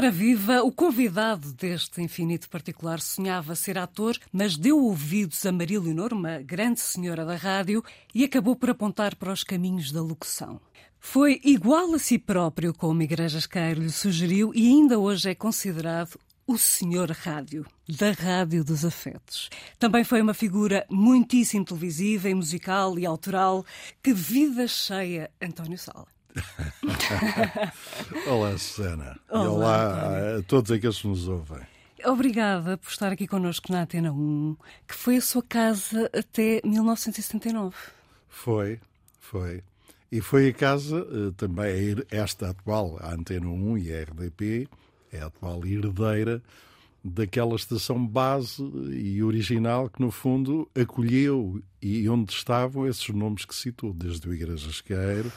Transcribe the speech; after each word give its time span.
Ora 0.00 0.10
viva, 0.10 0.62
o 0.62 0.72
convidado 0.72 1.52
deste 1.52 2.00
infinito 2.00 2.48
particular 2.48 3.02
sonhava 3.02 3.54
ser 3.54 3.76
ator, 3.76 4.16
mas 4.32 4.56
deu 4.56 4.82
ouvidos 4.82 5.44
a 5.44 5.52
Maria 5.52 5.78
Leonor, 5.78 6.14
uma 6.14 6.38
grande 6.38 6.80
senhora 6.80 7.22
da 7.22 7.36
rádio, 7.36 7.84
e 8.14 8.24
acabou 8.24 8.56
por 8.56 8.70
apontar 8.70 9.14
para 9.14 9.30
os 9.30 9.44
caminhos 9.44 9.92
da 9.92 10.00
locução. 10.00 10.58
Foi 10.98 11.38
igual 11.44 11.92
a 11.92 11.98
si 11.98 12.18
próprio, 12.18 12.72
como 12.72 13.02
Igrejas 13.02 13.44
Cairo 13.44 13.82
lhe 13.82 13.92
sugeriu, 13.92 14.52
e 14.54 14.68
ainda 14.68 14.98
hoje 14.98 15.28
é 15.28 15.34
considerado 15.34 16.18
o 16.46 16.56
senhor 16.56 17.10
rádio, 17.10 17.66
da 17.86 18.12
Rádio 18.12 18.64
dos 18.64 18.86
Afetos. 18.86 19.50
Também 19.78 20.02
foi 20.02 20.22
uma 20.22 20.32
figura 20.32 20.86
muitíssimo 20.88 21.62
televisiva 21.62 22.30
e 22.30 22.34
musical 22.34 22.98
e 22.98 23.04
autoral. 23.04 23.66
Que 24.02 24.14
vida 24.14 24.66
cheia, 24.66 25.30
António 25.42 25.76
Sala. 25.76 26.06
olá, 28.26 28.56
Susana. 28.56 29.18
Olá, 29.28 29.44
e 29.44 29.48
olá 29.48 30.38
a 30.38 30.42
todos 30.42 30.70
aqueles 30.70 30.98
que 31.00 31.08
nos 31.08 31.28
ouvem. 31.28 31.60
Obrigada 32.04 32.78
por 32.78 32.90
estar 32.90 33.12
aqui 33.12 33.26
connosco 33.26 33.70
na 33.70 33.82
Antena 33.82 34.12
1, 34.12 34.56
que 34.88 34.94
foi 34.94 35.16
a 35.16 35.20
sua 35.20 35.42
casa 35.42 36.10
até 36.16 36.60
1979. 36.64 37.76
Foi, 38.28 38.80
foi. 39.20 39.62
E 40.10 40.20
foi 40.20 40.48
a 40.48 40.52
casa 40.52 40.98
eh, 40.98 41.32
também, 41.36 41.96
esta 42.10 42.50
atual, 42.50 42.98
a 43.00 43.12
Antena 43.12 43.46
1 43.46 43.78
e 43.78 43.92
a 43.92 44.02
RDP, 44.02 44.68
é 45.12 45.20
a 45.20 45.26
atual 45.26 45.64
herdeira 45.66 46.42
daquela 47.02 47.54
estação 47.54 48.04
base 48.06 48.62
e 48.92 49.22
original 49.22 49.88
que, 49.88 50.00
no 50.00 50.10
fundo, 50.10 50.68
acolheu 50.74 51.62
e 51.80 52.08
onde 52.08 52.32
estavam 52.32 52.86
esses 52.86 53.08
nomes 53.08 53.44
que 53.44 53.54
citou, 53.54 53.92
desde 53.92 54.28
o 54.28 54.34
Igreja 54.34 54.68
Esqueiro 54.68 55.30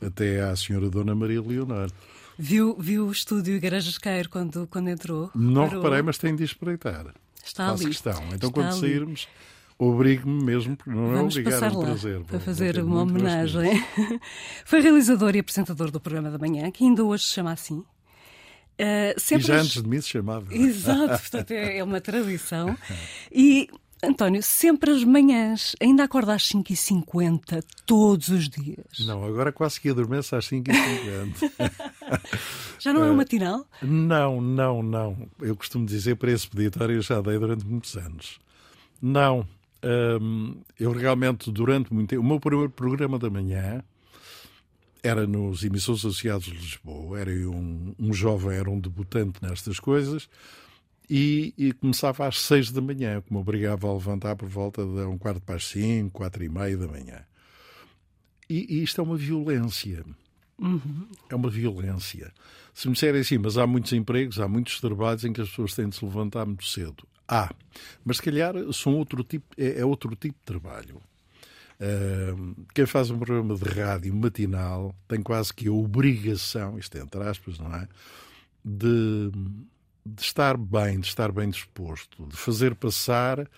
até 0.00 0.40
à 0.42 0.54
senhora 0.56 0.88
Dona 0.90 1.14
Maria 1.14 1.40
Leonor. 1.42 1.90
Viu, 2.38 2.76
viu 2.78 3.06
o 3.06 3.12
estúdio 3.12 3.54
Igreja 3.54 3.90
Esqueiro 3.90 4.28
quando, 4.28 4.66
quando 4.66 4.88
entrou? 4.88 5.30
Não 5.34 5.66
Parou. 5.66 5.82
reparei, 5.82 6.02
mas 6.02 6.18
tem 6.18 6.34
de 6.34 6.44
espreitar. 6.44 7.06
Está 7.44 7.70
Faço 7.70 7.82
ali. 7.84 7.92
questão. 7.92 8.22
Então, 8.32 8.48
Está 8.48 8.50
quando 8.50 8.68
ali. 8.68 8.80
sairmos, 8.80 9.28
obrigue-me 9.78 10.42
mesmo, 10.44 10.76
porque 10.76 10.90
não 10.90 11.12
Vamos 11.12 11.36
é 11.36 11.40
obrigar, 11.40 11.62
é 11.62 11.68
um 11.76 11.80
prazer. 11.80 12.20
Para 12.24 12.40
fazer 12.40 12.78
uma 12.82 13.02
homenagem. 13.02 13.84
Foi 14.64 14.80
realizador 14.80 15.36
e 15.36 15.40
apresentador 15.40 15.90
do 15.90 16.00
programa 16.00 16.30
da 16.30 16.38
manhã, 16.38 16.70
que 16.70 16.84
ainda 16.84 17.04
hoje 17.04 17.24
se 17.24 17.30
chama 17.34 17.52
assim. 17.52 17.84
Uh, 18.76 19.36
e 19.36 19.38
já 19.38 19.60
antes 19.60 19.80
de 19.80 19.88
mim 19.88 20.00
se 20.00 20.08
chamava. 20.08 20.52
Exato, 20.52 21.06
portanto 21.20 21.52
é, 21.52 21.78
é 21.78 21.84
uma 21.84 22.00
tradição. 22.00 22.76
E 23.30 23.68
António, 24.04 24.42
sempre 24.42 24.90
às 24.90 25.02
manhãs, 25.04 25.74
ainda 25.80 26.04
acorda 26.04 26.34
às 26.34 26.42
5h50 26.48 27.64
todos 27.86 28.28
os 28.28 28.48
dias? 28.48 29.06
Não, 29.06 29.24
agora 29.24 29.50
quase 29.50 29.80
que 29.80 29.88
adormeço 29.88 30.36
às 30.36 30.48
5h50. 30.48 31.52
já 32.78 32.92
não 32.92 33.04
é 33.04 33.10
um 33.10 33.16
matinal? 33.16 33.66
Não, 33.82 34.40
não, 34.40 34.82
não. 34.82 35.28
Eu 35.40 35.56
costumo 35.56 35.86
dizer 35.86 36.16
para 36.16 36.30
esse 36.30 36.48
peditório 36.48 36.96
eu 36.96 37.02
já 37.02 37.20
dei 37.20 37.38
durante 37.38 37.66
muitos 37.66 37.96
anos. 37.96 38.38
Não. 39.00 39.46
Hum, 40.20 40.56
eu 40.78 40.92
realmente, 40.92 41.50
durante 41.50 41.92
muito 41.92 42.10
tempo. 42.10 42.22
O 42.22 42.26
meu 42.26 42.40
primeiro 42.40 42.70
programa 42.70 43.18
da 43.18 43.28
manhã 43.30 43.82
era 45.02 45.26
nos 45.26 45.62
Emissores 45.64 46.00
Associados 46.00 46.46
de 46.46 46.52
Lisboa. 46.52 47.20
Era 47.20 47.30
um, 47.30 47.94
um 47.98 48.12
jovem, 48.12 48.56
era 48.56 48.70
um 48.70 48.80
debutante 48.80 49.38
nestas 49.42 49.78
coisas 49.78 50.28
e, 51.08 51.52
e, 51.58 51.72
começava 51.72 52.26
às 52.26 52.40
seis 52.40 52.70
da 52.70 52.80
manhã, 52.80 53.20
que 53.20 53.32
me 53.32 53.38
obrigava 53.38 53.88
a 53.88 53.92
levantar 53.92 54.36
por 54.36 54.48
volta 54.48 54.84
de 54.84 55.00
um 55.02 55.18
quarto 55.18 55.42
para 55.42 55.56
as 55.56 55.66
cinco, 55.66 56.10
quatro 56.18 56.42
e 56.42 56.48
meia 56.48 56.76
da 56.76 56.88
manhã. 56.88 57.24
E, 58.48 58.76
e 58.76 58.82
isto 58.82 59.00
é 59.00 59.04
uma 59.04 59.16
violência. 59.16 60.04
Uhum. 60.58 61.08
É 61.28 61.34
uma 61.34 61.50
violência. 61.50 62.32
Se 62.72 62.88
me 62.88 62.94
disserem 62.94 63.20
assim, 63.20 63.38
mas 63.38 63.58
há 63.58 63.66
muitos 63.66 63.92
empregos, 63.92 64.40
há 64.40 64.48
muitos 64.48 64.80
trabalhos 64.80 65.24
em 65.24 65.32
que 65.32 65.40
as 65.40 65.48
pessoas 65.48 65.74
têm 65.74 65.88
de 65.88 65.96
se 65.96 66.04
levantar 66.04 66.46
muito 66.46 66.64
cedo. 66.64 67.06
Há. 67.28 67.52
Mas 68.04 68.18
se 68.18 68.22
calhar 68.22 68.54
são 68.72 68.94
outro 68.94 69.22
tipo, 69.22 69.46
é, 69.58 69.80
é 69.80 69.84
outro 69.84 70.14
tipo 70.16 70.38
de 70.38 70.44
trabalho. 70.44 71.00
Uh, 71.74 72.64
quem 72.72 72.86
faz 72.86 73.10
um 73.10 73.18
programa 73.18 73.56
de 73.56 73.64
rádio 73.64 74.14
matinal 74.14 74.94
tem 75.08 75.20
quase 75.20 75.52
que 75.52 75.68
a 75.68 75.72
obrigação, 75.72 76.78
isto 76.78 76.96
é 76.96 77.00
entre 77.00 77.20
aspas, 77.22 77.58
não 77.58 77.74
é? 77.74 77.88
De 78.64 79.30
de 80.04 80.22
estar 80.22 80.56
bem, 80.56 81.00
de 81.00 81.06
estar 81.06 81.32
bem 81.32 81.48
disposto, 81.48 82.26
de 82.26 82.36
fazer 82.36 82.74
passar 82.74 83.48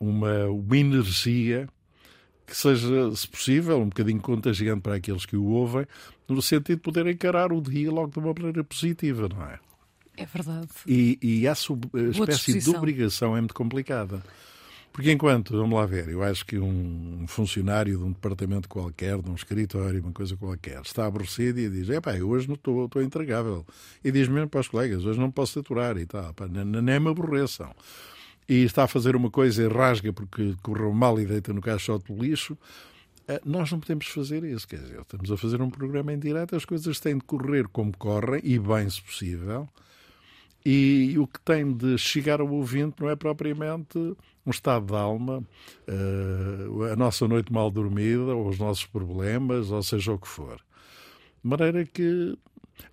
uma, 0.00 0.46
uma 0.46 0.76
energia 0.76 1.68
que 2.46 2.56
seja, 2.56 3.14
se 3.14 3.26
possível, 3.28 3.80
um 3.80 3.88
bocadinho 3.88 4.20
contagiante 4.20 4.82
para 4.82 4.96
aqueles 4.96 5.24
que 5.24 5.36
o 5.36 5.44
ouvem, 5.44 5.86
no 6.28 6.42
sentido 6.42 6.76
de 6.76 6.82
poder 6.82 7.06
encarar 7.06 7.52
o 7.52 7.60
dia 7.60 7.90
logo 7.90 8.10
de 8.10 8.18
uma 8.18 8.34
maneira 8.34 8.64
positiva, 8.64 9.28
não 9.28 9.42
é? 9.44 9.58
É 10.16 10.26
verdade. 10.26 10.68
E, 10.86 11.18
e 11.22 11.46
essa 11.46 11.72
espécie 12.10 12.58
de 12.58 12.70
obrigação 12.70 13.36
é 13.36 13.40
muito 13.40 13.54
complicada. 13.54 14.22
Porque 14.92 15.10
enquanto, 15.10 15.56
vamos 15.56 15.74
lá 15.74 15.86
ver, 15.86 16.08
eu 16.10 16.22
acho 16.22 16.44
que 16.44 16.58
um 16.58 17.24
funcionário 17.26 17.96
de 17.96 18.04
um 18.04 18.12
departamento 18.12 18.68
qualquer, 18.68 19.16
de 19.22 19.30
um 19.30 19.34
escritório, 19.34 20.02
uma 20.02 20.12
coisa 20.12 20.36
qualquer, 20.36 20.82
está 20.82 21.06
aborrecido 21.06 21.58
e 21.60 21.70
diz, 21.70 21.88
é 21.88 21.98
pá, 21.98 22.12
hoje 22.12 22.46
não 22.46 22.56
estou, 22.56 22.84
estou 22.84 23.02
intragável. 23.02 23.64
E 24.04 24.12
diz 24.12 24.28
mesmo 24.28 24.50
para 24.50 24.60
os 24.60 24.68
colegas, 24.68 25.06
hoje 25.06 25.18
não 25.18 25.30
posso 25.30 25.58
aturar 25.58 25.96
e 25.96 26.04
tal, 26.04 26.34
pá, 26.34 26.46
nem 26.46 27.00
me 27.00 27.08
aborreçam. 27.08 27.74
E 28.46 28.64
está 28.64 28.84
a 28.84 28.88
fazer 28.88 29.16
uma 29.16 29.30
coisa 29.30 29.62
e 29.62 29.68
rasga 29.68 30.12
porque 30.12 30.54
correu 30.62 30.92
mal 30.92 31.18
e 31.18 31.24
deita 31.24 31.54
no 31.54 31.62
caixote 31.62 32.12
do 32.12 32.22
lixo, 32.22 32.58
eh, 33.28 33.40
nós 33.46 33.72
não 33.72 33.80
podemos 33.80 34.06
fazer 34.08 34.44
isso, 34.44 34.68
quer 34.68 34.80
dizer, 34.80 35.00
estamos 35.00 35.32
a 35.32 35.38
fazer 35.38 35.62
um 35.62 35.70
programa 35.70 36.12
em 36.12 36.18
direto, 36.18 36.54
as 36.54 36.66
coisas 36.66 37.00
têm 37.00 37.16
de 37.16 37.24
correr 37.24 37.66
como 37.68 37.96
correm, 37.96 38.42
e 38.44 38.58
bem 38.58 38.90
se 38.90 39.00
possível, 39.00 39.66
e 40.66 41.16
o 41.18 41.26
que 41.26 41.40
tem 41.40 41.72
de 41.72 41.96
chegar 41.96 42.40
ao 42.40 42.50
ouvinte 42.50 43.00
não 43.00 43.08
é 43.08 43.16
propriamente 43.16 43.98
um 44.44 44.50
estado 44.50 44.86
de 44.86 44.94
alma, 44.94 45.42
uh, 45.88 46.84
a 46.92 46.96
nossa 46.96 47.26
noite 47.28 47.52
mal 47.52 47.70
dormida, 47.70 48.34
ou 48.34 48.48
os 48.48 48.58
nossos 48.58 48.84
problemas, 48.86 49.70
ou 49.70 49.82
seja 49.82 50.12
o 50.12 50.18
que 50.18 50.28
for. 50.28 50.56
De 51.42 51.48
maneira 51.48 51.84
que, 51.84 52.36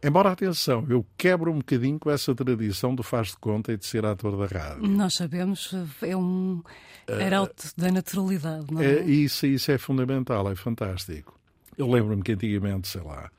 embora 0.03 0.31
atenção, 0.31 0.85
eu 0.89 1.05
quebro 1.17 1.51
um 1.51 1.57
bocadinho 1.57 1.99
com 1.99 2.09
essa 2.11 2.33
tradição 2.35 2.93
do 2.93 3.03
faz 3.03 3.29
de 3.29 3.37
conta 3.37 3.73
e 3.73 3.77
de 3.77 3.85
ser 3.85 4.05
ator 4.05 4.37
da 4.37 4.45
rádio. 4.45 4.87
Nós 4.87 5.15
sabemos, 5.15 5.73
é 6.01 6.15
um 6.15 6.61
arauto 7.07 7.67
uh, 7.67 7.81
da 7.81 7.91
naturalidade, 7.91 8.67
não 8.71 8.81
é? 8.81 8.99
é? 8.99 9.03
Isso, 9.05 9.45
isso 9.45 9.71
é 9.71 9.77
fundamental, 9.77 10.49
é 10.51 10.55
fantástico. 10.55 11.39
Eu 11.77 11.89
lembro-me 11.89 12.21
que 12.21 12.33
antigamente, 12.33 12.87
sei 12.87 13.01
lá, 13.01 13.31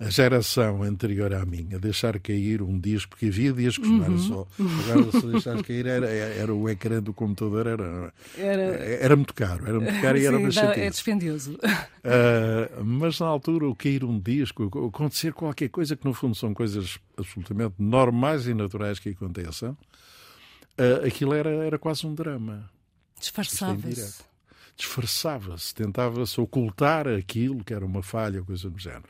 a 0.00 0.10
geração 0.10 0.82
anterior 0.84 1.34
à 1.34 1.44
minha 1.44 1.78
deixar 1.78 2.20
cair 2.20 2.62
um 2.62 2.78
disco, 2.78 3.10
porque 3.10 3.26
havia 3.26 3.52
discos, 3.52 3.88
uhum. 3.88 3.98
não 3.98 4.04
era 4.04 4.18
só. 4.18 4.46
Agora, 4.90 5.10
se 5.20 5.26
deixares 5.26 5.62
cair, 5.62 5.86
era, 5.86 6.06
era 6.08 6.54
o 6.54 6.68
ecrã 6.68 7.02
do 7.02 7.12
computador, 7.12 7.66
era, 7.66 8.14
era... 8.36 8.62
era 8.62 9.16
muito 9.16 9.34
caro, 9.34 9.66
era 9.66 9.80
muito 9.80 10.00
caro 10.00 10.18
e 10.18 10.26
era 10.26 10.38
uma 10.38 10.50
chatice. 10.52 10.80
É 10.80 10.90
dispendioso. 10.90 11.54
Uh, 11.54 12.84
mas 12.84 13.18
na 13.18 13.26
altura, 13.26 13.68
o 13.68 13.74
cair 13.74 14.04
um 14.04 14.20
disco, 14.20 14.64
acontecer 14.86 15.32
qualquer 15.32 15.68
coisa 15.68 15.96
que 15.96 16.04
no 16.04 16.14
fundo 16.14 16.36
são 16.36 16.54
coisas 16.54 16.98
absolutamente 17.16 17.74
normais 17.78 18.46
e 18.46 18.54
naturais 18.54 19.00
que 19.00 19.08
aconteçam, 19.08 19.72
uh, 19.72 21.06
aquilo 21.06 21.34
era, 21.34 21.50
era 21.50 21.78
quase 21.78 22.06
um 22.06 22.14
drama. 22.14 22.70
Disfarçava-se 23.18 24.28
disfarçava-se, 24.78 25.74
tentava-se 25.74 26.40
ocultar 26.40 27.08
aquilo 27.08 27.64
que 27.64 27.74
era 27.74 27.84
uma 27.84 28.00
falha, 28.00 28.40
coisa 28.42 28.70
do 28.70 28.78
género. 28.78 29.02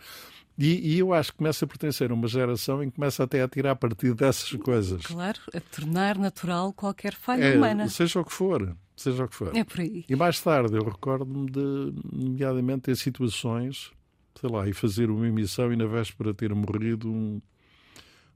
E, 0.58 0.94
e, 0.94 0.98
eu 0.98 1.14
acho 1.14 1.30
que 1.30 1.38
começa 1.38 1.64
a 1.64 1.68
pertencer 1.68 2.10
a 2.10 2.14
uma 2.14 2.26
geração 2.26 2.82
em 2.82 2.90
que 2.90 2.96
começa 2.96 3.22
até 3.22 3.40
a 3.40 3.48
tirar 3.48 3.76
partido 3.76 4.16
dessas 4.16 4.50
coisas. 4.60 5.06
Claro, 5.06 5.38
a 5.54 5.60
tornar 5.60 6.18
natural 6.18 6.72
qualquer 6.72 7.14
falha 7.14 7.44
é, 7.44 7.56
humana. 7.56 7.88
Seja 7.88 8.18
o 8.18 8.24
que 8.24 8.32
for. 8.32 8.76
Seja 8.96 9.24
o 9.24 9.28
que 9.28 9.36
for. 9.36 9.56
É 9.56 9.62
por 9.62 9.78
aí. 9.78 10.04
E 10.08 10.16
mais 10.16 10.40
tarde 10.40 10.74
eu 10.74 10.82
recordo-me 10.82 11.48
de, 11.48 11.94
nomeadamente, 12.12 12.82
ter 12.82 12.96
situações, 12.96 13.92
sei 14.40 14.50
lá, 14.50 14.68
e 14.68 14.72
fazer 14.72 15.10
uma 15.10 15.28
emissão 15.28 15.72
e 15.72 15.76
na 15.76 15.86
véspera 15.86 16.34
ter 16.34 16.52
morrido 16.52 17.08
um, 17.08 17.40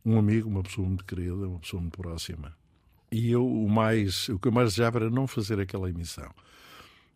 um 0.07 0.17
amigo, 0.17 0.49
uma 0.49 0.63
pessoa 0.63 0.87
muito 0.87 1.05
querida, 1.05 1.35
uma 1.35 1.59
pessoa 1.59 1.81
muito 1.83 1.99
próxima. 1.99 2.55
E 3.11 3.33
eu, 3.33 3.45
o 3.45 3.69
mais, 3.69 4.29
o 4.29 4.39
que 4.39 4.47
eu 4.47 4.53
mais 4.53 4.71
desejava 4.71 4.99
era 5.01 5.11
não 5.11 5.27
fazer 5.27 5.59
aquela 5.59 5.91
emissão. 5.91 6.31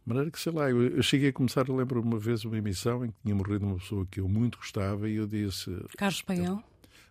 De 0.06 0.11
maneira 0.11 0.31
que, 0.31 0.38
sei 0.38 0.53
lá, 0.53 0.70
eu, 0.70 1.03
cheguei 1.03 1.31
a 1.31 1.32
começar, 1.32 1.69
eu 1.69 1.75
lembro 1.75 2.00
uma 2.00 2.17
vez 2.17 2.44
uma 2.44 2.56
emissão 2.56 3.05
em 3.05 3.08
que 3.11 3.17
tinha 3.25 3.35
morrido 3.35 3.67
uma 3.67 3.76
pessoa 3.76 4.06
que 4.06 4.20
eu 4.20 4.29
muito 4.29 4.56
gostava 4.56 5.08
e 5.08 5.17
eu 5.17 5.26
disse... 5.26 5.69
Carlos 5.99 6.23
Paião? 6.23 6.62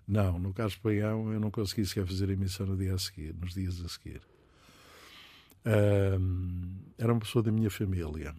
Não, 0.07 0.39
no 0.39 0.53
Carlos 0.53 0.77
Paião 0.77 1.33
eu 1.33 1.39
não 1.41 1.51
consegui 1.51 1.85
sequer 1.85 2.07
fazer 2.07 2.29
a 2.29 2.31
emissão 2.31 2.65
no 2.65 2.77
dia 2.77 2.93
a 2.93 2.97
seguir, 2.97 3.35
nos 3.35 3.53
dias 3.53 3.83
a 3.83 3.89
seguir. 3.89 4.21
Um, 5.65 6.77
era 6.97 7.11
uma 7.11 7.19
pessoa 7.19 7.43
da 7.43 7.51
minha 7.51 7.69
família, 7.69 8.33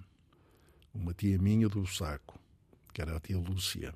uma 0.95 1.13
tia 1.13 1.39
minha 1.39 1.69
do 1.69 1.87
Saco, 1.87 2.39
que 2.95 3.03
era 3.03 3.15
a 3.15 3.21
tia 3.21 3.37
Lúcia. 3.37 3.93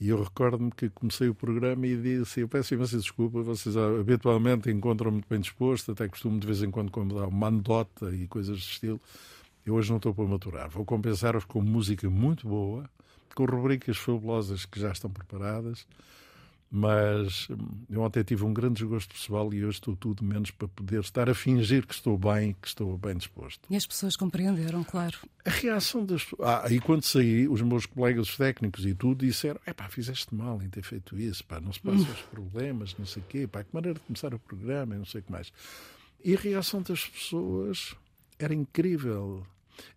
E 0.00 0.08
eu 0.08 0.22
recordo-me 0.22 0.70
que 0.70 0.88
comecei 0.88 1.28
o 1.28 1.34
programa 1.34 1.86
e 1.86 1.96
disse: 2.00 2.40
Eu 2.40 2.48
peço 2.48 2.72
imensa 2.74 2.96
desculpa, 2.98 3.42
vocês 3.42 3.76
habitualmente 3.76 4.70
encontram-me 4.70 5.22
bem 5.28 5.40
disposto, 5.40 5.92
até 5.92 6.06
costumo 6.08 6.38
de 6.38 6.46
vez 6.46 6.62
em 6.62 6.70
quando 6.70 7.14
dar 7.14 7.26
uma 7.26 7.48
anedota 7.48 8.14
e 8.14 8.26
coisas 8.26 8.56
desse 8.56 8.70
estilo. 8.70 9.00
Eu 9.66 9.74
hoje 9.74 9.90
não 9.90 9.96
estou 9.96 10.14
para 10.14 10.24
maturar. 10.24 10.70
Vou 10.70 10.84
compensar-vos 10.84 11.44
com 11.44 11.60
música 11.60 12.08
muito 12.08 12.46
boa, 12.46 12.88
com 13.34 13.44
rubricas 13.44 13.96
fabulosas 13.96 14.64
que 14.64 14.78
já 14.80 14.92
estão 14.92 15.10
preparadas 15.10 15.86
Mas 16.70 17.48
hum, 17.50 17.84
eu 17.90 18.00
ontem 18.00 18.22
tive 18.22 18.44
um 18.44 18.54
grande 18.54 18.74
desgosto 18.74 19.12
pessoal 19.12 19.52
e 19.52 19.64
hoje 19.64 19.78
estou 19.78 19.96
tudo 19.96 20.24
menos 20.24 20.52
para 20.52 20.68
poder 20.68 21.00
estar 21.00 21.28
a 21.28 21.34
fingir 21.34 21.84
que 21.84 21.92
estou 21.92 22.16
bem, 22.16 22.56
que 22.62 22.68
estou 22.68 22.96
bem 22.96 23.16
disposto. 23.16 23.66
E 23.68 23.76
as 23.76 23.84
pessoas 23.84 24.16
compreenderam, 24.16 24.84
claro. 24.84 25.18
A 25.44 25.50
reação 25.50 26.06
das 26.06 26.22
pessoas. 26.24 26.48
Ah, 26.48 26.64
e 26.72 26.80
quando 26.80 27.02
saí, 27.02 27.48
os 27.48 27.60
meus 27.60 27.86
colegas 27.86 28.36
técnicos 28.36 28.86
e 28.86 28.94
tudo 28.94 29.26
disseram: 29.26 29.60
é 29.66 29.72
pá, 29.72 29.88
fizeste 29.88 30.34
mal 30.34 30.62
em 30.62 30.68
ter 30.68 30.82
feito 30.82 31.18
isso, 31.18 31.44
pá, 31.44 31.60
não 31.60 31.72
se 31.72 31.80
passam 31.80 32.06
os 32.10 32.22
problemas, 32.22 32.96
não 32.96 33.04
sei 33.04 33.20
o 33.20 33.26
quê, 33.26 33.46
pá, 33.46 33.64
que 33.64 33.74
maneira 33.74 33.98
de 33.98 34.04
começar 34.06 34.32
o 34.32 34.38
programa 34.38 34.94
e 34.94 34.98
não 34.98 35.04
sei 35.04 35.20
o 35.20 35.24
que 35.24 35.32
mais. 35.32 35.52
E 36.24 36.34
a 36.34 36.38
reação 36.38 36.82
das 36.82 37.04
pessoas 37.04 37.94
era 38.38 38.54
incrível. 38.54 39.44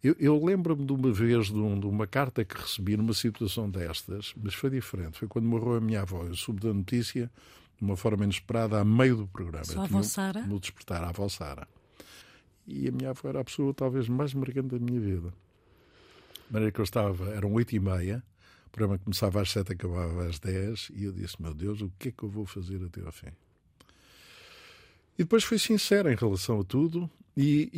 Eu, 0.04 0.16
eu 0.20 0.44
lembro-me 0.44 0.86
de 0.86 0.94
uma 0.94 1.12
vez 1.12 1.48
de, 1.48 1.58
um, 1.58 1.80
de, 1.80 1.86
uma 1.86 2.08
carta 2.08 2.44
que 2.44 2.56
recebi 2.56 2.96
numa 2.96 3.14
situação 3.14 3.70
destas, 3.70 4.34
mas 4.42 4.54
foi 4.54 4.70
diferente. 4.70 5.18
Foi 5.18 5.28
quando 5.28 5.46
morreu 5.46 5.76
a 5.76 5.82
minha 5.82 6.02
avó. 6.02 6.24
Eu 6.24 6.36
soube 6.36 6.62
da 6.62 6.74
notícia 6.74 7.30
de 7.78 7.84
uma 7.84 7.96
forma 7.96 8.24
inesperada, 8.24 8.80
a 8.80 8.86
meio 8.86 9.18
do 9.18 9.28
programa. 9.28 9.66
Sua 9.66 9.84
avó 9.84 10.02
Sara? 10.04 10.42
No 10.42 10.60
despertar, 10.60 11.04
a 11.04 11.10
avó 11.10 11.28
Sara. 11.30 11.68
E 12.68 12.88
a 12.88 12.92
minha 12.92 13.10
avó 13.12 13.30
era 13.30 13.42
a 13.42 13.44
pessoa 13.44 13.74
talvez 13.74 14.08
mais 14.08 14.34
marcante 14.34 14.68
da 14.68 14.80
minha 14.80 15.00
vida. 15.00 15.34
De 16.48 16.54
maneira 16.54 16.72
que 16.72 16.80
eu 16.80 16.84
estava, 16.84 17.30
eram 17.32 17.54
oito 17.54 17.76
e 17.76 17.80
meia, 17.80 18.24
o 18.68 18.70
programa 18.70 19.00
começava 19.00 19.42
às 19.42 19.50
sete, 19.52 19.74
acabava 19.74 20.26
às 20.26 20.40
dez, 20.40 20.92
e 20.94 21.06
eu 21.06 21.12
disse, 21.12 21.42
meu 21.42 21.54
Deus, 21.54 21.82
o 21.82 21.92
que 21.98 22.10
é 22.10 22.12
que 22.12 22.24
eu 22.24 22.30
vou 22.30 22.46
fazer 22.46 22.84
até 22.84 23.02
ao 23.02 23.12
fim? 23.12 23.32
E 25.18 25.24
depois 25.24 25.44
fui 25.44 25.60
sincero 25.60 26.12
em 26.12 26.16
relação 26.16 26.62
a 26.62 26.64
tudo 26.64 27.10
e, 27.36 27.70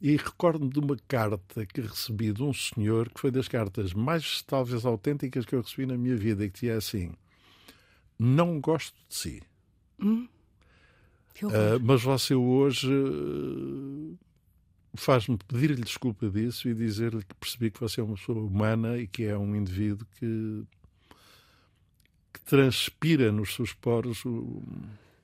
e, 0.00 0.10
e 0.12 0.16
recordo-me 0.16 0.70
de 0.70 0.80
uma 0.80 0.96
carta 1.06 1.64
que 1.66 1.80
recebi 1.80 2.32
de 2.32 2.42
um 2.42 2.52
senhor 2.52 3.10
que 3.10 3.20
foi 3.20 3.30
das 3.30 3.48
cartas 3.48 3.92
mais 3.92 4.42
talvez 4.42 4.84
autênticas 4.84 5.44
que 5.44 5.54
eu 5.54 5.60
recebi 5.60 5.86
na 5.86 5.96
minha 5.96 6.16
vida, 6.16 6.46
que 6.48 6.54
dizia 6.54 6.76
assim: 6.76 7.12
Não 8.18 8.60
gosto 8.60 8.96
de 9.08 9.14
si. 9.14 9.42
Hum? 10.00 10.26
Uh, 11.42 11.80
mas 11.82 12.02
você 12.02 12.34
hoje 12.34 12.92
uh, 12.92 14.18
faz-me 14.94 15.38
pedir-lhe 15.38 15.82
desculpa 15.82 16.28
disso 16.28 16.68
e 16.68 16.74
dizer-lhe 16.74 17.24
que 17.24 17.34
percebi 17.34 17.70
que 17.70 17.80
você 17.80 18.00
é 18.00 18.04
uma 18.04 18.16
pessoa 18.16 18.38
humana 18.38 18.98
e 18.98 19.06
que 19.06 19.24
é 19.24 19.36
um 19.36 19.56
indivíduo 19.56 20.06
que, 20.18 20.64
que 22.32 22.40
transpira 22.42 23.32
nos 23.32 23.54
seus 23.54 23.72
poros 23.72 24.24
o, 24.24 24.62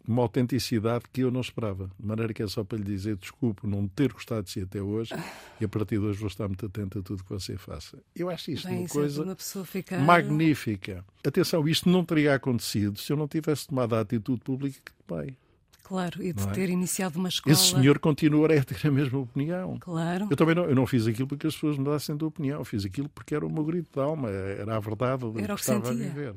uma 0.08 0.22
autenticidade 0.22 1.04
que 1.12 1.20
eu 1.20 1.30
não 1.30 1.42
esperava. 1.42 1.90
De 1.98 2.06
maneira 2.06 2.32
que 2.32 2.42
é 2.42 2.48
só 2.48 2.64
para 2.64 2.78
lhe 2.78 2.84
dizer 2.84 3.16
desculpe 3.16 3.66
não 3.66 3.86
ter 3.86 4.12
gostado 4.12 4.44
de 4.44 4.50
si 4.50 4.62
até 4.62 4.80
hoje 4.80 5.14
e 5.60 5.64
a 5.64 5.68
partir 5.68 5.98
de 5.98 6.06
hoje 6.06 6.18
vou 6.18 6.28
estar 6.28 6.48
muito 6.48 6.64
atento 6.64 6.98
a 6.98 7.02
tudo 7.02 7.22
que 7.22 7.30
você 7.30 7.58
faça. 7.58 7.98
Eu 8.16 8.30
acho 8.30 8.50
isto 8.50 8.66
Bem, 8.66 8.80
uma 8.80 8.88
coisa 8.88 9.22
uma 9.22 9.36
ficar... 9.66 10.00
magnífica. 10.00 11.04
Atenção, 11.24 11.68
isto 11.68 11.88
não 11.90 12.04
teria 12.04 12.34
acontecido 12.34 12.98
se 12.98 13.12
eu 13.12 13.16
não 13.16 13.28
tivesse 13.28 13.66
tomado 13.66 13.94
a 13.94 14.00
atitude 14.00 14.40
pública 14.40 14.80
que 14.82 14.92
tomei. 15.06 15.36
Claro, 15.84 16.22
e 16.22 16.34
de 16.34 16.42
é? 16.42 16.46
ter 16.48 16.68
iniciado 16.68 17.18
uma 17.18 17.30
escola. 17.30 17.50
Esse 17.54 17.70
senhor 17.70 17.98
continuará 17.98 18.60
a 18.60 18.62
ter 18.62 18.86
a 18.86 18.90
mesma 18.90 19.20
opinião. 19.20 19.78
Claro. 19.78 20.28
Eu 20.30 20.36
também 20.36 20.54
não, 20.54 20.64
eu 20.64 20.74
não 20.74 20.86
fiz 20.86 21.06
aquilo 21.06 21.26
porque 21.26 21.46
as 21.46 21.54
pessoas 21.54 21.78
me 21.78 21.84
dassem 21.84 22.14
de 22.14 22.24
opinião. 22.24 22.58
Eu 22.58 22.64
fiz 22.64 22.84
aquilo 22.84 23.08
porque 23.08 23.34
era 23.34 23.46
o 23.46 23.50
meu 23.50 23.64
grito 23.64 23.88
de 23.90 23.98
alma, 23.98 24.28
era 24.28 24.76
a 24.76 24.80
verdade 24.80 25.20
do 25.20 25.38
era 25.38 25.46
que, 25.48 25.54
que 25.54 25.60
estava 25.60 25.86
sentia. 25.86 26.04
a 26.04 26.08
viver. 26.08 26.34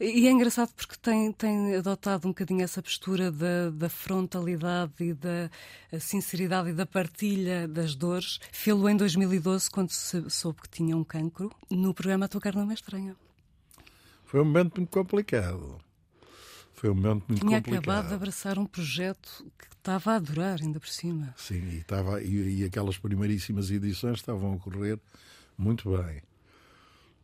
E 0.00 0.28
é 0.28 0.30
engraçado 0.30 0.70
porque 0.76 0.94
tem, 1.02 1.32
tem 1.32 1.74
adotado 1.74 2.28
um 2.28 2.30
bocadinho 2.30 2.62
essa 2.62 2.80
postura 2.80 3.32
da, 3.32 3.70
da 3.70 3.88
frontalidade 3.88 4.92
e 5.00 5.12
da 5.12 5.50
sinceridade 5.98 6.70
e 6.70 6.72
da 6.72 6.86
partilha 6.86 7.66
das 7.66 7.96
dores. 7.96 8.38
Fê-lo 8.52 8.88
em 8.88 8.96
2012, 8.96 9.68
quando 9.68 9.90
soube 9.90 10.62
que 10.62 10.68
tinha 10.68 10.96
um 10.96 11.02
cancro, 11.02 11.50
no 11.68 11.92
programa 11.92 12.26
A 12.26 12.28
Tua 12.28 12.40
Carne 12.40 12.62
Não 12.62 12.70
é 12.70 12.74
Estranha. 12.74 13.16
Foi 14.24 14.40
um 14.40 14.44
momento 14.44 14.76
muito 14.76 14.90
complicado. 14.90 15.80
Foi 16.74 16.90
um 16.90 16.94
momento 16.94 17.24
muito 17.26 17.40
Tinha 17.44 17.58
complicado. 17.58 17.82
acabado 17.82 18.08
de 18.08 18.14
abraçar 18.14 18.56
um 18.56 18.66
projeto 18.66 19.44
que 19.58 19.66
estava 19.74 20.12
a 20.12 20.16
adorar, 20.16 20.60
ainda 20.62 20.78
por 20.78 20.88
cima. 20.88 21.34
Sim, 21.36 21.60
e, 21.70 21.78
estava, 21.78 22.22
e, 22.22 22.60
e 22.60 22.64
aquelas 22.64 22.96
primeiríssimas 22.96 23.68
edições 23.68 24.18
estavam 24.18 24.54
a 24.54 24.58
correr 24.58 25.00
muito 25.56 25.90
bem. 25.90 26.22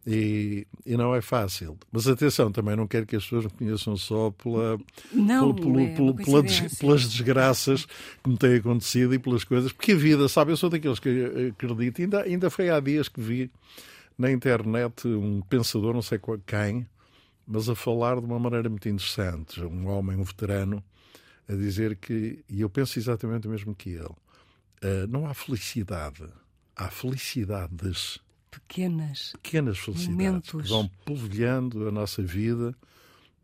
E, 0.06 0.66
e, 0.84 0.96
não 0.98 1.14
é 1.14 1.22
fácil. 1.22 1.78
Mas 1.90 2.06
atenção, 2.06 2.52
também 2.52 2.76
não 2.76 2.86
quero 2.86 3.06
que 3.06 3.16
as 3.16 3.24
pessoas 3.24 3.44
me 3.44 3.50
conheçam 3.50 3.96
só 3.96 4.30
pela, 4.30 4.78
não, 5.10 5.54
pelo, 5.54 5.80
é 5.80 5.94
pela, 5.94 6.14
pelas 6.78 7.08
desgraças 7.08 7.86
que 8.22 8.28
me 8.28 8.36
têm 8.36 8.56
acontecido 8.56 9.14
e 9.14 9.18
pelas 9.18 9.44
coisas. 9.44 9.72
Porque 9.72 9.92
a 9.92 9.96
vida, 9.96 10.28
sabe, 10.28 10.52
eu 10.52 10.58
sou 10.58 10.68
daqueles 10.68 10.98
que 10.98 11.52
acredito. 11.52 12.02
Ainda, 12.02 12.22
ainda 12.22 12.50
foi 12.50 12.68
há 12.68 12.78
dias 12.80 13.08
que 13.08 13.20
vi 13.20 13.50
na 14.18 14.30
internet 14.30 15.08
um 15.08 15.40
pensador, 15.40 15.94
não 15.94 16.02
sei 16.02 16.20
quem, 16.46 16.86
mas 17.46 17.68
a 17.68 17.74
falar 17.74 18.20
de 18.20 18.26
uma 18.26 18.38
maneira 18.38 18.68
muito 18.68 18.88
interessante. 18.88 19.60
Um 19.62 19.88
homem, 19.88 20.16
um 20.16 20.22
veterano, 20.22 20.84
a 21.48 21.54
dizer 21.54 21.96
que, 21.96 22.44
e 22.48 22.60
eu 22.60 22.68
penso 22.68 22.98
exatamente 22.98 23.46
o 23.46 23.50
mesmo 23.50 23.74
que 23.74 23.90
ele, 23.90 24.04
uh, 24.04 25.06
não 25.08 25.26
há 25.26 25.34
felicidade, 25.34 26.24
há 26.76 26.88
felicidades 26.88 28.20
pequenas, 28.60 29.32
pequenas 29.42 29.78
felicidades 29.78 30.16
momentos. 30.16 30.62
que 30.62 30.68
vão 30.68 30.90
polvilhando 31.04 31.88
a 31.88 31.92
nossa 31.92 32.22
vida 32.22 32.74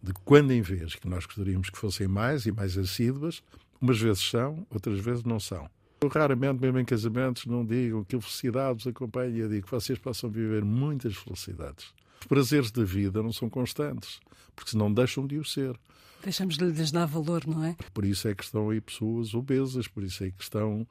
de 0.03 0.13
quando 0.25 0.53
em 0.53 0.63
vez, 0.63 0.95
que 0.95 1.09
nós 1.09 1.27
gostaríamos 1.27 1.69
que 1.69 1.79
fossem 1.79 2.09
mais 2.09 2.47
e 2.47 2.53
mais 2.53 2.77
assíduas, 2.79 3.43
umas 3.81 3.99
vezes 4.01 4.29
são, 4.29 4.67
outras 4.71 4.99
vezes 5.01 5.25
não 5.25 5.39
são. 5.39 5.69
Eu 6.01 6.09
raramente, 6.09 6.61
mesmo 6.61 6.79
em 6.79 6.85
casamentos, 6.85 7.45
não 7.45 7.65
digo 7.65 8.05
que 8.07 8.17
a 8.17 8.21
felicidade 8.21 8.79
os 8.79 8.87
acompanhe, 8.87 9.39
eu 9.39 9.49
digo 9.49 9.67
que 9.67 9.71
vocês 9.71 9.99
possam 9.99 10.31
viver 10.31 10.65
muitas 10.65 11.15
felicidades. 11.17 11.93
Os 12.21 12.27
prazeres 12.27 12.71
da 12.71 12.85
vida 12.85 13.23
não 13.23 13.33
são 13.33 13.51
constantes, 13.51 14.21
porque 14.57 14.71
senão 14.71 14.93
deixam 14.93 15.27
de 15.27 15.39
o 15.39 15.45
ser. 15.45 15.79
Deixamos 16.23 16.57
de 16.57 16.65
lhes 16.65 16.91
dar 16.91 17.07
valor, 17.07 17.47
não 17.47 17.65
é? 17.65 17.77
Por 17.93 18.05
isso 18.05 18.29
é 18.29 18.35
que 18.35 18.45
estão 18.45 18.71
aí 18.71 18.81
pessoas 18.81 19.35
obesas, 19.35 19.89
por 19.89 20.03
isso 20.03 20.25
é 20.25 20.31
que 20.31 20.43
estão 20.43 20.87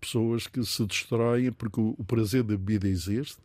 pessoas 0.00 0.46
que 0.46 0.62
se 0.64 0.84
destroem, 0.86 1.52
porque 1.52 1.80
o 1.80 2.04
prazer 2.04 2.42
da 2.42 2.56
vida 2.56 2.86
existe, 2.86 3.38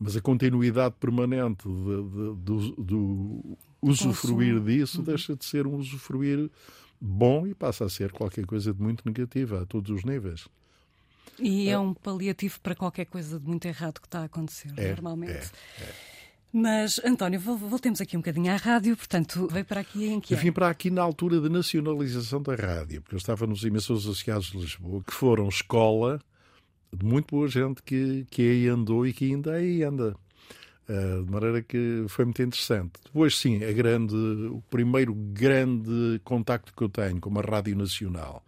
mas 0.00 0.16
a 0.16 0.20
continuidade 0.20 0.94
permanente 0.98 1.68
de, 1.68 1.74
de, 1.74 2.34
do, 2.42 2.82
do 2.82 3.58
usufruir 3.82 4.54
Consumo. 4.54 4.66
disso 4.66 4.98
uhum. 4.98 5.04
deixa 5.04 5.36
de 5.36 5.44
ser 5.44 5.66
um 5.66 5.76
usufruir 5.76 6.50
bom 6.98 7.46
e 7.46 7.54
passa 7.54 7.84
a 7.84 7.88
ser 7.88 8.10
qualquer 8.10 8.46
coisa 8.46 8.72
de 8.72 8.80
muito 8.80 9.02
negativa 9.06 9.62
a 9.62 9.66
todos 9.66 9.90
os 9.90 10.02
níveis. 10.02 10.48
E 11.38 11.68
é, 11.68 11.72
é 11.72 11.78
um 11.78 11.92
paliativo 11.92 12.58
para 12.60 12.74
qualquer 12.74 13.04
coisa 13.06 13.38
de 13.38 13.46
muito 13.46 13.66
errado 13.66 14.00
que 14.00 14.06
está 14.06 14.20
a 14.20 14.24
acontecer, 14.24 14.72
é, 14.76 14.88
normalmente. 14.88 15.50
É, 15.78 15.82
é. 15.82 15.94
Mas, 16.52 17.00
António, 17.04 17.38
voltemos 17.38 18.00
aqui 18.00 18.16
um 18.16 18.20
bocadinho 18.20 18.52
à 18.52 18.56
rádio, 18.56 18.96
portanto, 18.96 19.46
veio 19.52 19.64
para 19.64 19.82
aqui 19.82 20.06
em 20.06 20.18
que 20.18 20.34
Eu 20.34 20.38
vim 20.38 20.50
para 20.50 20.68
aqui 20.68 20.90
na 20.90 21.00
altura 21.00 21.40
da 21.40 21.48
nacionalização 21.48 22.42
da 22.42 22.54
rádio, 22.54 23.02
porque 23.02 23.14
eu 23.14 23.18
estava 23.18 23.46
nos 23.46 23.62
emissores 23.64 24.02
associados 24.02 24.50
de 24.50 24.58
Lisboa, 24.58 25.02
que 25.06 25.12
foram 25.12 25.48
escola 25.48 26.20
de 26.96 27.04
muito 27.04 27.34
boa 27.34 27.48
gente 27.48 27.82
que, 27.82 28.26
que 28.30 28.42
aí 28.42 28.68
andou 28.68 29.06
e 29.06 29.12
que 29.12 29.26
ainda 29.26 29.54
aí 29.54 29.82
anda. 29.82 30.16
Uh, 30.88 31.24
de 31.24 31.30
maneira 31.30 31.62
que 31.62 32.04
foi 32.08 32.24
muito 32.24 32.42
interessante. 32.42 32.92
Depois, 33.04 33.36
sim, 33.38 33.62
a 33.62 33.72
grande, 33.72 34.14
o 34.14 34.60
primeiro 34.68 35.14
grande 35.14 36.20
contacto 36.24 36.74
que 36.74 36.82
eu 36.82 36.88
tenho 36.88 37.20
com 37.20 37.30
uma 37.30 37.42
rádio 37.42 37.76
nacional, 37.76 38.44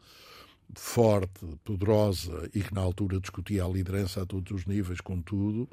forte, 0.75 1.47
poderosa 1.65 2.51
e 2.53 2.61
que 2.61 2.75
na 2.75 2.81
altura 2.81 3.21
discutia 3.21 3.65
a 3.65 3.69
liderança 3.69 4.23
a 4.23 4.27
todos 4.27 4.51
os 4.51 4.67
níveis, 4.67 5.01
com 5.01 5.23
tudo, 5.23 5.69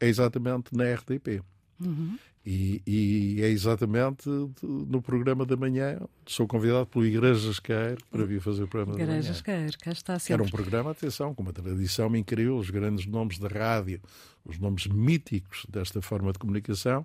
é 0.00 0.08
exatamente 0.08 0.74
na 0.74 0.92
RTP. 0.92 1.40
Uhum. 1.80 2.18
E, 2.44 2.80
e, 2.86 3.42
é 3.42 3.48
exatamente 3.48 4.26
no 4.62 5.02
programa 5.02 5.44
da 5.44 5.56
manhã. 5.56 6.00
Sou 6.26 6.46
convidado 6.46 6.86
pelo 6.86 7.04
Igrejas 7.04 7.60
Queiro 7.60 8.02
para 8.10 8.24
vir 8.24 8.40
fazer 8.40 8.62
o 8.62 8.68
programa 8.68 8.94
Igrejas 8.94 9.42
da 9.42 9.52
manhã. 9.52 9.66
Queiro, 9.66 9.78
cá 9.78 9.92
está 9.92 10.18
sempre. 10.18 10.34
Era 10.34 10.42
um 10.42 10.48
programa, 10.48 10.90
atenção, 10.92 11.34
com 11.34 11.42
uma 11.42 11.52
tradição 11.52 12.14
incrível, 12.16 12.56
os 12.56 12.70
grandes 12.70 13.04
nomes 13.04 13.38
da 13.38 13.48
rádio, 13.48 14.00
os 14.44 14.58
nomes 14.58 14.86
míticos 14.86 15.66
desta 15.68 16.00
forma 16.00 16.32
de 16.32 16.38
comunicação, 16.38 17.04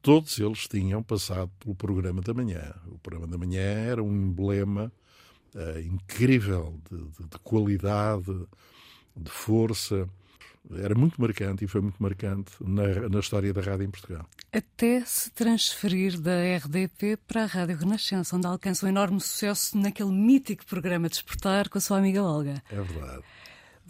todos 0.00 0.38
eles 0.38 0.66
tinham 0.66 1.02
passado 1.02 1.50
pelo 1.58 1.74
programa 1.74 2.22
da 2.22 2.32
manhã. 2.32 2.74
O 2.86 2.98
programa 2.98 3.26
da 3.26 3.36
manhã 3.36 3.60
era 3.60 4.02
um 4.02 4.10
emblema 4.10 4.90
uh, 5.54 5.80
incrível 5.80 6.80
de, 6.90 6.96
de, 6.96 7.28
de 7.28 7.38
qualidade, 7.40 8.32
de 9.14 9.30
força 9.30 10.08
era 10.76 10.94
muito 10.94 11.20
marcante 11.20 11.64
e 11.64 11.68
foi 11.68 11.80
muito 11.80 12.02
marcante 12.02 12.52
na, 12.60 13.08
na 13.08 13.20
história 13.20 13.52
da 13.52 13.60
rádio 13.60 13.84
em 13.84 13.90
Portugal. 13.90 14.26
Até 14.52 15.04
se 15.04 15.30
transferir 15.30 16.20
da 16.20 16.56
RDP 16.56 17.16
para 17.26 17.44
a 17.44 17.46
Rádio 17.46 17.76
Renascença, 17.76 18.36
onde 18.36 18.46
alcança 18.46 18.86
um 18.86 18.88
enorme 18.88 19.20
sucesso 19.20 19.76
naquele 19.78 20.10
mítico 20.10 20.66
programa 20.66 21.08
Despertar 21.08 21.68
com 21.68 21.78
a 21.78 21.80
sua 21.80 21.98
amiga 21.98 22.22
Olga. 22.22 22.62
É 22.70 22.80
verdade. 22.80 23.22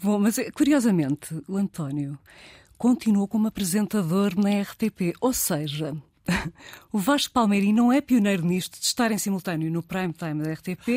Bom, 0.01 0.19
mas 0.19 0.37
curiosamente, 0.53 1.41
o 1.47 1.57
António 1.57 2.17
continuou 2.77 3.27
como 3.27 3.47
apresentador 3.47 4.33
na 4.37 4.61
RTP, 4.61 5.13
ou 5.19 5.33
seja, 5.33 5.95
o 6.91 6.97
Vasco 6.97 7.33
Palmeirim 7.33 7.73
não 7.73 7.91
é 7.91 8.01
pioneiro 8.01 8.43
nisto 8.43 8.79
de 8.79 8.85
estar 8.85 9.11
em 9.11 9.17
simultâneo 9.17 9.71
no 9.71 9.81
prime 9.83 10.13
time 10.13 10.43
da 10.43 10.53
RTP 10.53 10.87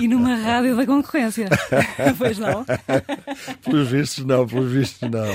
e 0.00 0.08
numa 0.08 0.34
rádio 0.36 0.76
da 0.76 0.86
concorrência. 0.86 1.48
pois 2.18 2.38
não? 2.38 2.64
pelos 3.64 3.88
vistos, 3.88 4.24
não, 4.24 4.46
pelos 4.46 4.72
vistos, 4.72 5.10
não. 5.10 5.26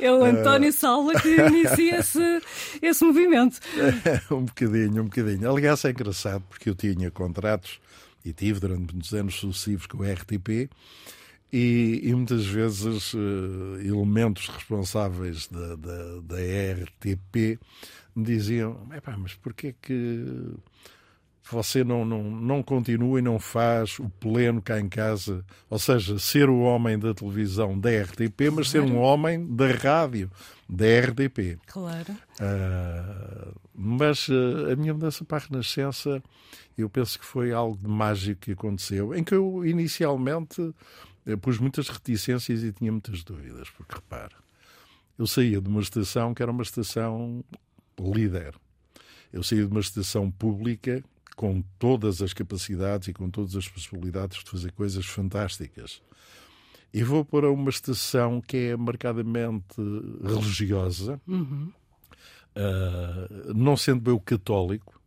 É 0.00 0.12
o 0.12 0.24
António 0.24 0.72
Salva 0.72 1.20
que 1.20 1.28
inicia 1.28 1.98
esse, 1.98 2.42
esse 2.80 3.04
movimento. 3.04 3.58
um 4.30 4.42
bocadinho, 4.42 5.02
um 5.02 5.04
bocadinho. 5.04 5.50
Aliás, 5.50 5.84
é 5.84 5.90
engraçado 5.90 6.42
porque 6.48 6.70
eu 6.70 6.74
tinha 6.74 7.10
contratos 7.10 7.80
e 8.24 8.32
tive 8.32 8.60
durante 8.60 8.92
muitos 8.92 9.12
anos 9.12 9.34
sucessivos 9.34 9.86
com 9.86 9.98
o 9.98 10.02
RTP 10.02 10.70
e, 11.52 12.00
e 12.02 12.14
muitas 12.14 12.46
vezes 12.46 13.14
uh, 13.14 13.80
elementos 13.80 14.48
responsáveis 14.48 15.48
da, 15.48 15.76
da, 15.76 16.20
da 16.22 16.36
RTP 16.36 17.58
me 18.14 18.24
diziam: 18.24 18.80
mas 19.18 19.34
porquê 19.34 19.74
que 19.80 20.24
você 21.50 21.82
não, 21.82 22.04
não, 22.04 22.22
não 22.22 22.62
continua 22.62 23.18
e 23.18 23.22
não 23.22 23.38
faz 23.38 23.98
o 23.98 24.08
pleno 24.20 24.60
cá 24.60 24.78
em 24.78 24.88
casa, 24.88 25.44
ou 25.70 25.78
seja, 25.78 26.18
ser 26.18 26.48
o 26.48 26.60
homem 26.60 26.98
da 26.98 27.14
televisão 27.14 27.78
da 27.78 27.90
RTP, 27.90 28.50
mas 28.52 28.52
claro. 28.52 28.64
ser 28.70 28.80
um 28.80 28.98
homem 28.98 29.46
da 29.46 29.68
rádio 29.72 30.30
da 30.68 30.84
RTP. 30.84 31.58
Claro. 31.66 32.12
Uh, 32.40 33.54
mas 33.74 34.28
uh, 34.28 34.72
a 34.72 34.76
minha 34.76 34.92
mudança 34.92 35.24
para 35.24 35.38
a 35.38 35.46
Renascença, 35.48 36.22
eu 36.76 36.90
penso 36.90 37.18
que 37.18 37.24
foi 37.24 37.52
algo 37.52 37.78
de 37.78 37.88
mágico 37.88 38.42
que 38.42 38.52
aconteceu, 38.52 39.14
em 39.14 39.24
que 39.24 39.34
eu 39.34 39.64
inicialmente 39.64 40.74
eu 41.28 41.36
pus 41.36 41.58
muitas 41.58 41.88
reticências 41.88 42.62
e 42.62 42.72
tinha 42.72 42.90
muitas 42.90 43.22
dúvidas, 43.22 43.68
porque 43.68 43.94
repara, 43.94 44.34
eu 45.18 45.26
saía 45.26 45.60
de 45.60 45.68
uma 45.68 45.82
estação 45.82 46.32
que 46.32 46.42
era 46.42 46.50
uma 46.50 46.62
estação 46.62 47.44
líder. 48.00 48.54
Eu 49.30 49.42
saía 49.42 49.66
de 49.66 49.70
uma 49.70 49.80
estação 49.80 50.30
pública 50.30 51.04
com 51.36 51.62
todas 51.78 52.22
as 52.22 52.32
capacidades 52.32 53.08
e 53.08 53.12
com 53.12 53.28
todas 53.28 53.54
as 53.54 53.68
possibilidades 53.68 54.42
de 54.42 54.50
fazer 54.50 54.72
coisas 54.72 55.04
fantásticas. 55.04 56.00
E 56.94 57.02
vou 57.04 57.22
para 57.26 57.50
uma 57.50 57.68
estação 57.68 58.40
que 58.40 58.56
é 58.56 58.76
marcadamente 58.76 59.76
religiosa, 60.24 61.20
uhum. 61.28 61.70
uh, 62.56 63.54
não 63.54 63.76
sendo 63.76 64.10
eu 64.10 64.18
católico, 64.18 64.97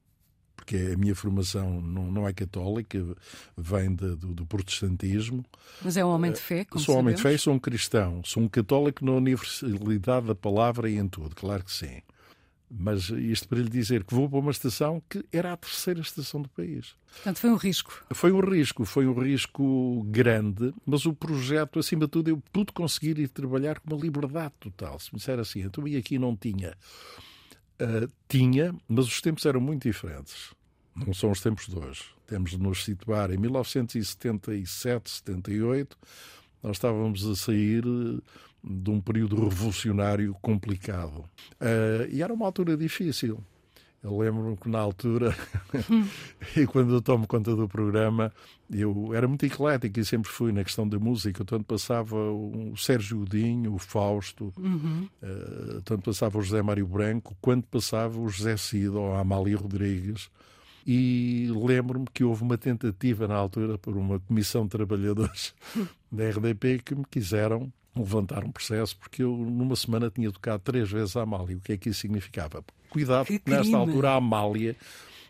porque 0.71 0.93
a 0.93 0.97
minha 0.97 1.13
formação 1.13 1.81
não, 1.81 2.09
não 2.09 2.27
é 2.27 2.31
católica, 2.31 3.05
vem 3.57 3.93
de, 3.93 4.15
do, 4.15 4.33
do, 4.33 4.45
protestantismo. 4.45 5.43
Mas 5.81 5.97
é 5.97 6.05
um 6.05 6.09
homem 6.09 6.31
de 6.31 6.39
fé, 6.39 6.63
como 6.63 6.83
Sou 6.83 6.95
um 6.95 6.99
homem 6.99 7.13
de 7.13 7.21
fé 7.21 7.33
e 7.33 7.37
sou 7.37 7.53
um 7.53 7.59
cristão. 7.59 8.21
Sou 8.23 8.41
um 8.41 8.47
católico 8.47 9.03
na 9.03 9.11
universalidade 9.11 10.27
da 10.27 10.35
palavra 10.35 10.89
e 10.89 10.97
em 10.97 11.07
tudo, 11.09 11.35
claro 11.35 11.65
que 11.65 11.73
sim. 11.73 12.01
Mas 12.69 13.09
isto 13.09 13.49
para 13.49 13.59
lhe 13.59 13.67
dizer 13.67 14.05
que 14.05 14.15
vou 14.15 14.29
para 14.29 14.39
uma 14.39 14.51
estação 14.51 15.03
que 15.09 15.25
era 15.29 15.51
a 15.51 15.57
terceira 15.57 15.99
estação 15.99 16.41
do 16.41 16.47
país. 16.47 16.95
Portanto, 17.15 17.39
foi 17.39 17.49
um 17.49 17.57
risco. 17.57 18.05
Foi 18.13 18.31
um 18.31 18.39
risco, 18.39 18.85
foi 18.85 19.05
um 19.05 19.19
risco 19.21 20.03
grande, 20.03 20.73
mas 20.85 21.05
o 21.05 21.13
projeto, 21.13 21.79
acima 21.79 22.05
de 22.05 22.11
tudo, 22.11 22.29
eu 22.29 22.41
pude 22.53 22.71
conseguir 22.71 23.19
ir 23.19 23.27
trabalhar 23.27 23.81
com 23.81 23.93
uma 23.93 24.01
liberdade 24.01 24.53
total. 24.57 24.97
Se 24.99 25.11
me 25.11 25.19
disser 25.19 25.37
assim, 25.37 25.63
então 25.63 25.85
e 25.85 25.97
aqui 25.97 26.17
não 26.17 26.33
tinha. 26.33 26.77
Uh, 27.73 28.09
tinha, 28.29 28.73
mas 28.87 29.05
os 29.05 29.19
tempos 29.19 29.45
eram 29.45 29.59
muito 29.59 29.89
diferentes. 29.89 30.53
Não 30.95 31.13
são 31.13 31.31
os 31.31 31.41
tempos 31.41 31.67
de 31.67 31.77
hoje. 31.77 32.03
Temos 32.27 32.51
de 32.51 32.59
nos 32.59 32.83
situar 32.83 33.31
em 33.31 33.37
1977, 33.37 35.09
78, 35.09 35.97
nós 36.63 36.77
estávamos 36.77 37.25
a 37.25 37.35
sair 37.35 37.83
de 38.63 38.89
um 38.89 39.01
período 39.01 39.47
revolucionário 39.47 40.35
complicado. 40.41 41.25
Uh, 41.59 42.07
e 42.09 42.21
era 42.21 42.33
uma 42.33 42.45
altura 42.45 42.77
difícil. 42.77 43.43
Eu 44.03 44.17
lembro-me 44.17 44.57
que 44.57 44.67
na 44.67 44.79
altura, 44.79 45.35
e 46.57 46.65
quando 46.65 46.93
eu 46.95 47.01
tomo 47.03 47.27
conta 47.27 47.55
do 47.55 47.67
programa, 47.67 48.33
eu 48.71 49.13
era 49.13 49.27
muito 49.27 49.45
eclético 49.45 49.99
e 49.99 50.05
sempre 50.05 50.31
fui 50.31 50.51
na 50.51 50.63
questão 50.63 50.87
da 50.87 50.97
música. 50.97 51.45
Tanto 51.45 51.65
passava 51.65 52.15
o 52.15 52.73
Sérgio 52.75 53.19
Godinho, 53.19 53.75
o 53.75 53.77
Fausto, 53.77 54.51
uhum. 54.57 55.07
uh, 55.21 55.81
tanto 55.83 56.01
passava 56.03 56.39
o 56.39 56.41
José 56.41 56.63
Mário 56.63 56.87
Branco, 56.87 57.35
quanto 57.39 57.67
passava 57.67 58.19
o 58.19 58.27
José 58.27 58.57
Cid 58.57 58.89
ou 58.89 59.13
a 59.13 59.19
Amália 59.19 59.57
Rodrigues. 59.57 60.31
E 60.85 61.51
lembro-me 61.55 62.05
que 62.13 62.23
houve 62.23 62.43
uma 62.43 62.57
tentativa 62.57 63.27
na 63.27 63.35
altura 63.35 63.77
por 63.77 63.95
uma 63.95 64.19
comissão 64.19 64.63
de 64.63 64.69
trabalhadores 64.69 65.53
da 66.11 66.29
RDP 66.29 66.81
que 66.83 66.95
me 66.95 67.05
quiseram 67.09 67.71
levantar 67.95 68.43
um 68.43 68.51
processo, 68.51 68.97
porque 68.97 69.21
eu 69.23 69.35
numa 69.35 69.75
semana 69.75 70.09
tinha 70.09 70.31
tocado 70.31 70.63
três 70.63 70.89
vezes 70.89 71.15
a 71.15 71.21
Amália. 71.21 71.57
O 71.57 71.61
que 71.61 71.73
é 71.73 71.77
que 71.77 71.89
isso 71.89 72.01
significava? 72.01 72.63
Cuidado, 72.89 73.25
que 73.25 73.41
nesta 73.45 73.77
altura 73.77 74.11
a 74.11 74.15
Amália 74.15 74.75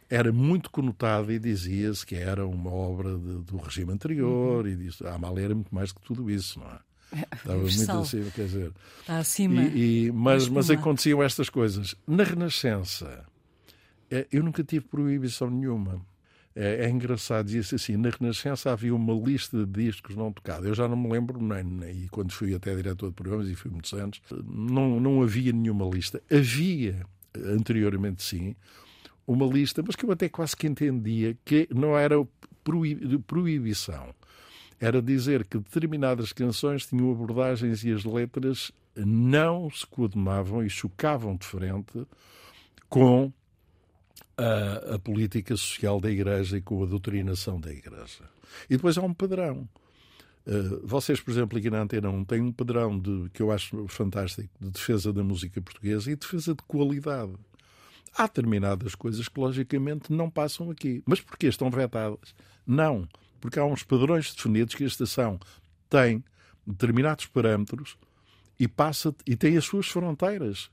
era 0.10 0.32
muito 0.32 0.70
conotada 0.70 1.32
e 1.34 1.40
dizia-se 1.40 2.06
que 2.06 2.16
era 2.16 2.46
uma 2.46 2.72
obra 2.72 3.18
de, 3.18 3.44
do 3.44 3.58
regime 3.58 3.94
anterior, 3.94 4.66
uhum. 4.66 4.72
e 4.72 4.76
disse, 4.76 5.06
a 5.06 5.14
Amália 5.14 5.46
era 5.46 5.56
muito 5.56 5.74
mais 5.74 5.92
que 5.92 6.02
tudo 6.02 6.30
isso, 6.30 6.60
não 6.60 6.68
é? 6.68 7.22
é 7.22 7.28
Estava 7.34 7.58
muito 7.58 7.92
acima, 7.92 8.32
quer 8.32 8.46
dizer. 8.46 8.72
Está 9.00 9.18
acima. 9.20 9.64
E, 9.64 10.08
e, 10.08 10.12
mas, 10.12 10.50
mas 10.50 10.70
aconteciam 10.70 11.24
estas 11.24 11.50
coisas. 11.50 11.96
Na 12.06 12.24
Renascença, 12.24 13.06
é, 13.06 13.31
eu 14.32 14.44
nunca 14.44 14.64
tive 14.64 14.86
proibição 14.86 15.50
nenhuma. 15.50 16.02
É, 16.56 16.86
é 16.86 16.90
engraçado, 16.90 17.46
dizia-se 17.46 17.76
assim: 17.76 17.98
na 17.98 18.10
Renascença 18.10 18.72
havia 18.72 18.94
uma 18.94 19.14
lista 19.14 19.66
de 19.66 19.86
discos 19.86 20.16
não 20.16 20.34
tocados. 20.34 20.68
Eu 20.68 20.76
já 20.76 20.88
não 20.88 20.98
me 20.98 21.10
lembro, 21.10 21.42
nem, 21.42 21.64
nem, 21.64 22.04
e 22.04 22.10
quando 22.10 22.34
fui 22.34 22.54
até 22.54 22.76
diretor 22.76 23.08
de 23.10 23.16
programas, 23.16 23.48
e 23.48 23.56
fui 23.56 23.72
muitos 23.72 23.94
anos, 23.94 24.22
não, 24.46 25.00
não 25.00 25.22
havia 25.22 25.54
nenhuma 25.54 25.86
lista. 25.86 26.22
Havia, 26.30 27.06
anteriormente 27.36 28.22
sim, 28.22 28.56
uma 29.26 29.46
lista, 29.46 29.82
mas 29.86 29.96
que 29.96 30.06
eu 30.06 30.12
até 30.12 30.28
quase 30.28 30.56
que 30.56 30.68
entendia 30.68 31.38
que 31.46 31.68
não 31.74 31.98
era 31.98 32.16
proibição. 33.26 34.14
Era 34.80 35.02
dizer 35.02 35.46
que 35.46 35.58
determinadas 35.58 36.34
canções 36.34 36.86
tinham 36.86 37.12
abordagens 37.12 37.84
e 37.84 37.92
as 37.92 38.04
letras 38.04 38.72
não 38.96 39.70
se 39.70 39.86
coordenavam 39.86 40.64
e 40.64 40.70
chocavam 40.70 41.36
de 41.38 41.46
frente 41.46 42.06
com 42.90 43.32
a, 44.42 44.96
a, 44.96 45.00
política 45.00 45.56
social 45.56 46.00
da 46.00 46.10
Igreja 46.10 46.58
e 46.58 46.62
com 46.62 46.84
a 46.84 46.86
doutrinação 46.86 47.60
da 47.60 47.72
Igreja. 47.72 48.30
E 48.70 48.76
depois 48.76 48.98
há 48.98 49.02
um 49.02 49.14
padrão. 49.14 49.70
Uh, 50.46 50.86
vocês, 50.86 51.22
por 51.22 51.32
exemplo, 51.32 51.58
aqui 51.58 51.70
na 51.70 51.82
Antena 51.82 52.10
1 52.10 52.26
têm 52.26 52.42
um 52.42 52.52
padrão 52.52 52.98
de, 52.98 53.30
que 53.32 53.42
eu 53.42 53.52
acho 53.52 53.88
fantástico 53.88 54.50
de 54.60 54.72
defesa 54.72 55.14
da 55.14 55.24
música 55.24 55.62
portuguesa 55.62 56.12
e 56.12 56.16
defesa 56.16 56.56
de 56.56 56.64
qualidade. 56.64 57.34
Há 58.16 58.24
determinadas 58.24 58.96
coisas 58.96 59.28
que, 59.28 59.40
logicamente, 59.40 60.12
não 60.12 60.30
passam 60.30 60.72
aqui. 60.72 61.04
Mas 61.06 61.22
porquê 61.22 61.48
estão 61.48 61.70
vetadas? 61.70 62.34
Não. 62.66 63.08
Porque 63.40 63.60
há 63.60 63.66
uns 63.66 63.84
padrões 63.84 64.34
definidos 64.34 64.76
que 64.76 64.84
a 64.84 64.88
estação 64.88 65.40
tem 65.90 66.24
determinados 66.66 67.26
parâmetros 67.28 67.98
e, 68.60 68.68
passa, 68.68 69.16
e 69.26 69.36
tem 69.36 69.56
as 69.56 69.66
suas 69.66 69.88
fronteiras. 69.88 70.70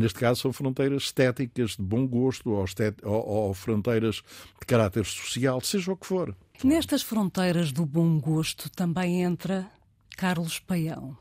Neste 0.00 0.18
caso, 0.18 0.40
são 0.40 0.50
fronteiras 0.50 1.02
estéticas 1.02 1.72
de 1.76 1.82
bom 1.82 2.06
gosto 2.06 2.52
ou, 2.52 2.64
ou, 3.02 3.26
ou 3.26 3.52
fronteiras 3.52 4.22
de 4.58 4.66
caráter 4.66 5.04
social, 5.04 5.60
seja 5.60 5.92
o 5.92 5.96
que 5.96 6.06
for. 6.06 6.34
Nestas 6.64 7.02
fronteiras 7.02 7.70
do 7.70 7.84
bom 7.84 8.18
gosto 8.18 8.70
também 8.70 9.22
entra 9.22 9.70
Carlos 10.16 10.58
Paião. 10.58 11.14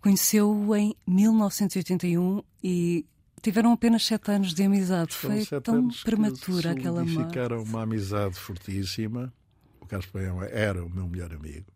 Conheceu-o 0.00 0.74
em 0.74 0.96
1981 1.06 2.42
e 2.60 3.06
tiveram 3.40 3.70
apenas 3.70 4.04
sete 4.04 4.32
anos 4.32 4.52
de 4.52 4.64
amizade. 4.64 5.14
Foi 5.14 5.46
tão 5.62 5.86
prematura 6.02 6.72
aquela 6.72 7.02
amizade. 7.02 7.28
Ficaram 7.28 7.62
uma 7.62 7.82
amizade 7.82 8.34
fortíssima. 8.34 9.32
O 9.80 9.86
Carlos 9.86 10.10
Paião 10.10 10.42
era 10.42 10.84
o 10.84 10.90
meu 10.90 11.06
melhor 11.06 11.32
amigo. 11.32 11.66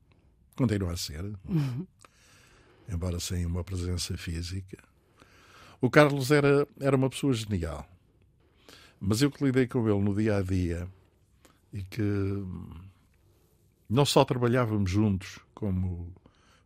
Continua 0.56 0.94
a 0.94 0.96
ser. 0.96 1.22
Uhum. 1.48 1.86
Embora 2.88 3.20
sem 3.20 3.46
uma 3.46 3.62
presença 3.62 4.18
física. 4.18 4.90
O 5.82 5.90
Carlos 5.90 6.30
era, 6.30 6.64
era 6.78 6.96
uma 6.96 7.10
pessoa 7.10 7.34
genial. 7.34 7.84
Mas 9.00 9.20
eu 9.20 9.32
que 9.32 9.44
lidei 9.44 9.66
com 9.66 9.88
ele 9.88 10.00
no 10.00 10.14
dia 10.14 10.36
a 10.36 10.40
dia 10.40 10.86
e 11.72 11.82
que 11.82 12.00
não 13.90 14.04
só 14.04 14.24
trabalhávamos 14.24 14.88
juntos, 14.88 15.40
como 15.52 16.14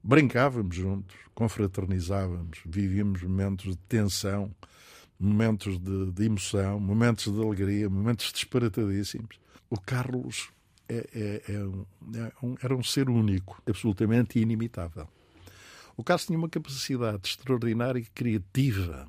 brincávamos 0.03 0.77
juntos, 0.77 1.17
confraternizávamos, 1.35 2.61
vivíamos 2.67 3.23
momentos 3.23 3.71
de 3.71 3.79
tensão, 3.89 4.55
momentos 5.19 5.79
de, 5.79 6.13
de 6.13 6.25
emoção, 6.27 6.79
momentos 6.79 7.33
de 7.33 7.41
alegria, 7.41 7.89
momentos 7.89 8.31
disparatadíssimos. 8.35 9.41
O 9.71 9.81
Carlos 9.81 10.51
é, 10.91 11.09
é, 11.49 11.55
é 11.55 11.59
um, 11.65 11.87
é 12.15 12.33
um, 12.43 12.55
era 12.63 12.77
um 12.77 12.83
ser 12.83 13.09
único, 13.09 13.63
absolutamente 13.67 14.39
inimitável. 14.39 15.09
O 15.97 16.05
Carlos 16.05 16.27
tinha 16.27 16.39
uma 16.39 16.49
capacidade 16.49 17.29
extraordinária 17.29 17.99
e 17.99 18.05
criativa. 18.05 19.07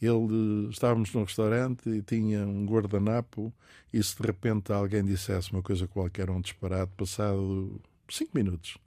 Ele 0.00 0.68
estávamos 0.70 1.12
num 1.12 1.24
restaurante 1.24 1.88
e 1.90 2.02
tinha 2.02 2.46
um 2.46 2.64
guardanapo 2.64 3.52
e 3.92 4.02
se 4.02 4.16
de 4.16 4.26
repente 4.26 4.72
alguém 4.72 5.04
dissesse 5.04 5.52
uma 5.52 5.60
coisa 5.62 5.86
qualquer, 5.86 6.30
um 6.30 6.40
disparate, 6.40 6.92
passado 6.96 7.80
cinco 8.08 8.30
minutos, 8.34 8.78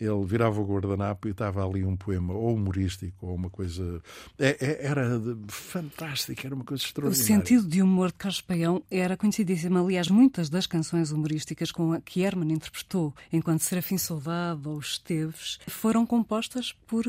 ele 0.00 0.24
virava 0.24 0.60
o 0.60 0.64
guardanapo 0.64 1.26
e 1.26 1.32
estava 1.32 1.64
ali 1.66 1.84
um 1.84 1.96
poema 1.96 2.32
ou 2.32 2.54
humorístico 2.54 3.26
ou 3.26 3.34
uma 3.34 3.50
coisa. 3.50 4.00
É, 4.38 4.56
é, 4.60 4.86
era 4.86 5.20
fantástico, 5.48 6.46
era 6.46 6.54
uma 6.54 6.64
coisa 6.64 6.84
extraordinária. 6.84 7.22
O 7.22 7.26
sentido 7.26 7.68
de 7.68 7.82
humor 7.82 8.08
de 8.08 8.14
Carlos 8.14 8.40
Paião 8.40 8.82
era 8.90 9.16
conhecidíssimo. 9.16 9.78
Aliás, 9.78 10.08
muitas 10.08 10.48
das 10.48 10.66
canções 10.66 11.10
humorísticas 11.10 11.72
com 11.72 11.92
a 11.92 12.00
que 12.00 12.22
Herman 12.22 12.52
interpretou 12.52 13.12
enquanto 13.32 13.60
Serafim 13.62 13.98
Soldado 13.98 14.70
ou 14.70 14.78
Esteves 14.78 15.58
foram 15.66 16.06
compostas 16.06 16.72
por, 16.86 17.04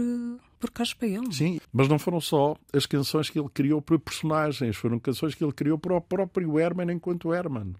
por 0.59 0.71
Caspaião. 0.71 1.31
Sim, 1.31 1.59
mas 1.71 1.87
não 1.87 1.99
foram 1.99 2.19
só 2.19 2.55
as 2.73 2.87
canções 2.87 3.29
que 3.29 3.39
ele 3.39 3.49
criou 3.49 3.81
para 3.81 3.99
personagens, 3.99 4.75
foram 4.75 4.97
canções 4.97 5.35
que 5.35 5.43
ele 5.43 5.53
criou 5.53 5.77
para 5.77 5.95
o 5.95 6.01
próprio 6.01 6.59
Herman 6.59 6.91
enquanto 6.91 7.33
Herman. 7.33 7.75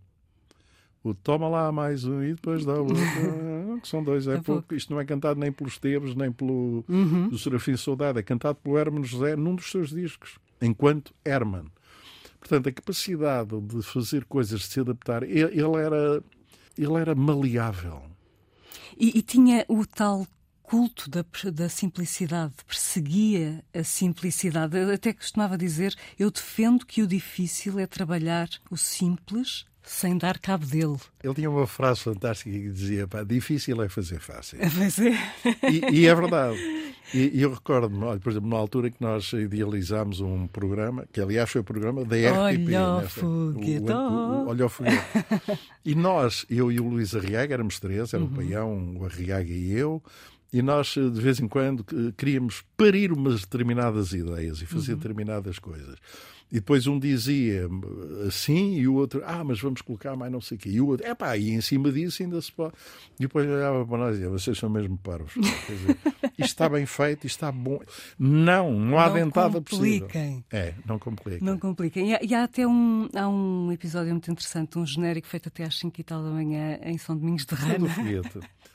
O 1.01 1.13
toma 1.13 1.47
lá 1.47 1.71
mais 1.71 2.03
um 2.03 2.21
e 2.21 2.33
depois 2.33 2.65
dá 2.65 2.73
o 2.73 2.87
que 3.79 3.87
são 3.87 4.03
dois, 4.03 4.27
é, 4.27 4.39
pouco. 4.41 4.73
Isto 4.73 4.93
não 4.93 4.99
é 4.99 5.05
cantado 5.05 5.39
nem 5.39 5.51
pelos 5.51 5.77
Teves, 5.77 6.15
nem 6.15 6.31
pelo 6.31 6.83
uhum. 6.87 7.29
do 7.29 7.37
Serafim 7.37 7.77
Saudade, 7.77 8.19
é 8.19 8.23
cantado 8.23 8.59
pelo 8.63 8.77
Herman 8.77 9.03
José 9.03 9.35
num 9.35 9.55
dos 9.55 9.69
seus 9.69 9.89
discos, 9.89 10.37
enquanto 10.61 11.13
Herman. 11.25 11.65
Portanto, 12.39 12.69
a 12.69 12.71
capacidade 12.71 13.59
de 13.61 13.81
fazer 13.81 14.25
coisas, 14.25 14.61
de 14.61 14.67
se 14.67 14.79
adaptar, 14.79 15.23
ele, 15.23 15.59
ele 15.59 15.77
era, 15.77 16.23
ele 16.77 16.93
era 16.93 17.13
maleável. 17.13 18.01
E, 18.97 19.17
e, 19.17 19.21
tinha 19.21 19.65
o 19.67 19.85
tal 19.85 20.25
culto 20.63 21.09
da, 21.09 21.25
da 21.51 21.67
simplicidade, 21.67 22.53
perseguia 22.65 23.63
a 23.73 23.83
simplicidade. 23.83 24.77
Eu 24.77 24.93
até 24.93 25.13
costumava 25.13 25.57
dizer: 25.57 25.95
eu 26.17 26.29
defendo 26.29 26.85
que 26.85 27.01
o 27.01 27.07
difícil 27.07 27.79
é 27.79 27.87
trabalhar 27.87 28.49
o 28.69 28.77
simples 28.77 29.65
sem 29.83 30.17
dar 30.17 30.37
cabo 30.39 30.65
dele. 30.65 30.97
Ele 31.23 31.33
tinha 31.33 31.49
uma 31.49 31.67
frase 31.67 32.01
fantástica 32.01 32.49
que 32.49 32.69
dizia: 32.69 33.07
pá, 33.07 33.23
difícil 33.23 33.81
é 33.81 33.89
fazer 33.89 34.19
fácil. 34.19 34.59
Pois 34.75 34.99
é. 34.99 35.11
E, 35.69 36.01
e 36.01 36.07
é 36.07 36.15
verdade. 36.15 36.57
E, 37.13 37.39
e 37.39 37.41
eu 37.41 37.53
recordo-me, 37.53 38.19
por 38.19 38.29
exemplo, 38.31 38.49
na 38.49 38.57
altura 38.57 38.91
que 38.91 39.01
nós 39.01 39.33
idealizámos 39.33 40.19
um 40.21 40.47
programa, 40.47 41.07
que 41.11 41.19
aliás 41.19 41.49
foi 41.49 41.61
o 41.61 41.63
programa 41.63 42.05
da 42.05 42.15
RTP. 42.15 42.37
Olha 42.37 43.05
o 43.05 43.09
foguete. 43.09 43.91
Olha 44.47 44.65
o 44.65 44.69
foguete. 44.69 45.59
E 45.83 45.95
nós, 45.95 46.45
eu 46.49 46.71
e 46.71 46.79
o 46.79 46.87
Luís 46.87 47.15
Arriaga, 47.15 47.53
éramos 47.53 47.79
três, 47.79 48.13
era 48.13 48.21
uhum. 48.21 48.29
o 48.29 48.35
Paião, 48.35 48.95
o 48.97 49.05
Arriaga 49.05 49.51
e 49.51 49.71
eu, 49.71 50.03
e 50.51 50.61
nós, 50.61 50.93
de 50.93 51.21
vez 51.21 51.39
em 51.39 51.47
quando, 51.47 51.83
queríamos 52.17 52.63
parir 52.75 53.11
umas 53.11 53.41
determinadas 53.41 54.13
ideias 54.13 54.61
e 54.61 54.65
fazer 54.65 54.93
uhum. 54.93 54.97
determinadas 54.97 55.59
coisas. 55.59 55.95
E 56.51 56.55
depois 56.55 56.87
um 56.87 56.97
dizia 56.97 57.69
assim 58.27 58.73
e 58.75 58.87
o 58.87 58.95
outro, 58.95 59.21
ah, 59.23 59.43
mas 59.43 59.59
vamos 59.61 59.81
colocar 59.81 60.15
mais 60.15 60.31
não 60.31 60.41
sei 60.41 60.57
o 60.57 60.59
quê. 60.59 60.69
E 60.69 60.81
o 60.81 60.87
outro, 60.87 61.05
é 61.05 61.13
pá, 61.13 61.37
e 61.37 61.51
em 61.51 61.61
cima 61.61 61.91
disso 61.91 62.23
ainda 62.23 62.41
se 62.41 62.51
pode. 62.51 62.73
E 63.19 63.23
depois 63.23 63.47
olhava 63.47 63.85
para 63.85 63.97
nós 63.97 64.09
e 64.09 64.13
dizia, 64.13 64.29
vocês 64.29 64.57
são 64.57 64.69
mesmo 64.69 64.97
parvos. 64.97 65.33
Quer 65.33 65.73
dizer, 65.73 65.97
isto 66.39 66.43
está 66.45 66.67
bem 66.67 66.87
feito, 66.87 67.27
isto 67.27 67.35
está 67.35 67.51
bom. 67.51 67.79
Não, 68.17 68.71
não 68.73 68.97
há 68.97 69.07
não 69.07 69.13
dentada 69.13 69.61
possível. 69.61 70.09
É, 70.51 70.73
não 70.87 70.97
compliquem. 70.97 71.41
Não 71.41 71.59
compliquem. 71.59 72.09
E 72.09 72.15
há, 72.15 72.19
e 72.23 72.33
há 72.33 72.43
até 72.43 72.65
um, 72.65 73.07
há 73.13 73.27
um 73.27 73.71
episódio 73.71 74.11
muito 74.11 74.31
interessante, 74.31 74.79
um 74.79 74.85
genérico 74.85 75.27
feito 75.27 75.49
até 75.49 75.63
às 75.63 75.77
5 75.77 76.01
e 76.01 76.03
tal 76.03 76.23
da 76.23 76.31
manhã 76.31 76.79
em 76.81 76.97
São 76.97 77.15
Domingos 77.15 77.45
de 77.45 77.53
Rana. 77.53 77.87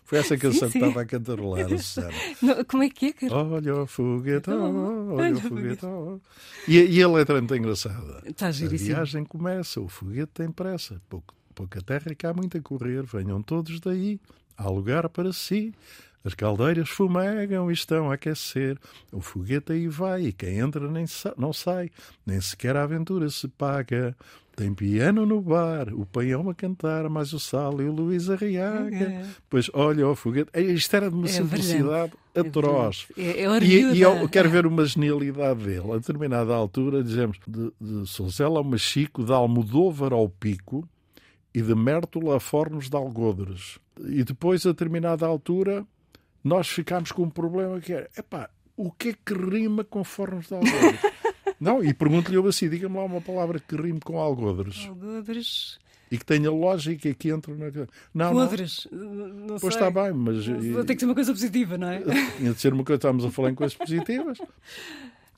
Foi 0.04 0.18
essa 0.18 0.36
canção 0.36 0.68
sim, 0.68 0.72
sim. 0.72 0.78
que 0.80 0.84
estava 0.84 1.00
a 1.00 1.06
cantarolar, 1.06 1.68
Susana. 1.70 2.12
Como 2.68 2.82
é 2.82 2.90
que 2.90 3.06
é, 3.06 3.12
cara? 3.12 3.34
Olha 3.34 3.74
o 3.74 3.86
foguetão, 3.86 5.14
olha 5.14 5.34
o 5.34 5.40
foguetão. 5.40 6.20
E, 6.68 6.78
e 6.78 7.02
a 7.02 7.08
letra 7.08 7.38
é 7.38 7.40
muito 7.40 7.54
engraçada. 7.64 8.22
Está 8.24 8.48
a 8.48 8.50
viagem 8.50 9.24
começa, 9.24 9.80
o 9.80 9.88
foguete 9.88 10.32
tem 10.34 10.50
pressa. 10.50 11.00
Pouco, 11.08 11.34
pouca 11.54 11.80
terra 11.82 12.14
que 12.14 12.26
há 12.26 12.32
muito 12.32 12.56
a 12.56 12.60
correr. 12.60 13.02
Venham 13.02 13.42
todos 13.42 13.80
daí, 13.80 14.20
há 14.56 14.68
lugar 14.68 15.08
para 15.08 15.32
si. 15.32 15.72
As 16.24 16.32
caldeiras 16.32 16.88
fumegam 16.88 17.70
e 17.70 17.74
estão 17.74 18.10
a 18.10 18.14
aquecer. 18.14 18.78
O 19.12 19.20
foguete 19.20 19.72
aí 19.72 19.88
vai 19.88 20.26
e 20.26 20.32
quem 20.32 20.58
entra 20.58 20.90
nem 20.90 21.06
sa 21.06 21.34
não 21.36 21.52
sai. 21.52 21.90
Nem 22.24 22.40
sequer 22.40 22.76
a 22.76 22.82
aventura 22.82 23.28
se 23.28 23.46
paga. 23.46 24.16
Tem 24.56 24.72
piano 24.72 25.26
no 25.26 25.40
bar, 25.40 25.92
o 25.92 26.06
paião 26.06 26.48
a 26.48 26.54
cantar, 26.54 27.08
mais 27.08 27.32
o 27.32 27.40
Sal 27.40 27.80
e 27.80 27.88
o 27.88 27.92
Luís 27.92 28.30
Arriaga. 28.30 28.96
É. 28.96 29.26
Pois 29.50 29.68
olha 29.74 30.08
o 30.08 30.14
foguete. 30.14 30.50
Isto 30.54 30.94
era 30.94 31.10
de 31.10 31.16
uma 31.16 31.26
é 31.26 31.28
simplicidade 31.28 32.12
é 32.32 32.40
atroz. 32.40 33.08
É, 33.18 33.42
é 33.42 33.58
e, 33.58 33.94
e, 33.94 34.00
eu 34.00 34.28
quero 34.28 34.48
ver 34.48 34.64
uma 34.64 34.84
genialidade 34.84 35.64
dele. 35.64 35.92
A 35.92 35.96
determinada 35.96 36.54
altura, 36.54 37.02
dizemos, 37.02 37.38
de, 37.48 37.72
de 37.80 38.06
Solzela 38.06 38.58
ao 38.58 38.64
Machico, 38.64 39.24
de 39.24 39.32
Almodóvar 39.32 40.12
ao 40.12 40.28
Pico 40.28 40.88
e 41.52 41.60
de 41.60 41.74
Mértola 41.74 42.36
a 42.36 42.40
Fornos 42.40 42.88
de 42.88 42.96
Algodres. 42.96 43.80
E 44.06 44.22
depois, 44.22 44.64
a 44.64 44.70
determinada 44.70 45.26
altura, 45.26 45.84
nós 46.44 46.68
ficámos 46.68 47.10
com 47.10 47.24
um 47.24 47.30
problema 47.30 47.80
que 47.80 47.92
era, 47.92 48.08
epá, 48.16 48.48
o 48.76 48.92
que 48.92 49.08
é 49.08 49.14
que 49.14 49.34
rima 49.34 49.82
com 49.82 50.04
Fornos 50.04 50.46
de 50.46 50.54
Algodres? 50.54 51.00
Não, 51.64 51.82
e 51.82 51.94
pergunto-lhe 51.94 52.36
eu 52.36 52.46
assim: 52.46 52.68
diga-me 52.68 52.96
lá 52.96 53.04
uma 53.04 53.22
palavra 53.22 53.58
que 53.58 53.74
rime 53.74 53.98
com 53.98 54.18
algodres. 54.18 54.86
Algodres. 54.86 55.78
E 56.10 56.18
que 56.18 56.24
tenha 56.24 56.50
lógica 56.50 57.12
que 57.14 57.30
entre 57.30 57.54
na. 57.54 57.70
Não, 58.12 58.32
Podres. 58.32 58.86
Não. 58.92 59.28
não 59.28 59.56
pois 59.58 59.74
está 59.74 59.90
bem, 59.90 60.12
mas. 60.12 60.44
Tem 60.86 60.94
que 60.94 61.00
ser 61.00 61.06
uma 61.06 61.14
coisa 61.14 61.32
positiva, 61.32 61.78
não 61.78 61.88
é? 61.88 62.02
Tinha 62.36 62.52
de 62.52 62.60
ser 62.60 62.74
uma 62.74 62.84
coisa. 62.84 62.98
Estamos 62.98 63.24
a 63.24 63.30
falar 63.30 63.50
em 63.50 63.54
coisas 63.54 63.74
positivas. 63.74 64.38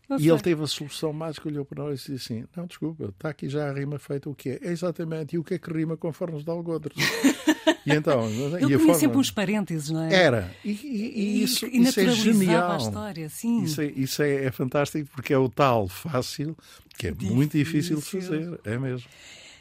Não 0.09 0.17
e 0.17 0.21
sei. 0.21 0.31
ele 0.31 0.41
teve 0.41 0.63
a 0.63 0.67
solução 0.67 1.13
mágica, 1.13 1.49
olhou 1.49 1.65
para 1.65 1.85
nós 1.85 2.07
e 2.07 2.13
disse 2.13 2.33
assim: 2.33 2.45
Não, 2.57 2.67
desculpa, 2.67 3.07
está 3.07 3.29
aqui 3.31 3.49
já 3.49 3.69
a 3.69 3.73
rima 3.73 3.99
feita. 3.99 4.31
O 4.31 4.35
que 4.35 4.51
é? 4.51 4.59
É 4.63 4.71
exatamente. 4.71 5.35
E 5.35 5.39
o 5.39 5.45
que 5.45 5.55
é 5.55 5.59
que 5.59 5.73
rima 5.73 5.97
com 5.97 6.13
fornos 6.13 6.45
de 6.45 6.51
algodres? 6.51 6.97
e 7.85 7.93
então. 7.93 8.29
Ele 8.29 8.75
e 8.75 8.79
forma... 8.79 8.95
sempre 8.95 9.19
uns 9.19 9.31
parênteses, 9.31 9.91
não 9.91 10.03
é? 10.03 10.15
Era. 10.15 10.55
E, 10.65 10.71
e, 10.71 11.21
e 11.21 11.43
isso, 11.43 11.67
e 11.67 11.83
isso 11.83 12.01
é 12.01 12.09
genial. 12.11 12.73
A 12.73 12.77
história, 12.77 13.29
sim. 13.29 13.63
Isso, 13.63 13.81
é, 13.81 13.87
isso 13.87 14.23
é, 14.23 14.45
é, 14.45 14.51
fantástico 14.53 15.09
porque 15.13 15.33
é 15.33 15.39
o 15.39 15.49
tal 15.49 15.89
fácil 15.89 16.57
que 16.97 17.09
é 17.09 17.11
difícil. 17.11 17.35
muito 17.35 17.57
difícil 17.57 17.97
de 17.97 18.03
fazer. 18.03 18.61
É 18.65 18.79
mesmo. 18.79 19.09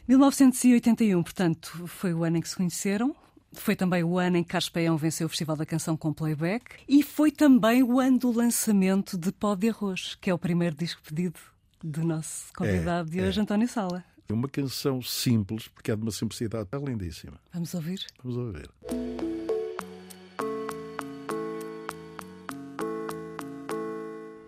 1981, 0.08 1.24
portanto, 1.24 1.88
foi 1.88 2.14
o 2.14 2.24
ano 2.24 2.38
em 2.38 2.42
que 2.42 2.50
se 2.50 2.56
conheceram. 2.56 3.16
Foi 3.54 3.76
também 3.76 4.04
o 4.04 4.18
ano 4.18 4.38
em 4.38 4.44
que 4.44 4.50
Carlos 4.50 5.02
venceu 5.02 5.28
o 5.28 5.30
Festival 5.30 5.56
da 5.56 5.66
Canção 5.66 5.96
com 5.96 6.12
playback 6.14 6.76
e 6.88 7.02
foi 7.02 7.32
também 7.32 7.84
o 7.84 8.00
ano 8.00 8.20
do 8.20 8.32
lançamento 8.32 9.18
de 9.18 9.32
Pó 9.32 9.56
de 9.56 9.70
Arroz, 9.70 10.16
que 10.20 10.30
é 10.30 10.34
o 10.34 10.38
primeiro 10.38 10.76
disco 10.76 11.02
pedido 11.02 11.40
do 11.84 12.04
nosso 12.04 12.52
convidado 12.56 13.10
é, 13.10 13.12
de 13.12 13.22
hoje, 13.22 13.40
é. 13.40 13.42
António 13.44 13.68
Sala. 13.68 14.04
É 14.28 14.34
uma 14.34 14.50
canção 14.50 15.02
simples, 15.02 15.68
porque 15.68 15.92
é 15.92 15.96
de 15.96 16.02
uma 16.02 16.12
simplicidade 16.12 16.68
lindíssima. 16.84 17.40
Vamos 17.54 17.74
ouvir? 17.74 18.06
Vamos 18.24 18.38
ouvir. 18.38 18.70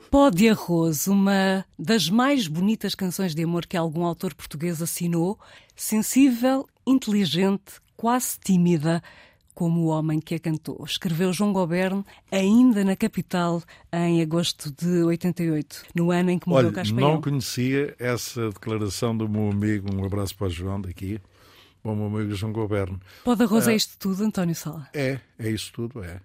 Pó 0.09 0.29
de 0.29 0.49
Arroz, 0.49 1.05
uma 1.07 1.65
das 1.77 2.09
mais 2.09 2.47
bonitas 2.47 2.95
canções 2.95 3.35
de 3.35 3.43
amor 3.43 3.67
que 3.67 3.77
algum 3.77 4.03
autor 4.03 4.33
português 4.33 4.81
assinou, 4.81 5.37
sensível, 5.75 6.67
inteligente, 6.87 7.79
quase 7.97 8.39
tímida, 8.39 9.01
como 9.57 9.81
o 9.81 9.87
homem 9.87 10.19
que 10.19 10.35
a 10.35 10.39
cantou. 10.39 10.85
Escreveu 10.85 11.33
João 11.33 11.51
Goberno 11.51 12.05
ainda 12.31 12.85
na 12.85 12.95
capital 12.95 13.63
em 13.91 14.21
agosto 14.21 14.71
de 14.71 15.01
88, 15.01 15.83
no 15.95 16.11
ano 16.11 16.29
em 16.29 16.37
que 16.37 16.47
morreu 16.47 16.71
Caspaião. 16.71 17.13
Não 17.13 17.21
conhecia 17.21 17.95
essa 17.97 18.49
declaração 18.49 19.17
do 19.17 19.27
meu 19.27 19.49
amigo, 19.49 19.91
um 19.91 20.05
abraço 20.05 20.35
para 20.35 20.45
o 20.45 20.49
João 20.51 20.79
daqui, 20.79 21.19
o 21.83 21.95
meu 21.95 22.05
amigo 22.05 22.35
João 22.35 22.53
Goberno. 22.53 23.01
Pode 23.23 23.41
arroz 23.41 23.67
é, 23.67 23.73
é 23.73 23.75
isto 23.75 23.97
tudo, 23.97 24.23
António 24.23 24.53
Sala? 24.53 24.87
É, 24.93 25.19
é 25.39 25.49
isso 25.49 25.73
tudo, 25.73 26.03
é. 26.03 26.21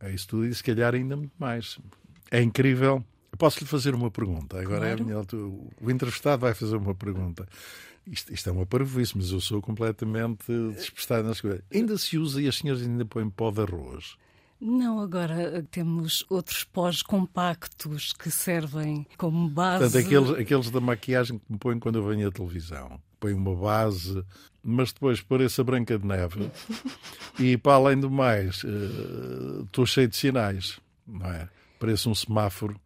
É 0.00 0.10
isso 0.10 0.26
tudo 0.26 0.44
e 0.44 0.52
se 0.52 0.62
calhar 0.62 0.94
ainda 0.96 1.16
muito 1.16 1.34
mais. 1.38 1.78
É 2.28 2.42
incrível. 2.42 3.04
Posso 3.38 3.60
lhe 3.60 3.66
fazer 3.66 3.94
uma 3.94 4.10
pergunta? 4.10 4.60
Agora 4.60 4.80
claro. 4.80 4.98
é 4.98 5.00
a 5.00 5.04
minha 5.04 5.16
altura. 5.16 5.44
O 5.80 5.90
entrevistado 5.90 6.40
vai 6.40 6.54
fazer 6.54 6.76
uma 6.76 6.94
pergunta. 6.94 7.46
Isto, 8.06 8.32
isto 8.34 8.48
é 8.48 8.52
uma 8.52 8.66
parvoíce, 8.66 9.16
mas 9.16 9.30
eu 9.30 9.40
sou 9.40 9.62
completamente 9.62 10.46
despistado 10.76 11.26
nas 11.26 11.40
coisas. 11.40 11.62
Ainda 11.72 11.96
se 11.96 12.18
usa 12.18 12.40
e 12.40 12.48
as 12.48 12.56
senhoras 12.56 12.82
ainda 12.82 13.04
põem 13.04 13.30
pó 13.30 13.50
de 13.50 13.62
arroz? 13.62 14.16
Não, 14.60 15.00
agora 15.00 15.66
temos 15.70 16.24
outros 16.28 16.64
pós 16.64 17.02
compactos 17.02 18.12
que 18.12 18.30
servem 18.30 19.06
como 19.16 19.48
base. 19.48 19.84
Portanto, 19.84 20.06
aqueles, 20.06 20.30
aqueles 20.30 20.70
da 20.70 20.80
maquiagem 20.80 21.38
que 21.38 21.44
me 21.52 21.58
põem 21.58 21.78
quando 21.78 21.96
eu 21.96 22.06
venho 22.06 22.28
à 22.28 22.30
televisão. 22.30 23.00
Põe 23.18 23.32
uma 23.32 23.54
base, 23.54 24.24
mas 24.62 24.92
depois 24.92 25.20
pareço 25.20 25.60
a 25.60 25.64
Branca 25.64 25.98
de 25.98 26.06
Neve. 26.06 26.50
e 27.38 27.56
para 27.56 27.74
além 27.74 27.98
do 27.98 28.10
mais, 28.10 28.62
uh, 28.64 29.64
estou 29.64 29.84
cheio 29.84 30.08
de 30.08 30.16
sinais, 30.16 30.78
não 31.06 31.26
é? 31.26 31.48
Parece 31.78 32.08
um 32.08 32.14
semáforo 32.14 32.80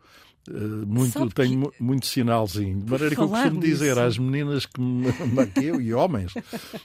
eh, 0.48 0.86
muito, 0.86 1.28
tenho 1.30 1.70
que... 1.70 1.82
muito 1.82 2.06
sinalzinho. 2.06 2.80
De 2.80 2.90
maneira 2.90 3.14
que 3.14 3.20
eu 3.20 3.28
costumo 3.28 3.60
nisso. 3.60 3.66
dizer 3.66 3.98
às 3.98 4.18
meninas 4.18 4.66
que 4.66 4.80
me 4.80 5.12
maquiam 5.32 5.80
e 5.80 5.92
homens 5.92 6.32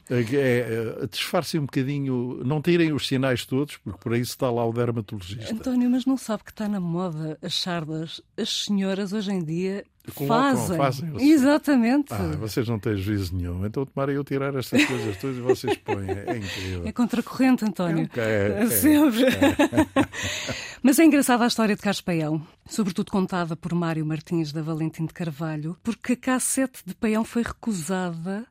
é, 0.10 0.20
é, 0.20 1.04
é, 1.04 1.08
disfarcem 1.10 1.60
um 1.60 1.66
bocadinho, 1.66 2.42
não 2.44 2.62
tirem 2.62 2.92
os 2.94 3.08
sinais 3.08 3.46
todos, 3.46 3.78
porque 3.78 4.00
por 4.00 4.14
aí 4.14 4.22
está 4.22 4.50
lá 4.50 4.66
o 4.66 4.74
dermatologista. 4.74 5.54
António, 5.54 5.90
mas 5.90 6.06
não 6.06 6.18
sabe 6.18 6.44
que 6.44 6.52
está 6.52 6.68
na 6.68 6.80
moda 6.80 7.38
as 7.42 7.54
chardas. 7.54 8.22
As 8.38 8.66
senhoras 8.66 9.14
hoje 9.14 9.32
em 9.32 9.44
dia 9.44 9.84
Fazem. 10.28 10.78
fazem 10.78 11.16
Exatamente. 11.18 12.14
Ah, 12.14 12.36
vocês 12.38 12.68
não 12.68 12.78
têm 12.78 12.98
juízo 12.98 13.36
nenhum. 13.36 13.66
Então 13.66 13.86
tomara 13.86 14.12
eu 14.12 14.24
tirar 14.24 14.54
estas 14.56 14.84
coisas 14.84 15.18
todas 15.18 15.38
e 15.38 15.42
vocês 15.42 15.78
põem. 15.78 16.10
É 16.10 16.36
incrível. 16.38 16.86
É 16.86 16.92
contracorrente, 16.92 17.64
António. 17.64 18.10
É, 18.18 18.20
é, 18.20 18.64
é 18.64 18.70
Sempre. 18.70 19.24
É. 19.26 20.14
Mas 20.84 21.00
é 21.00 21.06
engraçada 21.06 21.46
a 21.46 21.48
história 21.48 21.76
de 21.76 21.82
Caspaião, 21.82 22.46
sobretudo 22.68 23.12
contada 23.12 23.56
por 23.56 23.74
Mário 23.74 24.06
Martins 24.06 24.52
da 24.52 24.62
Valentim 24.62 25.06
de 25.06 25.14
Carvalho, 25.14 25.78
porque 25.82 26.14
a 26.14 26.18
cassete 26.18 26.82
de 26.86 26.94
Paião 26.94 27.24
foi 27.24 27.44
recusada 27.44 28.46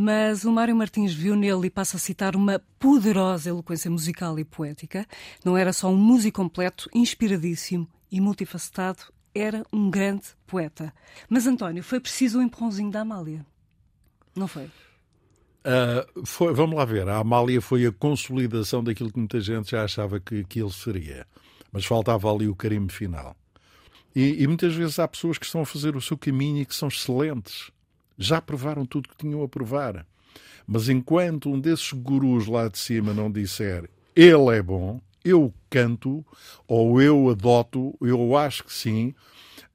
mas 0.00 0.44
o 0.44 0.52
Mário 0.52 0.76
Martins 0.76 1.12
viu 1.12 1.34
nele, 1.34 1.66
e 1.66 1.70
passa 1.70 1.96
a 1.96 2.00
citar, 2.00 2.36
uma 2.36 2.62
poderosa 2.78 3.48
eloquência 3.48 3.90
musical 3.90 4.38
e 4.38 4.44
poética. 4.44 5.04
Não 5.44 5.56
era 5.56 5.72
só 5.72 5.88
um 5.88 5.96
músico 5.96 6.40
completo, 6.40 6.88
inspiradíssimo 6.94 7.88
e 8.08 8.20
multifacetado, 8.20 9.02
era 9.40 9.64
um 9.72 9.90
grande 9.90 10.26
poeta. 10.46 10.92
Mas, 11.28 11.46
António, 11.46 11.82
foi 11.82 12.00
preciso 12.00 12.38
um 12.38 12.42
empurrãozinho 12.42 12.90
da 12.90 13.00
Amália. 13.00 13.44
Não 14.34 14.48
foi? 14.48 14.64
Uh, 14.64 16.24
foi? 16.26 16.54
Vamos 16.54 16.76
lá 16.76 16.84
ver. 16.84 17.08
A 17.08 17.18
Amália 17.18 17.60
foi 17.60 17.86
a 17.86 17.92
consolidação 17.92 18.82
daquilo 18.82 19.12
que 19.12 19.18
muita 19.18 19.40
gente 19.40 19.72
já 19.72 19.84
achava 19.84 20.20
que 20.20 20.40
aquilo 20.40 20.70
seria. 20.70 21.26
Mas 21.72 21.84
faltava 21.84 22.32
ali 22.32 22.48
o 22.48 22.54
carimbo 22.54 22.92
final. 22.92 23.36
E, 24.14 24.42
e, 24.42 24.46
muitas 24.46 24.74
vezes 24.74 24.98
há 24.98 25.06
pessoas 25.06 25.38
que 25.38 25.44
estão 25.44 25.60
a 25.60 25.66
fazer 25.66 25.94
o 25.94 26.00
seu 26.00 26.16
caminho 26.16 26.62
e 26.62 26.66
que 26.66 26.74
são 26.74 26.88
excelentes. 26.88 27.70
Já 28.16 28.40
provaram 28.40 28.86
tudo 28.86 29.08
que 29.08 29.16
tinham 29.16 29.42
a 29.42 29.48
provar. 29.48 30.06
Mas 30.66 30.88
enquanto 30.88 31.50
um 31.50 31.60
desses 31.60 31.92
gurus 31.92 32.46
lá 32.46 32.68
de 32.68 32.78
cima 32.78 33.14
não 33.14 33.30
disser 33.30 33.88
ele 34.18 34.56
é 34.56 34.60
bom, 34.60 35.00
eu 35.24 35.52
canto 35.70 36.24
ou 36.66 37.00
eu 37.00 37.30
adoto, 37.30 37.96
eu 38.00 38.36
acho 38.36 38.64
que 38.64 38.72
sim, 38.72 39.14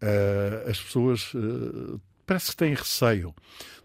uh, 0.02 0.70
as 0.70 0.80
pessoas 0.80 1.34
uh, 1.34 2.00
parece 2.26 2.52
que 2.52 2.58
têm 2.58 2.74
receio. 2.74 3.34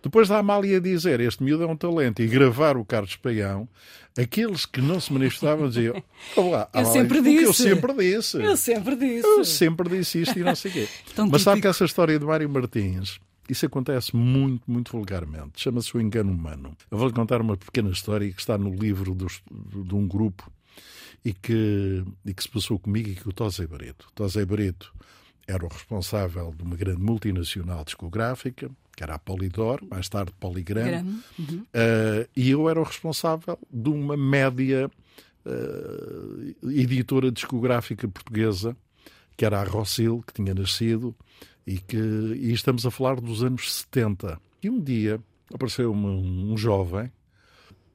Depois 0.03 0.29
da 0.29 0.39
Amália 0.39 0.81
dizer 0.81 1.21
este 1.21 1.43
miúdo 1.43 1.65
é 1.65 1.67
um 1.67 1.77
talento 1.77 2.23
e 2.23 2.27
gravar 2.27 2.77
o 2.77 2.85
Carlos 2.85 3.17
Paião, 3.17 3.69
aqueles 4.17 4.65
que 4.65 4.81
não 4.81 5.01
se 5.01 5.13
manifestavam 5.13 5.69
diziam: 5.69 6.03
lá, 6.37 6.69
eu 6.73 6.87
sempre 6.87 7.21
disse. 7.21 7.45
Eu 7.45 7.53
sempre 7.53 7.93
disse. 7.95 8.37
Eu 8.43 8.57
sempre 8.57 8.97
disse. 8.97 9.27
Eu 9.27 9.45
sempre 9.45 9.89
disse 9.89 10.23
isto 10.23 10.39
e 10.39 10.43
não 10.43 10.55
sei 10.55 10.71
o 10.71 10.75
quê. 10.75 10.89
Mas 11.31 11.43
sabe 11.43 11.61
que 11.61 11.67
essa 11.67 11.85
história 11.85 12.19
de 12.19 12.25
Mário 12.25 12.49
Martins. 12.49 13.21
Isso 13.49 13.65
acontece 13.65 14.15
muito, 14.15 14.71
muito 14.71 14.93
vulgarmente. 14.93 15.53
Chama-se 15.57 15.97
o 15.97 16.01
engano 16.03 16.31
humano. 16.31 16.77
Eu 16.91 16.99
vou-lhe 16.99 17.15
contar 17.15 17.41
uma 17.41 17.57
pequena 17.57 17.89
história 17.89 18.31
que 18.31 18.39
está 18.39 18.59
no 18.59 18.69
livro 18.69 19.15
dos, 19.15 19.41
de 19.51 19.95
um 19.95 20.07
grupo 20.07 20.53
e 21.29 21.33
que, 21.35 22.05
e 22.25 22.33
que 22.33 22.43
se 22.43 22.49
passou 22.49 22.79
comigo 22.79 23.11
e 23.11 23.15
que 23.15 23.29
o 23.29 23.33
Tosé 23.33 23.67
Brito. 23.67 24.07
O 24.09 24.13
Tosé 24.13 24.47
Brito 24.47 24.95
era 25.47 25.63
o 25.63 25.69
responsável 25.69 26.55
de 26.57 26.63
uma 26.63 26.75
grande 26.75 27.03
multinacional 27.03 27.85
discográfica, 27.85 28.71
que 28.97 29.03
era 29.03 29.15
a 29.15 29.19
Polydor, 29.19 29.81
mais 29.91 30.09
tarde 30.09 30.33
Polygram, 30.41 31.05
uhum. 31.39 31.65
uh, 31.65 32.29
e 32.35 32.51
eu 32.51 32.69
era 32.69 32.81
o 32.81 32.83
responsável 32.83 33.59
de 33.71 33.91
uma 33.91 34.17
média 34.17 34.91
uh, 35.45 36.71
editora 36.71 37.31
discográfica 37.31 38.09
portuguesa, 38.09 38.75
que 39.37 39.45
era 39.45 39.61
a 39.61 39.65
Rossil, 39.65 40.25
que 40.27 40.33
tinha 40.33 40.55
nascido, 40.55 41.15
e 41.67 41.79
que 41.79 41.97
e 41.97 42.55
estamos 42.55 42.87
a 42.87 42.91
falar 42.91 43.21
dos 43.21 43.43
anos 43.43 43.71
70. 43.75 44.41
E 44.63 44.71
um 44.71 44.81
dia 44.81 45.21
apareceu 45.53 45.93
um, 45.93 46.53
um 46.53 46.57
jovem 46.57 47.13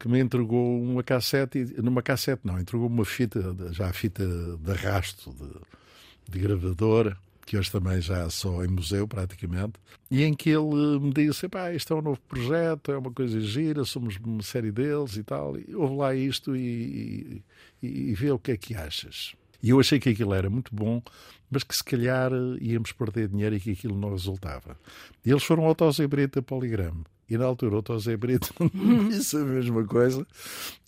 que 0.04 0.10
me 0.10 0.20
entregou 0.20 0.82
uma 0.82 1.02
cassete, 1.02 1.60
numa 1.82 2.02
cassete 2.02 2.42
não, 2.44 2.60
entregou 2.60 2.88
uma 2.88 3.06
fita, 3.06 3.56
já 3.72 3.88
a 3.88 3.94
fita 3.94 4.28
de 4.58 4.70
arrasto, 4.70 5.32
de, 5.32 6.30
de 6.30 6.40
gravadora, 6.40 7.16
que 7.46 7.58
hoje 7.58 7.72
também 7.72 8.02
já 8.02 8.30
só 8.30 8.66
em 8.66 8.68
museu 8.68 9.08
praticamente, 9.08 9.80
e 10.12 10.24
em 10.24 10.34
que 10.34 10.50
ele 10.50 11.00
me 11.00 11.14
disse, 11.14 11.48
pá, 11.48 11.72
isto 11.72 11.94
é 11.94 11.96
um 11.96 12.02
novo 12.02 12.20
projeto, 12.28 12.92
é 12.92 12.98
uma 12.98 13.14
coisa 13.14 13.40
gira, 13.40 13.86
somos 13.86 14.18
uma 14.18 14.44
série 14.44 14.74
deles 14.74 15.16
e 15.16 15.24
tal, 15.24 15.58
e 15.58 15.74
ouve 15.74 15.96
lá 15.96 16.14
isto 16.14 16.54
e, 16.54 17.42
e, 17.82 18.10
e 18.10 18.14
vê 18.14 18.30
o 18.30 18.38
que 18.38 18.52
é 18.52 18.58
que 18.58 18.76
achas. 18.76 19.34
E 19.64 19.70
eu 19.70 19.80
achei 19.80 19.98
que 19.98 20.10
aquilo 20.10 20.34
era 20.34 20.50
muito 20.50 20.76
bom, 20.76 21.02
mas 21.50 21.64
que 21.64 21.76
se 21.76 21.84
calhar 21.84 22.32
íamos 22.60 22.92
perder 22.92 23.30
dinheiro 23.30 23.56
e 23.56 23.60
que 23.62 23.72
aquilo 23.72 23.98
não 23.98 24.12
resultava. 24.12 24.78
E 25.26 25.32
eles 25.32 25.44
foram 25.44 25.64
ao 25.64 25.74
Tosé 25.74 26.06
Brito 26.06 26.40
a 26.40 26.42
Poligrama. 26.42 27.06
E 27.30 27.38
na 27.38 27.46
altura 27.46 27.78
o 27.78 27.82
Tosé 27.82 28.18
Brito 28.18 28.54
disse 29.10 29.38
a 29.38 29.40
mesma 29.40 29.86
coisa. 29.86 30.28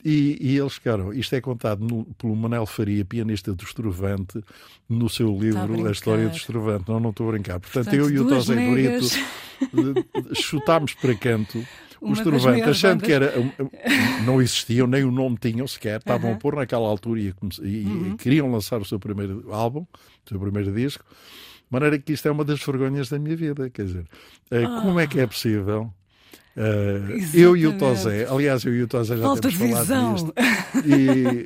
E, 0.03 0.38
e, 0.41 0.57
eles 0.57 0.73
ficaram. 0.73 1.13
Isto 1.13 1.35
é 1.35 1.41
contado 1.41 1.83
no, 1.83 2.05
pelo 2.15 2.35
Manel 2.35 2.65
Faria, 2.65 3.05
pianista 3.05 3.53
do 3.53 3.63
Estrovante, 3.63 4.43
no 4.89 5.09
seu 5.09 5.35
livro 5.39 5.85
A, 5.85 5.89
a 5.89 5.91
História 5.91 6.27
do 6.27 6.35
Estrovante. 6.35 6.89
Não, 6.89 6.99
não 6.99 7.11
estou 7.11 7.29
a 7.29 7.31
brincar. 7.31 7.59
Portanto, 7.59 7.85
Portanto 7.85 7.95
eu 7.95 8.09
e 8.11 8.19
o 8.19 8.27
Tosé 8.27 8.53
Brito 8.53 9.05
eh, 9.61 10.35
chutámos 10.35 10.93
para 10.93 11.15
canto 11.15 11.65
o 12.01 12.13
Estrovante, 12.13 12.62
achando 12.63 13.01
bandas. 13.01 13.08
que 13.08 13.13
era. 13.13 13.34
Não 14.25 14.41
existiam, 14.41 14.88
nem 14.88 15.03
o 15.03 15.12
nome 15.12 15.38
tinham 15.39 15.67
sequer. 15.67 15.99
Estavam 15.99 16.34
a 16.34 16.36
pôr 16.36 16.55
naquela 16.55 16.88
altura 16.88 17.19
e, 17.19 17.34
e 17.63 17.86
uhum. 17.86 18.17
queriam 18.17 18.51
lançar 18.51 18.81
o 18.81 18.86
seu 18.86 18.99
primeiro 18.99 19.51
álbum, 19.51 19.81
o 19.81 20.29
seu 20.29 20.39
primeiro 20.39 20.71
disco. 20.71 21.03
De 21.03 21.71
maneira 21.71 21.97
que 21.97 22.13
isto 22.13 22.27
é 22.27 22.31
uma 22.31 22.45
das 22.45 22.63
vergonhas 22.63 23.10
da 23.10 23.17
minha 23.17 23.36
vida. 23.36 23.69
Quer 23.69 23.86
dizer, 23.86 24.05
oh. 24.51 24.81
como 24.81 24.99
é 24.99 25.08
que 25.08 25.19
é 25.19 25.27
possível 25.27 25.91
Uh, 26.55 27.19
eu 27.34 27.58
e 27.58 27.67
o 27.67 27.77
Tozé, 27.77 28.25
aliás, 28.29 28.63
eu 28.63 28.73
e 28.73 28.84
o 28.84 28.88
Tozé 28.88 29.17
já 29.17 29.23
Falta 29.23 29.49
temos 29.49 29.58
falado 29.58 30.13
disto. 30.13 30.34
E 30.88 31.43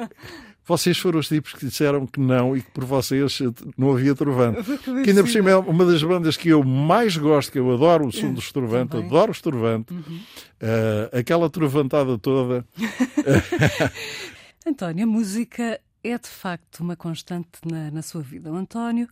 vocês 0.70 1.00
foram 1.00 1.20
os 1.20 1.28
tipos 1.28 1.52
que 1.54 1.66
disseram 1.66 2.06
que 2.06 2.20
não 2.20 2.56
e 2.56 2.62
que 2.62 2.70
por 2.70 2.86
vocês 2.86 3.40
não 3.76 3.92
havia 3.92 4.14
Trovante. 4.14 4.62
Que 5.04 5.10
ainda 5.10 5.24
por 5.24 5.30
cima 5.32 5.50
é 5.50 5.56
uma 5.56 5.84
das 5.84 6.04
bandas 6.04 6.38
que 6.38 6.50
eu 6.50 6.64
mais 6.64 7.18
gosto, 7.18 7.52
que 7.52 7.58
eu 7.58 7.74
adoro 7.74 8.06
o 8.06 8.12
som 8.12 8.32
do 8.32 8.42
Trovante, 8.42 8.96
adoro 8.96 9.32
o 9.32 9.42
Trovante, 9.42 9.92
uhum. 9.92 10.20
uh, 10.62 11.18
aquela 11.18 11.50
trovantada 11.50 12.20
toda. 12.20 12.64
António, 14.64 15.06
a 15.06 15.08
música 15.08 15.82
é 16.04 16.18
de 16.20 16.30
facto 16.30 16.82
uma 16.82 16.96
constante 16.96 17.50
na, 17.66 17.90
na 17.90 18.04
sua 18.04 18.22
vida. 18.22 18.52
O 18.52 18.56
António 18.56 19.10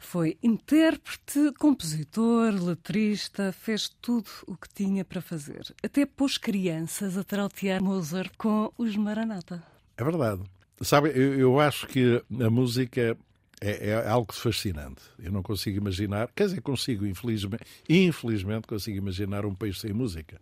foi 0.00 0.36
intérprete, 0.42 1.52
compositor, 1.56 2.52
letrista, 2.52 3.52
fez 3.52 3.88
tudo 4.02 4.28
o 4.48 4.56
que 4.56 4.68
tinha 4.74 5.04
para 5.04 5.20
fazer. 5.20 5.72
Até 5.84 6.04
pôs 6.04 6.36
crianças 6.36 7.16
a 7.16 7.22
trautear 7.22 7.80
Mozart 7.80 8.32
com 8.36 8.72
os 8.76 8.96
Maranata. 8.96 9.62
É 9.96 10.02
verdade. 10.02 10.42
Sabe, 10.80 11.10
eu, 11.10 11.38
eu 11.38 11.60
acho 11.60 11.86
que 11.86 12.22
a 12.40 12.50
música 12.50 13.16
é, 13.60 13.90
é, 13.90 14.08
algo 14.08 14.32
fascinante. 14.32 15.02
Eu 15.18 15.32
não 15.32 15.42
consigo 15.42 15.78
imaginar, 15.78 16.30
quer 16.34 16.46
dizer, 16.46 16.60
consigo, 16.60 17.06
infelizmente, 17.06 17.64
infelizmente 17.88 18.66
consigo 18.66 18.98
imaginar 18.98 19.46
um 19.46 19.54
país 19.54 19.80
sem 19.80 19.92
música. 19.92 20.40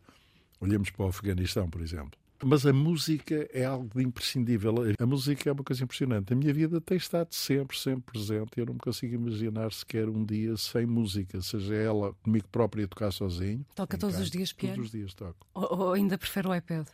Olhemos 0.60 0.90
para 0.90 1.06
o 1.06 1.08
Afeganistão, 1.08 1.68
por 1.68 1.80
exemplo. 1.80 2.18
Mas 2.42 2.66
a 2.66 2.72
música 2.72 3.48
é 3.52 3.64
algo 3.64 3.88
de 3.94 4.02
imprescindível. 4.02 4.74
A 4.98 5.06
música 5.06 5.48
é 5.48 5.52
uma 5.52 5.62
coisa 5.62 5.84
impressionante. 5.84 6.32
A 6.32 6.36
minha 6.36 6.52
vida 6.52 6.80
tem 6.80 6.96
estado 6.96 7.32
sempre, 7.32 7.78
sempre 7.78 8.12
presente. 8.12 8.50
Eu 8.56 8.66
não 8.66 8.74
me 8.74 8.80
consigo 8.80 9.14
imaginar 9.14 9.72
sequer 9.72 10.08
um 10.08 10.24
dia 10.24 10.56
sem 10.56 10.84
música, 10.84 11.40
seja 11.40 11.74
ela 11.74 12.12
comigo 12.22 12.46
própria 12.48 12.86
tocar 12.88 13.12
sozinho. 13.12 13.64
Toca 13.74 13.96
todos 13.96 14.18
os 14.18 14.30
dias 14.30 14.52
piano? 14.52 14.76
Todos 14.76 14.86
os 14.86 14.92
dias 14.92 15.14
toco. 15.14 15.46
Ou, 15.54 15.78
ou 15.78 15.92
ainda 15.92 16.18
prefere 16.18 16.48
o 16.48 16.54
iPad? 16.54 16.86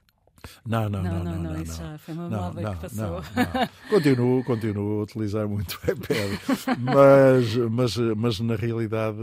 Não, 0.67 0.89
não, 0.89 1.03
não, 1.03 1.25
não, 1.25 1.25
não, 1.25 1.43
não, 1.53 1.63
isso 1.63 1.79
já 1.79 1.99
foi 1.99 2.15
uma 2.15 2.29
moda 2.29 2.75
que 2.75 2.81
passou. 2.81 3.23
Continuo, 3.89 4.45
continuo 4.45 5.01
a 5.01 5.03
utilizar 5.03 5.49
muito 5.49 5.75
o 5.75 5.91
iPad, 5.91 6.79
mas, 6.79 7.57
mas, 7.71 7.97
mas 8.17 8.41
na 8.41 8.57
realidade 8.57 9.19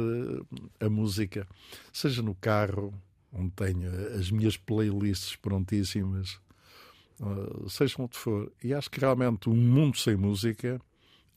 a 0.79 0.89
música, 0.89 1.47
seja 1.91 2.21
no 2.21 2.35
carro, 2.35 2.93
onde 3.31 3.51
tenho 3.51 3.89
as 4.15 4.31
minhas 4.31 4.57
playlists 4.57 5.35
prontíssimas, 5.35 6.39
uh, 7.19 7.69
seja 7.69 7.95
onde 7.99 8.17
for. 8.17 8.51
E 8.63 8.73
acho 8.73 8.89
que 8.89 8.99
realmente 8.99 9.49
um 9.49 9.55
mundo 9.55 9.97
sem 9.97 10.15
música 10.15 10.79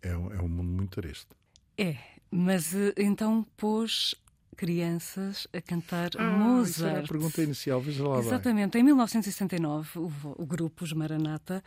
é 0.03 0.17
um, 0.17 0.33
é 0.33 0.41
um 0.41 0.49
mundo 0.49 0.71
muito 0.71 1.01
triste. 1.01 1.29
É, 1.77 1.97
mas 2.31 2.75
eh, 2.75 2.95
então 2.99 3.47
pôs 3.57 4.15
crianças 4.57 5.47
a 5.53 5.61
cantar 5.61 6.11
ah, 6.19 6.31
Mozart. 6.31 6.71
Isso 6.71 6.87
era 6.87 7.01
a 7.01 7.07
pergunta 7.07 7.43
inicial, 7.43 7.81
veja 7.81 8.07
lá 8.07 8.19
Exatamente. 8.19 8.79
Em 8.79 8.83
1969, 8.83 9.99
o, 9.99 10.13
o 10.39 10.47
grupo 10.47 10.85
Os 10.85 10.93
Maranata, 10.93 11.63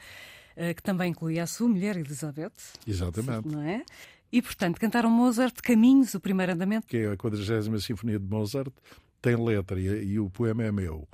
uh, 0.56 0.76
que 0.76 0.84
também 0.84 1.12
incluía 1.12 1.44
a 1.44 1.48
sua 1.48 1.68
mulher 1.68 1.98
Elizabeth. 1.98 2.52
Exatamente. 2.88 3.48
Não 3.48 3.62
é? 3.62 3.84
E, 4.32 4.42
portanto, 4.42 4.80
cantaram 4.80 5.10
Mozart 5.10 5.56
Caminhos, 5.62 6.14
o 6.14 6.20
primeiro 6.20 6.54
andamento. 6.54 6.88
Que 6.88 6.98
é 6.98 7.12
a 7.12 7.18
40 7.18 7.80
Sinfonia 7.80 8.20
de 8.20 8.26
Mozart, 8.26 8.74
tem 9.22 9.36
letra 9.36 9.80
e, 9.80 9.86
e 9.86 10.20
o 10.20 10.30
poema 10.30 10.64
é 10.64 10.72
meu. 10.72 11.08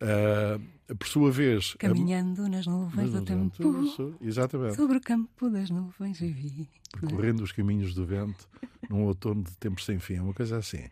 Uh, 0.00 0.94
por 0.94 1.06
sua 1.06 1.30
vez. 1.30 1.74
Caminhando 1.74 2.44
a... 2.44 2.48
nas 2.48 2.66
nuvens 2.66 3.10
do 3.10 3.22
tempo. 3.22 3.84
Isso, 3.84 4.14
exatamente. 4.20 4.76
Sobre 4.76 4.98
o 4.98 5.00
campo 5.00 5.50
das 5.50 5.70
nuvens 5.70 6.20
vivi. 6.20 6.68
É? 6.96 7.00
Percorrendo 7.00 7.42
os 7.42 7.52
caminhos 7.52 7.94
do 7.94 8.06
vento 8.06 8.48
num 8.88 9.04
outono 9.04 9.42
de 9.42 9.56
tempos 9.56 9.84
sem 9.84 9.98
fim, 9.98 10.18
uma 10.20 10.32
coisa 10.32 10.56
assim. 10.56 10.84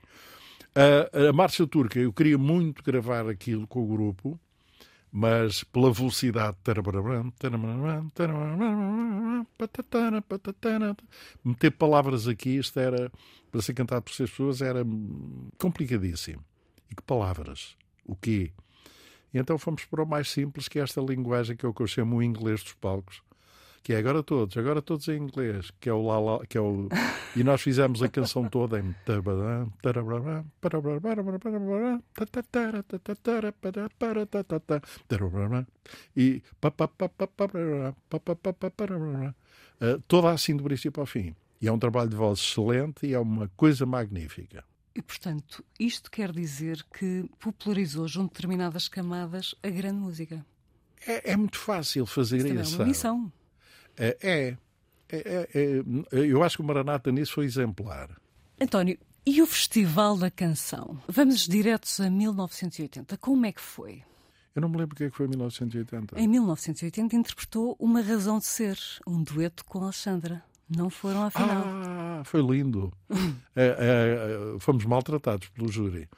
Uh, 0.77 1.29
a 1.31 1.33
Marcha 1.33 1.67
Turca, 1.67 1.99
eu 1.99 2.13
queria 2.13 2.37
muito 2.37 2.83
gravar 2.83 3.27
aquilo 3.29 3.67
com 3.67 3.83
o 3.83 3.87
grupo, 3.87 4.39
mas 5.11 5.65
pela 5.65 5.91
velocidade. 5.91 6.59
Meter 11.43 11.71
palavras 11.71 12.29
aqui, 12.29 12.59
isto 12.59 12.79
era, 12.79 13.11
para 13.51 13.63
ser 13.63 13.73
cantado 13.73 14.03
por 14.03 14.13
seis 14.13 14.29
pessoas, 14.29 14.61
era 14.61 14.85
complicadíssimo. 15.57 16.45
E 16.91 16.95
que 16.95 17.03
palavras? 17.03 17.75
O 18.05 18.15
quê? 18.15 18.53
E 19.33 19.39
então 19.39 19.59
fomos 19.59 19.85
para 19.85 20.03
o 20.03 20.07
mais 20.07 20.31
simples, 20.31 20.69
que 20.69 20.79
é 20.79 20.83
esta 20.83 21.01
linguagem 21.01 21.57
que 21.57 21.67
é 21.67 21.73
que 21.73 21.83
eu 21.83 21.87
chamo 21.87 22.17
o 22.17 22.23
inglês 22.23 22.63
dos 22.63 22.75
palcos, 22.75 23.23
que 23.83 23.93
é 23.93 23.99
agora 23.99 24.23
todos, 24.23 24.57
agora 24.57 24.83
todos 24.83 25.07
em 25.09 25.17
inglês, 25.17 25.71
que 25.79 25.89
é 25.89 25.93
o 25.93 26.03
lá, 26.03 26.45
que 26.47 26.59
é 26.59 26.61
o 26.61 26.89
e 27.37 27.45
nós 27.45 27.61
fizemos 27.61 28.03
a 28.03 28.09
canção 28.09 28.49
toda 28.49 28.81
em 28.81 28.95
e 36.17 36.43
toda 40.09 40.33
assim 40.33 40.57
do 40.57 40.65
princípio 40.65 41.01
ao 41.01 41.07
fim. 41.07 41.37
E 41.61 41.69
é 41.69 41.73
um 41.73 41.79
trabalho 41.79 42.11
de 42.11 42.17
voz 42.17 42.41
excelente 42.41 43.07
e 43.07 43.15
é 43.15 43.19
uma 43.19 43.49
coisa 43.57 43.87
magnífica. 43.87 44.65
E, 44.97 45.03
portanto, 45.03 45.63
isto 45.79 46.11
quer 46.11 46.33
dizer 46.33 46.83
que 46.85 47.29
popularizou 47.39 48.09
junto 48.09 48.31
de 48.31 48.35
determinadas 48.37 48.89
camadas 48.89 49.55
a 49.63 49.69
grande 49.69 50.01
música. 50.01 50.45
É, 51.07 51.33
é 51.33 51.37
muito 51.37 51.59
fácil 51.59 52.07
fazer 52.07 52.39
isso. 52.39 52.47
isso. 52.49 52.75
É 52.77 52.79
uma 52.79 52.87
missão. 52.87 53.33
É, 53.95 54.17
é, 54.23 54.57
é, 55.11 55.49
é, 55.55 55.85
eu 56.13 56.43
acho 56.43 56.57
que 56.57 56.63
o 56.63 56.65
Maranata 56.65 57.13
nisso 57.13 57.35
foi 57.35 57.45
exemplar. 57.45 58.09
António, 58.59 58.99
e 59.27 59.43
o 59.43 59.47
Festival 59.47 60.17
da 60.17 60.31
Canção? 60.31 60.99
Vamos 61.07 61.47
diretos 61.47 62.01
a 62.01 62.09
1980. 62.09 63.19
Como 63.19 63.45
é 63.45 63.53
que 63.53 63.61
foi? 63.61 64.03
Eu 64.55 64.63
não 64.63 64.71
me 64.71 64.79
lembro 64.79 64.95
o 64.95 64.97
que, 64.97 65.05
é 65.05 65.11
que 65.11 65.17
foi 65.17 65.27
em 65.27 65.29
1980. 65.29 66.19
Em 66.19 66.27
1980 66.27 67.15
interpretou 67.15 67.77
Uma 67.79 68.01
Razão 68.01 68.39
de 68.39 68.47
Ser, 68.47 68.79
um 69.07 69.23
dueto 69.23 69.63
com 69.67 69.83
Alexandra. 69.83 70.43
Não 70.69 70.91
foram 70.91 71.23
à 71.25 71.31
final. 71.31 71.65
Ah, 71.67 72.23
foi 72.25 72.43
lindo. 72.43 72.93
é, 73.55 73.77
é, 74.57 74.59
fomos 74.59 74.85
maltratados 74.85 75.49
pelo 75.49 75.71
júri. 75.71 76.09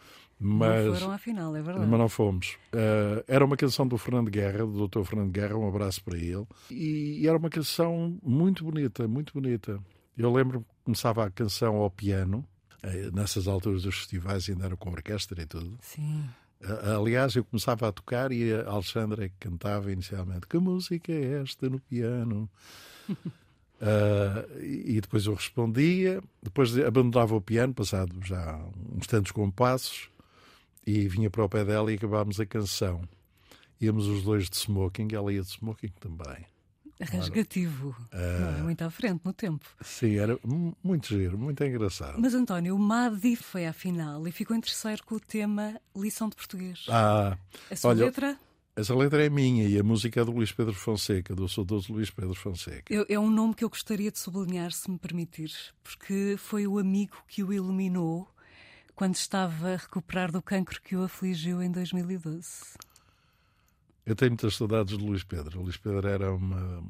Mas, 0.41 0.87
não 0.87 0.95
foram 0.95 1.13
à 1.13 1.19
final, 1.19 1.57
é 1.57 1.63
verdade. 1.63 1.87
Mas 1.87 1.99
não 1.99 2.09
fomos. 2.09 2.57
Uh, 2.73 3.25
era 3.27 3.45
uma 3.45 3.57
canção 3.57 3.87
do 3.87 3.99
Fernando 3.99 4.31
Guerra, 4.31 4.65
do 4.65 4.87
Dr. 4.87 5.03
Fernando 5.03 5.33
Guerra, 5.33 5.57
um 5.57 5.69
abraço 5.69 6.03
para 6.03 6.17
ele. 6.17 6.47
E, 6.71 7.19
e 7.21 7.27
era 7.27 7.37
uma 7.37 7.51
canção 7.51 8.17
muito 8.23 8.65
bonita, 8.65 9.09
muito 9.09 9.33
bonita. 9.33 9.81
Eu 10.17 10.33
lembro 10.33 10.61
que 10.61 10.67
começava 10.85 11.27
a 11.27 11.31
canção 11.31 11.77
ao 11.77 11.91
piano, 11.91 12.45
uh, 12.85 13.15
nessas 13.15 13.49
alturas 13.49 13.83
dos 13.83 13.97
festivais 13.97 14.49
ainda 14.49 14.67
era 14.67 14.77
com 14.77 14.91
orquestra 14.91 15.43
e 15.43 15.47
tudo. 15.47 15.77
Sim. 15.83 16.25
Uh, 16.63 17.01
aliás, 17.01 17.35
eu 17.35 17.45
começava 17.45 17.89
a 17.89 17.93
tocar 17.93 18.31
e 18.31 18.53
a 18.53 18.69
Alexandra 18.69 19.31
cantava 19.41 19.93
inicialmente: 19.93 20.47
Que 20.47 20.59
música 20.59 21.13
é 21.13 21.43
esta 21.43 21.69
no 21.69 21.81
piano? 21.81 22.49
Uh, 23.81 24.61
e 24.61 25.01
depois 25.01 25.27
eu 25.27 25.35
respondia, 25.35 26.21
depois 26.43 26.77
abandonava 26.79 27.37
o 27.37 27.41
piano, 27.41 27.73
passado 27.73 28.12
já 28.25 28.61
uns 28.93 29.07
tantos 29.07 29.31
compassos, 29.31 30.11
e 30.85 31.07
vinha 31.07 31.31
para 31.31 31.45
o 31.45 31.49
pé 31.49 31.64
dela 31.64 31.93
e 31.93 31.95
acabámos 31.95 32.41
a 32.41 32.47
canção. 32.47 33.03
Íamos 33.81 34.07
os 34.07 34.25
dois 34.25 34.51
de 34.51 34.57
smoking, 34.57 35.09
ela 35.12 35.33
ia 35.33 35.43
de 35.43 35.49
smoking 35.49 35.93
também. 36.01 36.45
Rasgativo. 37.01 37.91
Uh, 38.12 38.59
é 38.59 38.62
muito 38.62 38.83
à 38.83 38.91
frente 38.91 39.21
no 39.25 39.33
tempo. 39.33 39.64
Sim, 39.81 40.17
era 40.17 40.37
muito 40.83 41.07
giro, 41.07 41.38
muito 41.38 41.62
engraçado. 41.62 42.19
Mas 42.19 42.35
António, 42.35 42.75
o 42.75 42.79
Madi 42.79 43.37
foi 43.37 43.67
à 43.67 43.73
final 43.73 44.27
e 44.27 44.33
ficou 44.33 44.57
em 44.57 44.61
terceiro 44.61 45.05
com 45.05 45.14
o 45.14 45.21
tema 45.21 45.81
Lição 45.97 46.29
de 46.29 46.35
Português. 46.35 46.87
Ah, 46.88 47.38
a 47.71 47.77
sua 47.77 47.91
olha, 47.91 48.07
letra? 48.07 48.37
Essa 48.79 48.95
letra 48.95 49.27
é 49.27 49.29
minha 49.29 49.67
e 49.67 49.77
a 49.77 49.83
música 49.83 50.21
é 50.21 50.25
do 50.25 50.31
Luís 50.31 50.53
Pedro 50.53 50.73
Fonseca, 50.73 51.35
do 51.35 51.49
saudoso 51.49 51.93
Luís 51.93 52.11
Pedro 52.11 52.37
Fonseca. 52.37 52.85
Eu, 52.95 53.05
é 53.09 53.19
um 53.19 53.29
nome 53.29 53.53
que 53.53 53.64
eu 53.64 53.69
gostaria 53.69 54.09
de 54.09 54.21
sublinhar, 54.21 54.71
se 54.71 54.88
me 54.88 54.97
permitires, 54.97 55.75
porque 55.83 56.37
foi 56.38 56.64
o 56.64 56.79
amigo 56.79 57.17
que 57.27 57.43
o 57.43 57.53
iluminou 57.53 58.33
quando 58.95 59.17
estava 59.17 59.71
a 59.71 59.77
recuperar 59.79 60.31
do 60.31 60.41
cancro 60.41 60.81
que 60.81 60.95
o 60.95 61.03
afligiu 61.03 61.61
em 61.61 61.73
2012. 61.73 62.79
Eu 64.07 64.14
tenho 64.14 64.31
muitas 64.31 64.55
saudades 64.55 64.97
de 64.97 65.05
Luís 65.05 65.25
Pedro. 65.25 65.59
O 65.59 65.62
Luís 65.64 65.77
Pedro 65.77 66.07
era 66.07 66.33
uma. 66.33 66.81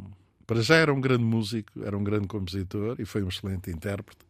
Para 0.46 0.60
já 0.60 0.76
era 0.76 0.92
um 0.92 1.00
grande 1.00 1.24
músico, 1.24 1.82
era 1.82 1.96
um 1.96 2.04
grande 2.04 2.28
compositor 2.28 2.96
e 2.98 3.06
foi 3.06 3.22
um 3.22 3.28
excelente 3.28 3.70
intérprete. 3.70 4.26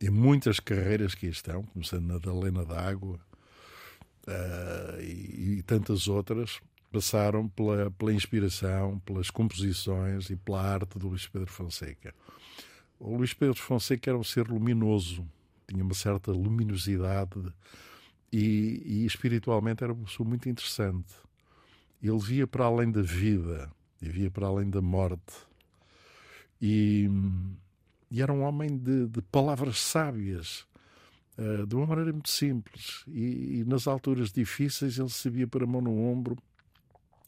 E 0.00 0.08
muitas 0.08 0.58
carreiras 0.58 1.14
que 1.14 1.26
estão, 1.26 1.64
começando 1.64 2.06
na 2.06 2.16
da 2.16 2.32
Lena 2.32 2.64
d'Água 2.64 3.20
uh, 4.26 5.02
e, 5.02 5.58
e 5.58 5.62
tantas 5.62 6.08
outras 6.08 6.58
passaram 6.90 7.48
pela, 7.48 7.90
pela 7.90 8.12
inspiração, 8.12 8.98
pelas 9.00 9.30
composições 9.30 10.30
e 10.30 10.36
pela 10.36 10.62
arte 10.62 10.98
do 10.98 11.08
Luís 11.08 11.26
Pedro 11.26 11.50
Fonseca. 11.50 12.14
O 12.98 13.16
Luís 13.16 13.32
Pedro 13.34 13.60
Fonseca 13.60 14.10
era 14.10 14.18
um 14.18 14.24
ser 14.24 14.48
luminoso, 14.48 15.26
tinha 15.66 15.84
uma 15.84 15.94
certa 15.94 16.32
luminosidade 16.32 17.52
e, 18.32 18.82
e 18.84 19.06
espiritualmente 19.06 19.84
era 19.84 19.92
uma 19.92 20.04
pessoa 20.04 20.28
muito 20.28 20.48
interessante. 20.48 21.14
Ele 22.02 22.18
via 22.18 22.46
para 22.46 22.64
além 22.64 22.90
da 22.90 23.02
vida 23.02 23.70
e 24.00 24.08
via 24.08 24.30
para 24.30 24.46
além 24.46 24.70
da 24.70 24.80
morte. 24.80 25.34
E, 26.60 27.08
e 28.10 28.22
era 28.22 28.32
um 28.32 28.42
homem 28.42 28.76
de, 28.76 29.06
de 29.06 29.22
palavras 29.22 29.78
sábias, 29.78 30.66
uh, 31.36 31.66
de 31.66 31.74
uma 31.74 31.86
maneira 31.86 32.12
muito 32.12 32.30
simples. 32.30 33.04
E, 33.06 33.60
e, 33.60 33.64
nas 33.64 33.86
alturas 33.86 34.32
difíceis 34.32 34.98
ele 34.98 35.08
sabia 35.08 35.46
pôr 35.46 35.62
a 35.62 35.66
mão 35.66 35.80
no 35.80 35.96
ombro 36.00 36.36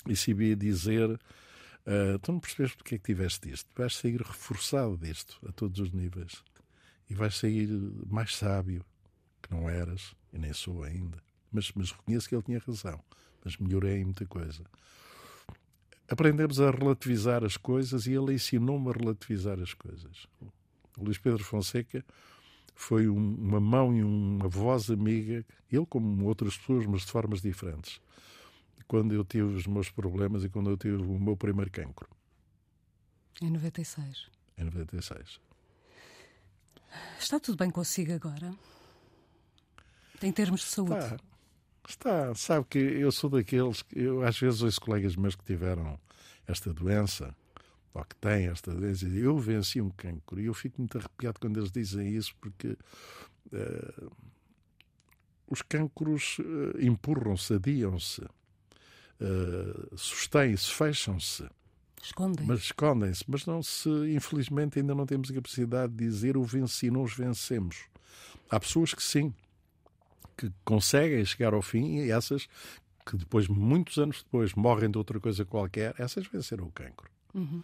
e 0.09 0.17
sabia 0.17 0.57
dizer: 0.57 1.11
uh, 1.11 2.19
Tu 2.23 2.33
não 2.33 2.41
percebes 2.41 2.75
porque 2.75 2.95
é 2.95 2.99
que 2.99 3.05
tiveste 3.05 3.51
isto? 3.51 3.69
Vais 3.77 3.97
sair 3.97 4.21
reforçado 4.21 4.97
disto 4.97 5.39
a 5.47 5.53
todos 5.53 5.81
os 5.81 5.93
níveis 5.93 6.43
e 7.09 7.15
vais 7.15 7.37
sair 7.37 7.69
mais 8.07 8.37
sábio 8.37 8.85
que 9.43 9.51
não 9.51 9.69
eras 9.69 10.15
e 10.33 10.39
nem 10.39 10.53
sou 10.53 10.83
ainda. 10.83 11.19
Mas, 11.51 11.73
mas 11.75 11.91
reconheço 11.91 12.29
que 12.29 12.35
ele 12.35 12.43
tinha 12.43 12.63
razão, 12.65 13.03
mas 13.45 13.57
melhorei 13.57 14.01
em 14.01 14.05
muita 14.05 14.25
coisa. 14.27 14.65
Aprendemos 16.09 16.61
a 16.61 16.71
relativizar 16.71 17.45
as 17.45 17.57
coisas 17.57 18.07
e 18.07 18.13
ele 18.13 18.35
ensinou-me 18.35 18.89
a 18.89 18.93
relativizar 18.93 19.61
as 19.61 19.75
coisas. 19.75 20.27
O 20.97 21.05
Luís 21.05 21.19
Pedro 21.19 21.43
Fonseca 21.43 22.05
foi 22.75 23.09
um, 23.09 23.35
uma 23.35 23.61
mão 23.61 23.95
e 23.95 24.03
uma 24.03 24.49
voz 24.49 24.91
amiga, 24.91 25.45
ele 25.71 25.87
como 25.87 26.27
outras 26.27 26.57
pessoas, 26.57 26.87
mas 26.87 27.03
de 27.03 27.13
formas 27.13 27.41
diferentes 27.41 28.01
quando 28.90 29.14
eu 29.14 29.24
tive 29.24 29.44
os 29.44 29.68
meus 29.68 29.88
problemas 29.88 30.42
e 30.42 30.48
quando 30.48 30.68
eu 30.68 30.76
tive 30.76 30.96
o 30.96 31.16
meu 31.16 31.37
primeiro 31.37 31.70
cancro. 31.70 32.09
Em 33.40 33.48
96. 33.48 34.29
Em 34.59 34.64
96. 34.64 35.40
Está 37.16 37.38
tudo 37.38 37.57
bem 37.57 37.70
consigo 37.70 38.12
agora? 38.12 38.53
Em 40.20 40.33
termos 40.33 40.62
de 40.62 40.66
saúde? 40.66 40.98
Está. 40.98 41.16
Está. 41.88 42.35
Sabe 42.35 42.66
que 42.68 42.79
eu 42.81 43.12
sou 43.12 43.31
daqueles 43.31 43.81
que 43.83 43.96
eu 43.96 44.24
às 44.24 44.37
vezes 44.37 44.61
ouço 44.61 44.81
colegas 44.81 45.14
meus 45.14 45.37
que 45.37 45.44
tiveram 45.44 45.96
esta 46.48 46.74
doença 46.74 47.33
ou 47.94 48.05
que 48.05 48.16
têm 48.16 48.48
esta 48.48 48.74
doença 48.74 49.07
e 49.07 49.20
eu 49.20 49.38
venci 49.38 49.81
um 49.81 49.90
cancro 49.90 50.40
e 50.40 50.46
eu 50.46 50.55
fico 50.55 50.81
muito 50.81 50.98
arrepiado 50.98 51.38
quando 51.38 51.61
eles 51.61 51.70
dizem 51.70 52.09
isso 52.09 52.35
porque 52.40 52.76
uh, 53.53 54.11
os 55.46 55.62
cancros 55.62 56.40
uh, 56.40 56.85
empurram-se, 56.85 57.55
adiam-se 57.55 58.22
uh, 59.20 59.96
sustêm-se, 59.96 60.70
fecham-se. 60.70 61.48
Escondem. 62.02 62.46
Mas 62.46 62.61
escondem-se, 62.61 63.24
mas 63.28 63.44
não 63.44 63.62
se, 63.62 63.88
infelizmente, 64.14 64.78
ainda 64.78 64.94
não 64.94 65.04
temos 65.04 65.30
a 65.30 65.35
capacidade 65.35 65.92
de 65.92 66.04
dizer 66.04 66.37
o 66.37 66.42
venci, 66.42 66.90
nós 66.90 67.14
vencemos. 67.14 67.85
Há 68.48 68.59
pessoas 68.59 68.94
que 68.94 69.02
sim, 69.02 69.35
que 70.37 70.50
conseguem 70.64 71.24
chegar 71.24 71.52
ao 71.52 71.62
fim 71.62 71.98
e 71.98 72.11
essas 72.11 72.48
que 73.04 73.16
depois, 73.16 73.48
muitos 73.48 73.98
anos 73.98 74.22
depois, 74.22 74.54
morrem 74.54 74.90
de 74.90 74.96
outra 74.96 75.18
coisa 75.18 75.44
qualquer, 75.44 75.94
essas 75.98 76.26
venceram 76.26 76.66
o 76.66 76.72
cancro. 76.72 77.11
Uhum. 77.35 77.62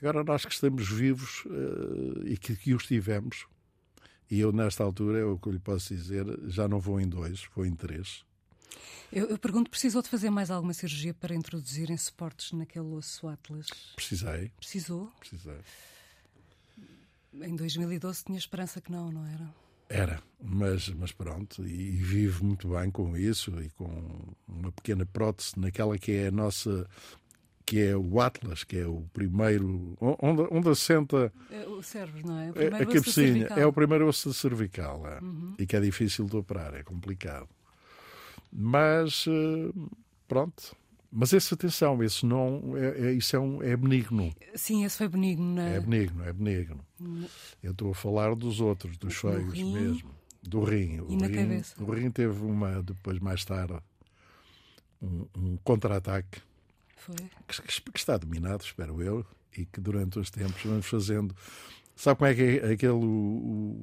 Agora, 0.00 0.24
nós 0.24 0.44
que 0.44 0.52
estamos 0.52 0.88
vivos 0.88 1.44
uh, 1.46 2.26
e 2.26 2.36
que, 2.36 2.56
que 2.56 2.74
os 2.74 2.86
tivemos, 2.86 3.46
e 4.30 4.40
eu, 4.40 4.52
nesta 4.52 4.84
altura, 4.84 5.18
é 5.18 5.24
o 5.24 5.38
que 5.38 5.48
eu 5.48 5.52
lhe 5.52 5.58
posso 5.58 5.94
dizer, 5.94 6.24
já 6.46 6.68
não 6.68 6.78
vou 6.78 7.00
em 7.00 7.08
dois, 7.08 7.44
vou 7.54 7.66
em 7.66 7.74
três. 7.74 8.24
Eu, 9.10 9.26
eu, 9.26 9.38
pergunto, 9.38 9.70
precisou 9.70 10.02
de 10.02 10.08
fazer 10.08 10.30
mais 10.30 10.50
alguma 10.50 10.74
cirurgia 10.74 11.14
para 11.14 11.34
introduzirem 11.34 11.96
suportes 11.96 12.52
naquele 12.52 12.86
osso 12.86 13.26
Atlas? 13.26 13.68
Precisei. 13.94 14.50
Precisou? 14.58 15.10
Precisei. 15.18 15.58
Em 17.34 17.56
2012 17.56 18.24
tinha 18.24 18.38
esperança 18.38 18.80
que 18.80 18.92
não, 18.92 19.10
não 19.10 19.26
era? 19.26 19.48
Era, 19.88 20.22
mas, 20.38 20.88
mas 20.90 21.12
pronto, 21.12 21.66
e, 21.66 21.72
e 21.72 21.96
vivo 21.96 22.44
muito 22.44 22.68
bem 22.68 22.90
com 22.90 23.16
isso 23.16 23.50
e 23.62 23.70
com 23.70 24.34
uma 24.46 24.70
pequena 24.70 25.06
prótese 25.06 25.58
naquela 25.58 25.96
que 25.96 26.12
é 26.12 26.26
a 26.26 26.30
nossa 26.30 26.86
que 27.68 27.82
é 27.82 27.94
o 27.94 28.18
Atlas, 28.18 28.64
que 28.64 28.78
é 28.78 28.86
o 28.86 29.02
primeiro. 29.12 29.94
onde, 30.00 30.48
onde 30.50 30.70
assenta. 30.70 31.30
É 31.50 31.66
o 31.66 31.82
cérebro, 31.82 32.26
não 32.26 32.38
é? 32.38 32.48
O 32.48 32.74
a 32.74 32.86
cabecinha. 32.86 33.46
É 33.48 33.66
o 33.66 33.72
primeiro 33.74 34.08
osso 34.08 34.32
cervical. 34.32 35.06
É, 35.06 35.20
uhum. 35.20 35.54
E 35.58 35.66
que 35.66 35.76
é 35.76 35.80
difícil 35.80 36.24
de 36.24 36.34
operar, 36.34 36.74
é 36.74 36.82
complicado. 36.82 37.46
Mas 38.52 39.26
eh, 39.28 39.72
pronto. 40.26 40.76
Mas 41.10 41.32
essa 41.32 41.54
atenção, 41.54 42.02
esse 42.02 42.26
não, 42.26 42.76
é, 42.76 43.08
é, 43.08 43.12
isso 43.12 43.34
é, 43.34 43.38
um, 43.38 43.62
é 43.62 43.74
benigno. 43.76 44.30
Sim, 44.54 44.84
esse 44.84 44.98
foi 44.98 45.08
benigno. 45.08 45.54
Não 45.54 45.62
é? 45.62 45.76
é 45.76 45.80
benigno, 45.80 46.22
é 46.24 46.32
benigno. 46.32 46.84
Eu 47.62 47.72
estou 47.72 47.90
a 47.90 47.94
falar 47.94 48.34
dos 48.34 48.60
outros, 48.60 48.98
dos 48.98 49.14
feios 49.16 49.58
mesmo. 49.58 50.10
Do 50.42 50.62
rim. 50.62 51.00
O 51.00 51.10
e 51.10 51.16
na 51.16 51.30
cabeça. 51.30 51.82
O 51.82 51.90
rim 51.90 52.10
teve 52.10 52.44
uma, 52.44 52.82
depois, 52.82 53.18
mais 53.20 53.44
tarde, 53.44 53.78
um, 55.00 55.26
um 55.34 55.56
contra-ataque. 55.64 56.42
Foi? 56.96 57.16
Que, 57.16 57.90
que, 57.90 57.98
está 57.98 58.18
dominado, 58.18 58.62
espero 58.62 59.00
eu. 59.02 59.24
e 59.56 59.64
que 59.64 59.80
durante 59.80 60.18
os 60.18 60.30
tempos 60.30 60.62
vamos 60.62 60.86
fazendo 60.86 61.34
Sabe 61.98 62.16
como 62.16 62.30
é 62.30 62.34
que 62.34 62.60
é 62.62 62.72
aquele. 62.74 62.92
O, 62.92 63.00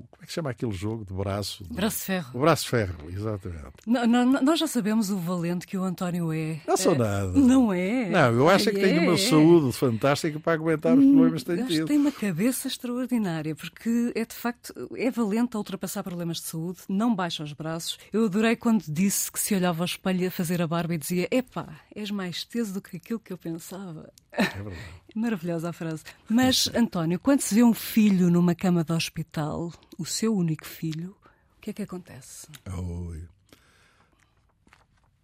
como 0.10 0.22
é 0.22 0.26
que 0.26 0.32
se 0.32 0.36
chama 0.36 0.50
aquele 0.50 0.72
jogo 0.72 1.04
de 1.04 1.14
braço? 1.14 1.66
Braço 1.70 1.98
de 1.98 2.04
ferro. 2.06 2.30
O 2.34 2.40
braço 2.40 2.70
ferro, 2.70 3.10
exatamente. 3.10 3.74
Não, 3.86 4.08
não, 4.08 4.42
nós 4.42 4.58
já 4.58 4.68
sabemos 4.68 5.10
o 5.10 5.18
valente 5.18 5.68
que 5.68 5.78
o 5.78 5.84
António 5.84 6.32
é. 6.32 6.62
Não 6.66 6.78
sou 6.78 6.96
é, 6.96 6.98
nada. 6.98 7.34
Não 7.34 7.74
é? 7.74 8.10
Não, 8.10 8.32
eu 8.32 8.50
acho 8.50 8.70
Ai, 8.70 8.76
que 8.76 8.80
é, 8.80 8.88
tem 8.88 9.00
uma 9.00 9.18
saúde 9.18 9.74
fantástica 9.74 10.40
para 10.40 10.54
aguentar 10.54 10.98
os 10.98 11.04
hum, 11.04 11.12
problemas 11.12 11.44
que 11.44 11.56
tem 11.58 11.66
tido. 11.66 11.88
Tem 11.88 11.98
uma 11.98 12.12
cabeça 12.12 12.70
extraordinária, 12.70 13.54
porque 13.54 14.14
é 14.16 14.24
de 14.24 14.34
facto. 14.34 14.74
É 14.96 15.12
valente 15.12 15.58
a 15.58 15.60
ultrapassar 15.60 16.02
problemas 16.02 16.38
de 16.38 16.44
saúde, 16.44 16.80
não 16.88 17.14
baixa 17.14 17.44
os 17.44 17.52
braços. 17.52 18.00
Eu 18.14 18.24
adorei 18.24 18.56
quando 18.56 18.86
disse 18.88 19.30
que 19.30 19.42
se 19.42 19.54
olhava 19.54 19.84
ao 19.84 19.86
espelho 19.86 20.26
a 20.26 20.32
fazer 20.32 20.62
a 20.62 20.68
barba 20.68 20.96
e 20.96 20.98
dizia: 20.98 21.28
Epá, 21.30 21.68
és 21.94 22.10
mais 22.12 22.46
teso 22.46 22.76
do 22.76 22.82
que 22.82 22.96
aquilo 22.96 23.20
que 23.20 23.34
eu 23.34 23.38
pensava. 23.38 24.10
É 24.32 24.44
verdade. 24.44 24.78
Maravilhosa 25.16 25.70
a 25.70 25.74
frase. 25.74 26.04
Mas, 26.28 26.68
António, 26.76 27.18
quando 27.18 27.40
se 27.40 27.56
vê 27.56 27.64
um 27.64 27.74
filho 27.74 28.30
numa 28.30 28.54
cama 28.54 28.84
de 28.84 28.92
hospital, 28.92 29.72
o 29.98 30.06
seu 30.06 30.36
único 30.36 30.66
filho, 30.66 31.16
o 31.58 31.62
que 31.62 31.70
é 31.70 31.74
que 31.74 31.82
acontece? 31.82 32.48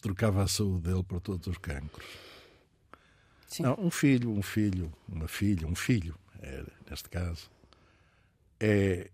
Trocava 0.02 0.44
a 0.44 0.48
saúde 0.48 0.84
dele 0.84 1.04
por 1.04 1.20
todos 1.20 1.46
os 1.46 1.58
cancros. 1.58 2.08
Sim. 3.48 3.64
Não, 3.64 3.76
um 3.78 3.92
filho, 3.92 4.32
um 4.32 4.42
filho, 4.42 4.94
uma 5.10 5.28
filha, 5.28 5.68
um 5.68 5.76
filho, 5.76 6.16
é, 6.40 6.64
neste 6.90 7.10
caso, 7.10 7.52
é, 8.62 9.12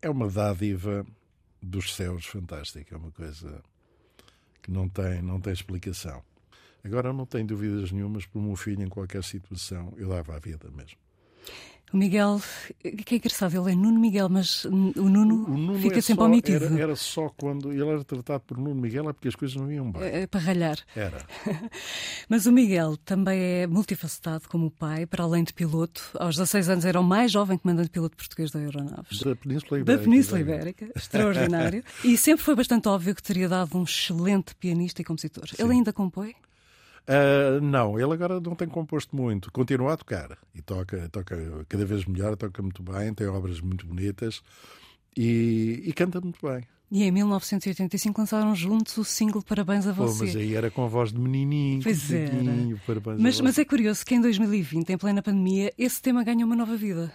é 0.00 0.08
uma 0.08 0.30
dádiva 0.30 1.06
dos 1.60 1.94
céus 1.94 2.24
fantástica, 2.24 2.94
é 2.94 2.98
uma 2.98 3.10
coisa 3.10 3.62
que 4.62 4.70
não 4.70 4.88
tem, 4.88 5.20
não 5.20 5.38
tem 5.38 5.52
explicação. 5.52 6.24
Agora 6.84 7.12
não 7.12 7.26
tenho 7.26 7.46
dúvidas 7.46 7.92
nenhumas 7.92 8.26
por 8.26 8.40
meu 8.40 8.56
filho, 8.56 8.82
em 8.82 8.88
qualquer 8.88 9.22
situação, 9.24 9.92
eu 9.96 10.08
dava 10.08 10.36
a 10.36 10.38
vida 10.38 10.70
mesmo. 10.70 10.98
O 11.92 11.96
Miguel, 11.96 12.40
que 13.06 13.14
é 13.14 13.16
engraçado, 13.16 13.56
ele 13.56 13.72
é 13.72 13.74
Nuno 13.74 13.98
Miguel, 13.98 14.28
mas 14.28 14.66
o 14.66 14.70
Nuno, 14.70 15.46
o 15.46 15.56
Nuno 15.56 15.78
fica 15.78 15.98
é 15.98 16.00
sempre 16.02 16.22
só, 16.22 16.26
omitido. 16.26 16.64
Era, 16.66 16.80
era, 16.80 16.96
só 16.96 17.30
quando 17.30 17.72
ele 17.72 17.88
era 17.88 18.04
tratado 18.04 18.44
por 18.46 18.58
Nuno 18.58 18.74
Miguel, 18.74 19.08
é 19.08 19.12
porque 19.14 19.28
as 19.28 19.34
coisas 19.34 19.56
não 19.56 19.72
iam 19.72 19.90
bem. 19.90 20.02
É, 20.02 20.20
é 20.22 20.26
para 20.26 20.40
ralhar. 20.40 20.78
Era. 20.94 21.24
mas 22.28 22.44
o 22.44 22.52
Miguel 22.52 22.98
também 22.98 23.40
é 23.40 23.66
multifacetado 23.66 24.48
como 24.50 24.66
o 24.66 24.70
pai, 24.70 25.06
para 25.06 25.24
além 25.24 25.42
de 25.42 25.54
piloto. 25.54 26.02
Aos 26.18 26.36
16 26.36 26.68
anos 26.68 26.84
era 26.84 27.00
o 27.00 27.04
mais 27.04 27.32
jovem 27.32 27.56
comandante 27.56 27.88
piloto 27.88 28.16
português 28.18 28.50
da 28.50 28.60
Aeronaves. 28.60 29.20
Da 29.20 29.34
Península 29.34 29.80
Ibérica. 29.80 29.96
Da 29.96 30.04
Península 30.04 30.40
Ibérica, 30.40 30.92
extraordinário. 30.94 31.82
e 32.04 32.18
sempre 32.18 32.44
foi 32.44 32.54
bastante 32.54 32.86
óbvio 32.86 33.14
que 33.14 33.22
teria 33.22 33.48
dado 33.48 33.78
um 33.78 33.84
excelente 33.84 34.54
pianista 34.56 35.00
e 35.00 35.04
compositor. 35.04 35.48
Sim. 35.48 35.62
Ele 35.62 35.72
ainda 35.72 35.92
compõe? 35.92 36.34
Uh, 37.08 37.58
não, 37.62 37.98
ele 37.98 38.12
agora 38.12 38.38
não 38.38 38.54
tem 38.54 38.68
composto 38.68 39.16
muito, 39.16 39.50
continua 39.50 39.94
a 39.94 39.96
tocar 39.96 40.36
e 40.54 40.60
toca, 40.60 41.08
toca 41.08 41.64
cada 41.66 41.86
vez 41.86 42.04
melhor, 42.04 42.36
toca 42.36 42.60
muito 42.60 42.82
bem, 42.82 43.14
tem 43.14 43.26
obras 43.26 43.62
muito 43.62 43.86
bonitas 43.86 44.42
e, 45.16 45.84
e 45.86 45.92
canta 45.94 46.20
muito 46.20 46.38
bem. 46.46 46.64
E 46.90 47.04
em 47.04 47.10
1985 47.10 48.20
lançaram 48.20 48.54
juntos 48.54 48.96
o 48.98 49.04
single 49.04 49.42
Parabéns 49.42 49.86
a 49.86 49.92
Você. 49.92 50.18
Pô, 50.18 50.24
mas 50.24 50.36
aí 50.36 50.54
era 50.54 50.70
com 50.70 50.84
a 50.84 50.86
voz 50.86 51.10
de 51.10 51.18
menininho. 51.18 51.82
Pois 51.82 52.10
era. 52.12 52.30
Parabéns 52.86 53.20
mas, 53.20 53.40
mas 53.40 53.58
é 53.58 53.64
curioso 53.64 54.04
que 54.04 54.14
em 54.14 54.20
2020, 54.20 54.90
em 54.90 54.98
plena 54.98 55.22
pandemia, 55.22 55.72
esse 55.78 56.00
tema 56.00 56.22
ganhou 56.22 56.44
uma 56.44 56.56
nova 56.56 56.76
vida. 56.76 57.12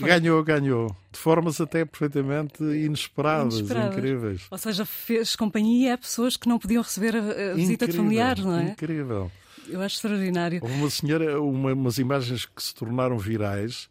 Ganhou, 0.00 0.42
ganhou. 0.42 0.96
De 1.12 1.18
formas 1.18 1.60
até 1.60 1.84
perfeitamente 1.84 2.62
inesperadas, 2.62 3.58
inesperadas, 3.58 3.96
incríveis. 3.96 4.42
Ou 4.50 4.58
seja, 4.58 4.84
fez 4.84 5.36
companhia 5.36 5.94
a 5.94 5.98
pessoas 5.98 6.36
que 6.36 6.48
não 6.48 6.58
podiam 6.58 6.82
receber 6.82 7.16
a, 7.16 7.54
visita 7.54 7.84
incrível, 7.84 7.88
de 7.88 7.96
familiares, 7.96 8.44
não 8.44 8.58
é? 8.58 8.62
Incrível. 8.70 9.30
Eu 9.68 9.80
acho 9.82 9.96
extraordinário. 9.96 10.60
Houve 10.62 10.74
uma 10.74 10.90
senhora, 10.90 11.40
uma, 11.40 11.72
umas 11.72 11.98
imagens 11.98 12.44
que 12.46 12.62
se 12.62 12.74
tornaram 12.74 13.18
virais 13.18 13.88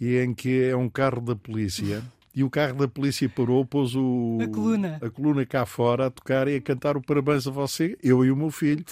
e 0.00 0.16
em 0.16 0.34
que 0.34 0.64
é 0.64 0.76
um 0.76 0.88
carro 0.88 1.20
da 1.20 1.34
polícia. 1.34 2.02
E 2.36 2.44
o 2.44 2.50
carro 2.50 2.74
da 2.74 2.86
polícia 2.86 3.26
parou, 3.30 3.64
pôs 3.64 3.94
o, 3.96 4.36
a, 4.42 4.46
coluna. 4.46 4.98
a 5.00 5.08
coluna 5.08 5.46
cá 5.46 5.64
fora 5.64 6.08
a 6.08 6.10
tocar 6.10 6.46
e 6.46 6.56
a 6.56 6.60
cantar 6.60 6.94
o 6.94 7.00
parabéns 7.00 7.46
a 7.46 7.50
você, 7.50 7.96
eu 8.02 8.22
e 8.26 8.30
o 8.30 8.36
meu 8.36 8.50
filho. 8.50 8.84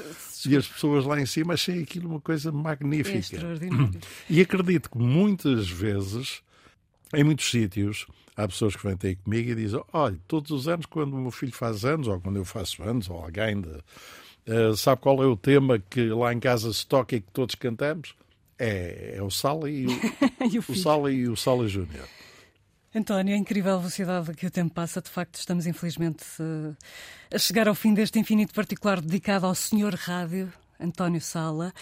E 0.46 0.56
as 0.56 0.66
pessoas 0.66 1.04
lá 1.04 1.20
em 1.20 1.26
cima 1.26 1.52
achei 1.52 1.82
aquilo 1.82 2.08
uma 2.08 2.20
coisa 2.20 2.50
magnífica. 2.50 3.16
É 3.16 3.20
extraordinário. 3.20 4.00
E 4.30 4.40
acredito 4.40 4.88
que 4.88 4.96
muitas 4.96 5.68
vezes 5.68 6.42
em 7.12 7.22
muitos 7.22 7.50
sítios 7.50 8.06
há 8.34 8.48
pessoas 8.48 8.74
que 8.76 8.86
vêm 8.86 8.96
ter 8.96 9.16
comigo 9.16 9.50
e 9.50 9.54
dizem: 9.54 9.82
Olha, 9.92 10.18
todos 10.26 10.50
os 10.50 10.66
anos, 10.66 10.86
quando 10.86 11.12
o 11.12 11.20
meu 11.20 11.30
filho 11.30 11.52
faz 11.52 11.84
anos, 11.84 12.08
ou 12.08 12.18
quando 12.18 12.36
eu 12.36 12.46
faço 12.46 12.82
anos, 12.82 13.10
ou 13.10 13.18
alguém 13.18 13.60
de, 13.60 13.68
uh, 13.68 14.74
sabe 14.74 15.02
qual 15.02 15.22
é 15.22 15.26
o 15.26 15.36
tema 15.36 15.78
que 15.78 16.08
lá 16.08 16.32
em 16.32 16.40
casa 16.40 16.72
se 16.72 16.86
toca 16.86 17.14
e 17.14 17.20
que 17.20 17.30
todos 17.30 17.54
cantamos? 17.56 18.14
É, 18.58 19.16
é 19.18 19.22
o 19.22 19.30
Sala 19.30 19.68
e 19.68 19.86
o, 19.86 19.90
e 20.50 20.58
o, 20.58 20.64
o 20.66 20.74
Sala 20.74 21.12
e 21.12 21.28
o 21.28 21.36
Sala 21.36 21.68
Júnior. 21.68 22.08
António, 22.94 23.34
a 23.34 23.36
incrível 23.36 23.78
velocidade 23.78 24.32
que 24.34 24.46
o 24.46 24.50
tempo 24.50 24.72
passa, 24.72 25.02
de 25.02 25.10
facto, 25.10 25.34
estamos 25.34 25.66
infelizmente 25.66 26.24
uh, 26.40 26.76
a 27.34 27.38
chegar 27.38 27.66
ao 27.66 27.74
fim 27.74 27.92
deste 27.92 28.20
infinito 28.20 28.54
particular 28.54 29.00
dedicado 29.00 29.46
ao 29.46 29.54
Senhor 29.54 29.94
Rádio, 29.94 30.52
António 30.78 31.20
Sala, 31.20 31.74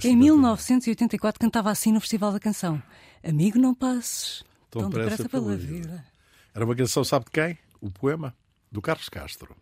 que 0.00 0.08
em 0.08 0.16
1984 0.16 1.40
cantava 1.40 1.68
assim 1.68 1.90
no 1.90 2.00
Festival 2.00 2.30
da 2.30 2.38
Canção: 2.38 2.80
Amigo, 3.24 3.58
não 3.58 3.74
passes, 3.74 4.44
Tão, 4.70 4.88
depressa, 4.88 5.28
pela 5.28 5.56
vida. 5.56 5.72
vida. 5.72 6.04
Era 6.54 6.64
uma 6.64 6.76
canção, 6.76 7.02
sabe 7.02 7.24
de 7.24 7.32
quem? 7.32 7.58
O 7.80 7.90
poema 7.90 8.32
do 8.70 8.80
Carlos 8.80 9.08
Castro. 9.08 9.56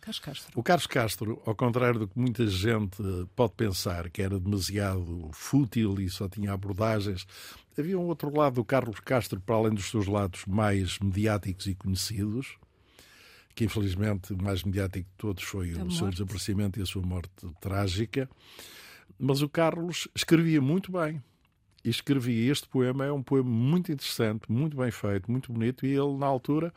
Carlos 0.00 0.18
Castro. 0.18 0.52
O 0.56 0.62
Carlos 0.62 0.86
Castro, 0.86 1.42
ao 1.46 1.54
contrário 1.54 2.00
do 2.00 2.08
que 2.08 2.18
muita 2.18 2.46
gente 2.46 2.96
pode 3.36 3.52
pensar, 3.52 4.10
que 4.10 4.22
era 4.22 4.40
demasiado 4.40 5.30
fútil 5.32 6.00
e 6.00 6.08
só 6.08 6.28
tinha 6.28 6.52
abordagens, 6.52 7.26
havia 7.80 7.98
um 7.98 8.06
outro 8.06 8.34
lado 8.34 8.54
do 8.54 8.64
Carlos 8.64 9.00
Castro, 9.00 9.40
para 9.40 9.56
além 9.56 9.74
dos 9.74 9.90
seus 9.90 10.06
lados 10.06 10.44
mais 10.46 10.98
mediáticos 10.98 11.66
e 11.66 11.74
conhecidos, 11.74 12.56
que 13.54 13.64
infelizmente 13.64 14.32
o 14.32 14.42
mais 14.42 14.62
mediático 14.62 15.08
de 15.08 15.16
todos 15.16 15.42
foi 15.42 15.72
a 15.72 15.76
o 15.76 15.78
morte. 15.80 15.96
seu 15.96 16.10
desaparecimento 16.10 16.78
e 16.78 16.82
a 16.82 16.86
sua 16.86 17.02
morte 17.02 17.30
trágica. 17.60 18.28
Mas 19.18 19.42
o 19.42 19.48
Carlos 19.48 20.08
escrevia 20.14 20.60
muito 20.60 20.92
bem 20.92 21.22
e 21.84 21.90
escrevi 21.90 22.48
este 22.48 22.68
poema. 22.68 23.04
É 23.04 23.12
um 23.12 23.22
poema 23.22 23.50
muito 23.50 23.92
interessante, 23.92 24.50
muito 24.50 24.76
bem 24.76 24.90
feito, 24.90 25.30
muito 25.30 25.52
bonito. 25.52 25.84
E 25.84 25.90
ele, 25.90 26.16
na 26.16 26.26
altura, 26.26 26.72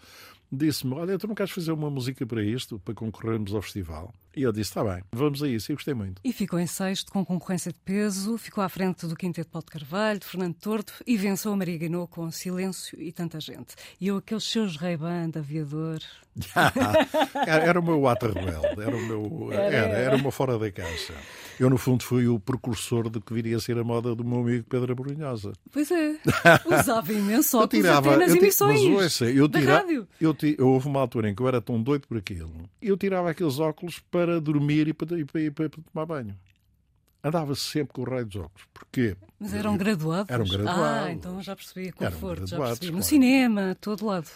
disse-me: 0.51 0.93
Olha, 0.93 1.17
tu 1.17 1.27
não 1.27 1.35
queres 1.35 1.51
fazer 1.51 1.71
uma 1.71 1.89
música 1.89 2.25
para 2.25 2.43
isto, 2.43 2.79
para 2.79 2.93
concorrermos 2.93 3.53
ao 3.53 3.61
festival? 3.61 4.13
E 4.35 4.41
eu 4.41 4.51
disse: 4.51 4.71
Está 4.71 4.83
bem, 4.83 5.03
vamos 5.11 5.43
a 5.43 5.47
isso. 5.47 5.71
E 5.71 5.75
gostei 5.75 5.93
muito. 5.93 6.21
E 6.23 6.33
ficou 6.33 6.59
em 6.59 6.67
sexto, 6.67 7.11
com 7.11 7.23
concorrência 7.25 7.71
de 7.71 7.79
peso, 7.79 8.37
ficou 8.37 8.63
à 8.63 8.69
frente 8.69 9.05
do 9.05 9.15
Quinteto 9.15 9.49
Paulo 9.49 9.65
de 9.65 9.71
Carvalho, 9.71 10.19
de 10.19 10.25
Fernando 10.25 10.55
Torto 10.55 10.93
e 11.05 11.15
venceu 11.17 11.51
a 11.51 11.55
Maria 11.55 11.77
Guinou 11.77 12.07
com 12.07 12.29
Silêncio 12.31 12.99
e 13.01 13.11
tanta 13.11 13.39
gente. 13.39 13.75
E 13.99 14.07
eu, 14.07 14.17
aqueles 14.17 14.43
seus 14.43 14.77
Ray-Ban 14.77 15.31
aviador. 15.35 15.99
era 17.47 17.79
o 17.79 17.83
meu 17.83 18.01
rebelde, 18.03 18.81
era, 18.81 18.95
o 18.95 19.01
meu, 19.01 19.49
era, 19.51 19.93
era 19.93 20.15
uma 20.15 20.31
fora 20.31 20.57
da 20.57 20.71
caixa. 20.71 21.13
Eu, 21.59 21.69
no 21.69 21.77
fundo, 21.77 22.03
fui 22.03 22.27
o 22.27 22.39
precursor 22.39 23.09
do 23.09 23.21
que 23.21 23.33
viria 23.33 23.57
a 23.57 23.59
ser 23.59 23.77
a 23.77 23.83
moda 23.83 24.15
do 24.15 24.23
meu 24.23 24.39
amigo 24.39 24.65
Pedro 24.67 24.91
Abrunhosa. 24.91 25.53
Pois 25.71 25.91
é, 25.91 26.17
usava 26.65 27.13
imenso 27.13 27.57
óculos 27.57 27.83
tirava, 27.83 28.17
nas 28.17 28.31
eu 28.31 28.37
emissões 28.37 28.83
mas, 28.83 29.03
ouça, 29.03 29.25
eu 29.25 29.47
tira, 29.47 29.77
rádio. 29.77 30.07
Eu, 30.19 30.35
eu, 30.57 30.69
houve 30.69 30.87
uma 30.87 30.99
altura 30.99 31.29
em 31.29 31.35
que 31.35 31.41
eu 31.41 31.47
era 31.47 31.61
tão 31.61 31.81
doido 31.81 32.07
por 32.07 32.17
aquilo, 32.17 32.51
eu 32.81 32.97
tirava 32.97 33.29
aqueles 33.29 33.59
óculos 33.59 33.99
para 34.11 34.41
dormir 34.41 34.87
e 34.87 34.93
para, 34.93 35.19
e 35.19 35.25
para, 35.25 35.41
e 35.41 35.51
para, 35.51 35.69
para 35.69 35.81
tomar 35.91 36.05
banho. 36.05 36.35
Andava 37.23 37.55
sempre 37.55 37.93
com 37.93 38.01
o 38.01 38.05
raio 38.05 38.25
dos 38.25 38.35
óculos. 38.35 38.67
Porquê? 38.73 39.15
Mas 39.39 39.53
eram 39.53 39.77
graduados? 39.77 40.29
Eram 40.29 40.45
graduados. 40.45 41.07
Ah, 41.07 41.11
então 41.11 41.41
já 41.41 41.55
percebi, 41.55 41.91
conforto, 41.91 42.47
já 42.47 42.57
percebi. 42.57 42.91
No 42.91 43.01
cinema, 43.01 43.77
todo 43.79 44.05
lado. 44.05 44.27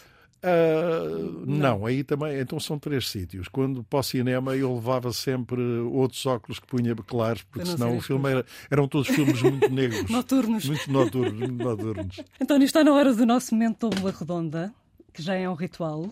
Uh, 0.43 1.45
não. 1.45 1.79
não. 1.79 1.85
aí 1.85 2.03
também. 2.03 2.39
Então 2.39 2.59
são 2.59 2.77
três 2.77 3.09
sítios. 3.09 3.47
Quando 3.47 3.83
para 3.83 3.99
o 3.99 4.03
cinema 4.03 4.55
eu 4.55 4.75
levava 4.75 5.11
sempre 5.11 5.61
outros 5.61 6.25
óculos 6.25 6.59
que 6.59 6.67
punha 6.67 6.95
claros, 6.95 7.43
porque 7.43 7.65
senão 7.65 7.97
o 7.97 8.01
filme 8.01 8.29
era, 8.29 8.45
eram 8.69 8.87
todos 8.87 9.07
filmes 9.07 9.41
muito 9.41 9.69
negros. 9.69 10.09
noturnos. 10.09 10.65
Muito 10.65 10.91
noturnos, 10.91 11.39
muito 11.39 11.63
noturnos. 11.63 12.19
António, 12.41 12.65
está 12.65 12.83
na 12.83 12.93
hora 12.93 13.13
do 13.13 13.25
nosso 13.25 13.53
momento 13.53 13.89
Tóbula 13.89 14.13
Redonda, 14.17 14.73
que 15.13 15.21
já 15.21 15.35
é 15.35 15.49
um 15.49 15.55
ritual. 15.55 16.11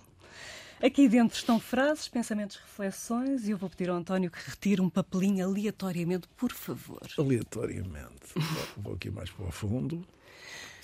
Aqui 0.81 1.07
dentro 1.07 1.37
estão 1.37 1.59
frases, 1.59 2.07
pensamentos, 2.07 2.57
reflexões 2.57 3.47
e 3.47 3.51
eu 3.51 3.57
vou 3.57 3.69
pedir 3.69 3.89
ao 3.89 3.95
António 3.95 4.29
que 4.29 4.37
retire 4.49 4.81
um 4.81 4.89
papelinho 4.89 5.45
aleatoriamente, 5.45 6.27
por 6.35 6.51
favor. 6.51 7.01
Aleatoriamente. 7.17 8.33
vou 8.77 8.93
aqui 8.93 9.09
mais 9.09 9.29
para 9.31 9.45
o 9.45 9.51
fundo. 9.51 10.05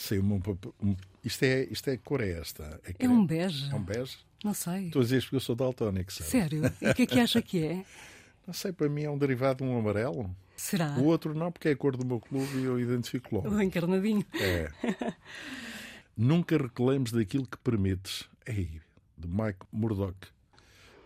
Saiu 0.02 0.24
um, 0.24 0.42
um, 0.82 0.96
isto 1.24 1.44
é 1.44 1.64
Isto 1.66 1.90
é 1.92 1.98
cor 1.98 2.22
é 2.22 2.32
esta? 2.32 2.82
É, 2.84 3.06
é 3.06 3.10
um 3.10 3.24
bege. 3.24 3.72
É 3.72 3.76
um 3.76 3.84
bege? 3.84 4.18
Não 4.44 4.54
sei. 4.54 4.88
Estou 4.88 5.02
a 5.02 5.04
dizer 5.04 5.22
porque 5.22 5.36
eu 5.36 5.40
sou 5.40 5.56
daltónico, 5.56 6.12
sabe? 6.12 6.30
Sério? 6.30 6.64
E 6.82 6.90
o 6.90 6.94
que 6.96 7.04
é 7.04 7.06
que 7.06 7.20
acha 7.20 7.40
que 7.42 7.64
é? 7.64 7.86
Não 8.48 8.54
sei, 8.54 8.72
para 8.72 8.90
mim 8.90 9.04
é 9.04 9.10
um 9.10 9.18
derivado 9.18 9.64
de 9.64 9.70
um 9.70 9.78
amarelo. 9.78 10.36
Será? 10.58 10.96
O 10.98 11.06
outro 11.06 11.34
não, 11.34 11.52
porque 11.52 11.70
é 11.70 11.72
a 11.72 11.76
cor 11.76 11.96
do 11.96 12.06
meu 12.06 12.20
clube 12.20 12.58
e 12.58 12.64
eu 12.64 12.80
identifico 12.80 13.36
logo. 13.36 13.50
O 13.50 13.62
encarnadinho. 13.62 14.26
É. 14.34 14.72
Nunca 16.18 16.58
reclames 16.58 17.12
daquilo 17.12 17.46
que 17.46 17.58
permites. 17.60 18.28
Ei, 18.46 18.82
de 19.18 19.28
Mike 19.28 19.60
Murdoch. 19.72 20.18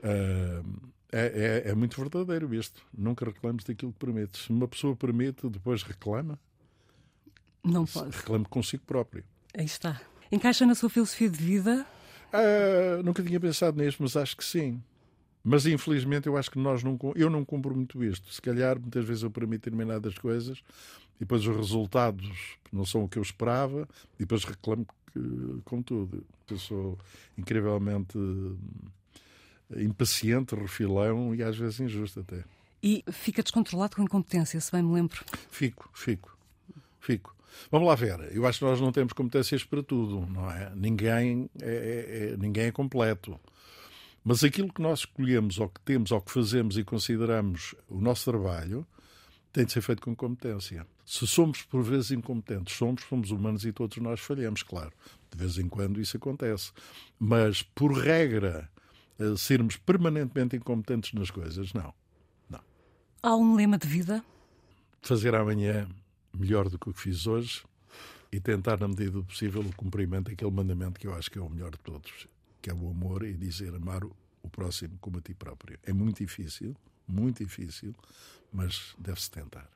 Uh, 0.01 0.89
é, 1.11 1.63
é, 1.67 1.69
é, 1.69 1.75
muito 1.75 1.99
verdadeiro 1.99 2.53
isto. 2.53 2.81
Nunca 2.97 3.25
reclames 3.25 3.65
daquilo 3.65 3.91
que 3.91 3.99
permites. 3.99 4.45
Se 4.45 4.49
uma 4.49 4.67
pessoa 4.67 4.95
permite, 4.95 5.47
depois 5.49 5.83
reclama. 5.83 6.39
Não 7.65 7.85
pode. 7.85 8.15
Reclame 8.15 8.45
consigo 8.45 8.83
próprio. 8.85 9.23
Aí 9.57 9.65
está. 9.65 9.99
Encaixa 10.31 10.65
na 10.65 10.75
sua 10.75 10.89
filosofia 10.89 11.29
de 11.29 11.37
vida? 11.37 11.85
Ah, 12.31 13.01
nunca 13.03 13.23
tinha 13.23 13.39
pensado 13.39 13.81
nisto, 13.81 14.01
mas 14.03 14.15
acho 14.15 14.35
que 14.35 14.43
sim. 14.43 14.81
Mas 15.43 15.65
infelizmente 15.65 16.27
eu 16.27 16.35
acho 16.37 16.49
que 16.49 16.57
nós 16.57 16.83
não, 16.83 16.97
eu 17.15 17.29
não 17.29 17.45
cumpro 17.45 17.75
muito 17.75 18.03
isto. 18.03 18.33
Se 18.33 18.41
calhar 18.41 18.79
muitas 18.79 19.05
vezes 19.05 19.23
eu 19.23 19.31
permito 19.31 19.63
determinadas 19.63 20.17
coisas 20.17 20.63
e 21.15 21.19
depois 21.19 21.45
os 21.45 21.55
resultados 21.55 22.57
não 22.71 22.85
são 22.85 23.03
o 23.03 23.09
que 23.09 23.17
eu 23.17 23.21
esperava 23.21 23.87
e 24.15 24.19
depois 24.19 24.43
reclamo 24.43 24.85
que, 25.13 25.61
com 25.63 25.81
tudo. 25.81 26.25
Eu 26.49 26.57
sou 26.57 26.97
incrivelmente 27.37 28.17
eh, 29.75 29.83
impaciente, 29.83 30.55
refilão 30.55 31.33
e 31.33 31.43
às 31.43 31.55
vezes 31.55 31.79
injusto 31.79 32.19
até. 32.19 32.43
E 32.81 33.03
fica 33.11 33.41
descontrolado 33.41 33.95
com 33.95 34.03
incompetência, 34.03 34.59
se 34.59 34.71
bem 34.71 34.83
me 34.83 34.93
lembro? 34.93 35.23
Fico, 35.49 35.89
fico, 35.93 36.37
fico. 36.99 37.35
Vamos 37.71 37.87
lá 37.87 37.95
ver. 37.95 38.31
Eu 38.31 38.45
acho 38.45 38.59
que 38.59 38.65
nós 38.65 38.79
não 38.79 38.91
temos 38.91 39.13
competências 39.13 39.63
para 39.63 39.83
tudo, 39.83 40.25
não 40.31 40.49
é? 40.49 40.71
Ninguém 40.75 41.49
é, 41.61 41.65
é, 41.65 42.33
é, 42.33 42.37
ninguém 42.37 42.65
é 42.65 42.71
completo. 42.71 43.39
Mas 44.23 44.43
aquilo 44.43 44.73
que 44.73 44.81
nós 44.81 44.99
escolhemos, 44.99 45.59
ou 45.59 45.69
que 45.69 45.79
temos, 45.81 46.11
ou 46.11 46.19
que 46.19 46.31
fazemos 46.31 46.77
e 46.77 46.83
consideramos 46.83 47.75
o 47.87 48.01
nosso 48.01 48.31
trabalho, 48.31 48.85
tem 49.53 49.65
de 49.65 49.71
ser 49.71 49.81
feito 49.81 50.01
com 50.01 50.15
competência. 50.15 50.85
Se 51.05 51.25
somos 51.27 51.61
por 51.61 51.83
vezes 51.83 52.11
incompetentes, 52.11 52.75
somos, 52.75 53.03
somos 53.03 53.31
humanos 53.31 53.63
e 53.65 53.71
todos 53.71 53.97
nós 53.97 54.19
falhamos, 54.19 54.63
claro. 54.63 54.91
De 55.31 55.37
vez 55.37 55.57
em 55.57 55.69
quando 55.69 56.01
isso 56.01 56.17
acontece. 56.17 56.71
Mas, 57.19 57.61
por 57.61 57.93
regra, 57.93 58.69
eh, 59.19 59.35
sermos 59.37 59.77
permanentemente 59.77 60.55
incompetentes 60.55 61.13
nas 61.13 61.31
coisas, 61.31 61.71
não. 61.73 61.93
não. 62.49 62.59
Há 63.21 63.35
um 63.35 63.55
lema 63.55 63.77
de 63.77 63.87
vida? 63.87 64.23
Fazer 65.01 65.35
amanhã 65.35 65.87
melhor 66.37 66.69
do 66.69 66.77
que 66.77 66.89
o 66.89 66.93
que 66.93 67.01
fiz 67.01 67.27
hoje 67.27 67.63
e 68.31 68.39
tentar, 68.39 68.79
na 68.79 68.87
medida 68.87 69.11
do 69.11 69.23
possível, 69.23 69.61
o 69.61 69.75
cumprimento 69.75 70.29
daquele 70.29 70.51
mandamento 70.51 70.99
que 70.99 71.07
eu 71.07 71.13
acho 71.13 71.31
que 71.31 71.37
é 71.37 71.41
o 71.41 71.49
melhor 71.49 71.71
de 71.71 71.79
todos, 71.79 72.27
que 72.61 72.69
é 72.69 72.73
o 72.73 72.89
amor 72.89 73.23
e 73.23 73.33
dizer 73.33 73.73
amar 73.73 74.03
o 74.03 74.49
próximo 74.49 74.97
como 74.99 75.17
a 75.17 75.21
ti 75.21 75.33
próprio. 75.33 75.79
É 75.83 75.93
muito 75.93 76.17
difícil, 76.17 76.75
muito 77.07 77.43
difícil, 77.43 77.95
mas 78.51 78.95
deve-se 78.97 79.31
tentar. 79.31 79.69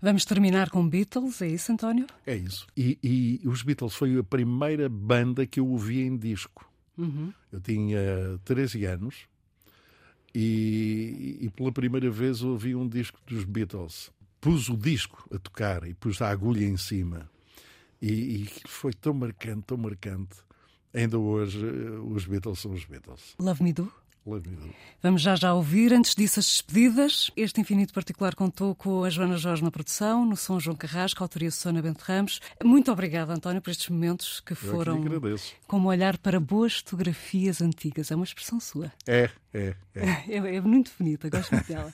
Vamos 0.00 0.24
terminar 0.24 0.70
com 0.70 0.88
Beatles, 0.88 1.42
é 1.42 1.48
isso, 1.48 1.72
António? 1.72 2.06
É 2.24 2.36
isso. 2.36 2.68
E, 2.76 2.98
e 3.02 3.48
os 3.48 3.62
Beatles 3.62 3.94
foi 3.94 4.16
a 4.16 4.22
primeira 4.22 4.88
banda 4.88 5.44
que 5.44 5.58
eu 5.58 5.66
ouvi 5.66 6.02
em 6.02 6.16
disco. 6.16 6.70
Uhum. 6.96 7.32
Eu 7.52 7.60
tinha 7.60 7.98
13 8.44 8.84
anos 8.84 9.26
e, 10.34 11.38
e, 11.40 11.50
pela 11.50 11.72
primeira 11.72 12.10
vez 12.10 12.42
ouvi 12.42 12.74
um 12.74 12.88
disco 12.88 13.18
dos 13.26 13.44
Beatles 13.44 14.10
pus 14.40 14.68
o 14.68 14.76
disco 14.76 15.28
a 15.34 15.38
tocar 15.38 15.86
e 15.86 15.94
pus 15.94 16.20
a 16.22 16.28
agulha 16.28 16.64
em 16.64 16.76
cima. 16.76 17.30
E, 18.00 18.42
e 18.42 18.50
foi 18.66 18.92
tão 18.92 19.12
marcante, 19.12 19.62
tão 19.66 19.76
marcante. 19.76 20.36
Ainda 20.94 21.18
hoje, 21.18 21.64
eh, 21.66 21.98
os 21.98 22.24
Beatles 22.26 22.60
são 22.60 22.72
os 22.72 22.84
Beatles. 22.84 23.34
Love 23.38 23.62
Me 23.62 23.72
Do? 23.72 23.92
Vamos 25.02 25.22
já 25.22 25.36
já 25.36 25.54
ouvir. 25.54 25.92
Antes 25.92 26.14
disso, 26.14 26.40
as 26.40 26.46
despedidas. 26.46 27.30
Este 27.36 27.60
Infinito 27.60 27.92
Particular 27.94 28.34
contou 28.34 28.74
com 28.74 29.04
a 29.04 29.10
Joana 29.10 29.36
Jorge 29.36 29.62
na 29.62 29.70
produção, 29.70 30.26
no 30.26 30.36
som 30.36 30.58
João 30.58 30.76
Carrasco, 30.76 31.22
autoria 31.22 31.50
Susana 31.50 31.80
Bento 31.80 32.02
Ramos. 32.02 32.40
Muito 32.62 32.90
obrigada, 32.90 33.32
António, 33.32 33.62
por 33.62 33.70
estes 33.70 33.88
momentos 33.88 34.40
que 34.40 34.54
foram 34.54 35.02
como 35.66 35.88
olhar 35.88 36.18
para 36.18 36.40
boas 36.40 36.78
fotografias 36.78 37.62
antigas. 37.62 38.10
É 38.10 38.16
uma 38.16 38.24
expressão 38.24 38.58
sua. 38.58 38.92
É, 39.06 39.30
é, 39.52 39.74
é. 39.94 40.18
É, 40.28 40.56
é 40.56 40.60
muito 40.60 40.90
bonita, 40.98 41.28
gosto 41.28 41.54
muito 41.54 41.66
dela. 41.68 41.92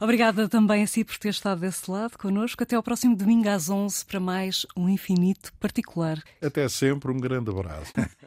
obrigada 0.00 0.48
também 0.48 0.82
a 0.82 0.86
si 0.86 1.04
por 1.04 1.18
ter 1.18 1.28
estado 1.28 1.60
desse 1.60 1.90
lado 1.90 2.16
connosco. 2.18 2.62
Até 2.62 2.76
ao 2.76 2.82
próximo 2.82 3.16
domingo 3.16 3.48
às 3.48 3.68
11 3.68 4.04
para 4.06 4.20
mais 4.20 4.66
um 4.76 4.88
Infinito 4.88 5.52
Particular. 5.60 6.22
Até 6.42 6.68
sempre, 6.68 7.10
um 7.10 7.18
grande 7.18 7.50
abraço. 7.50 7.92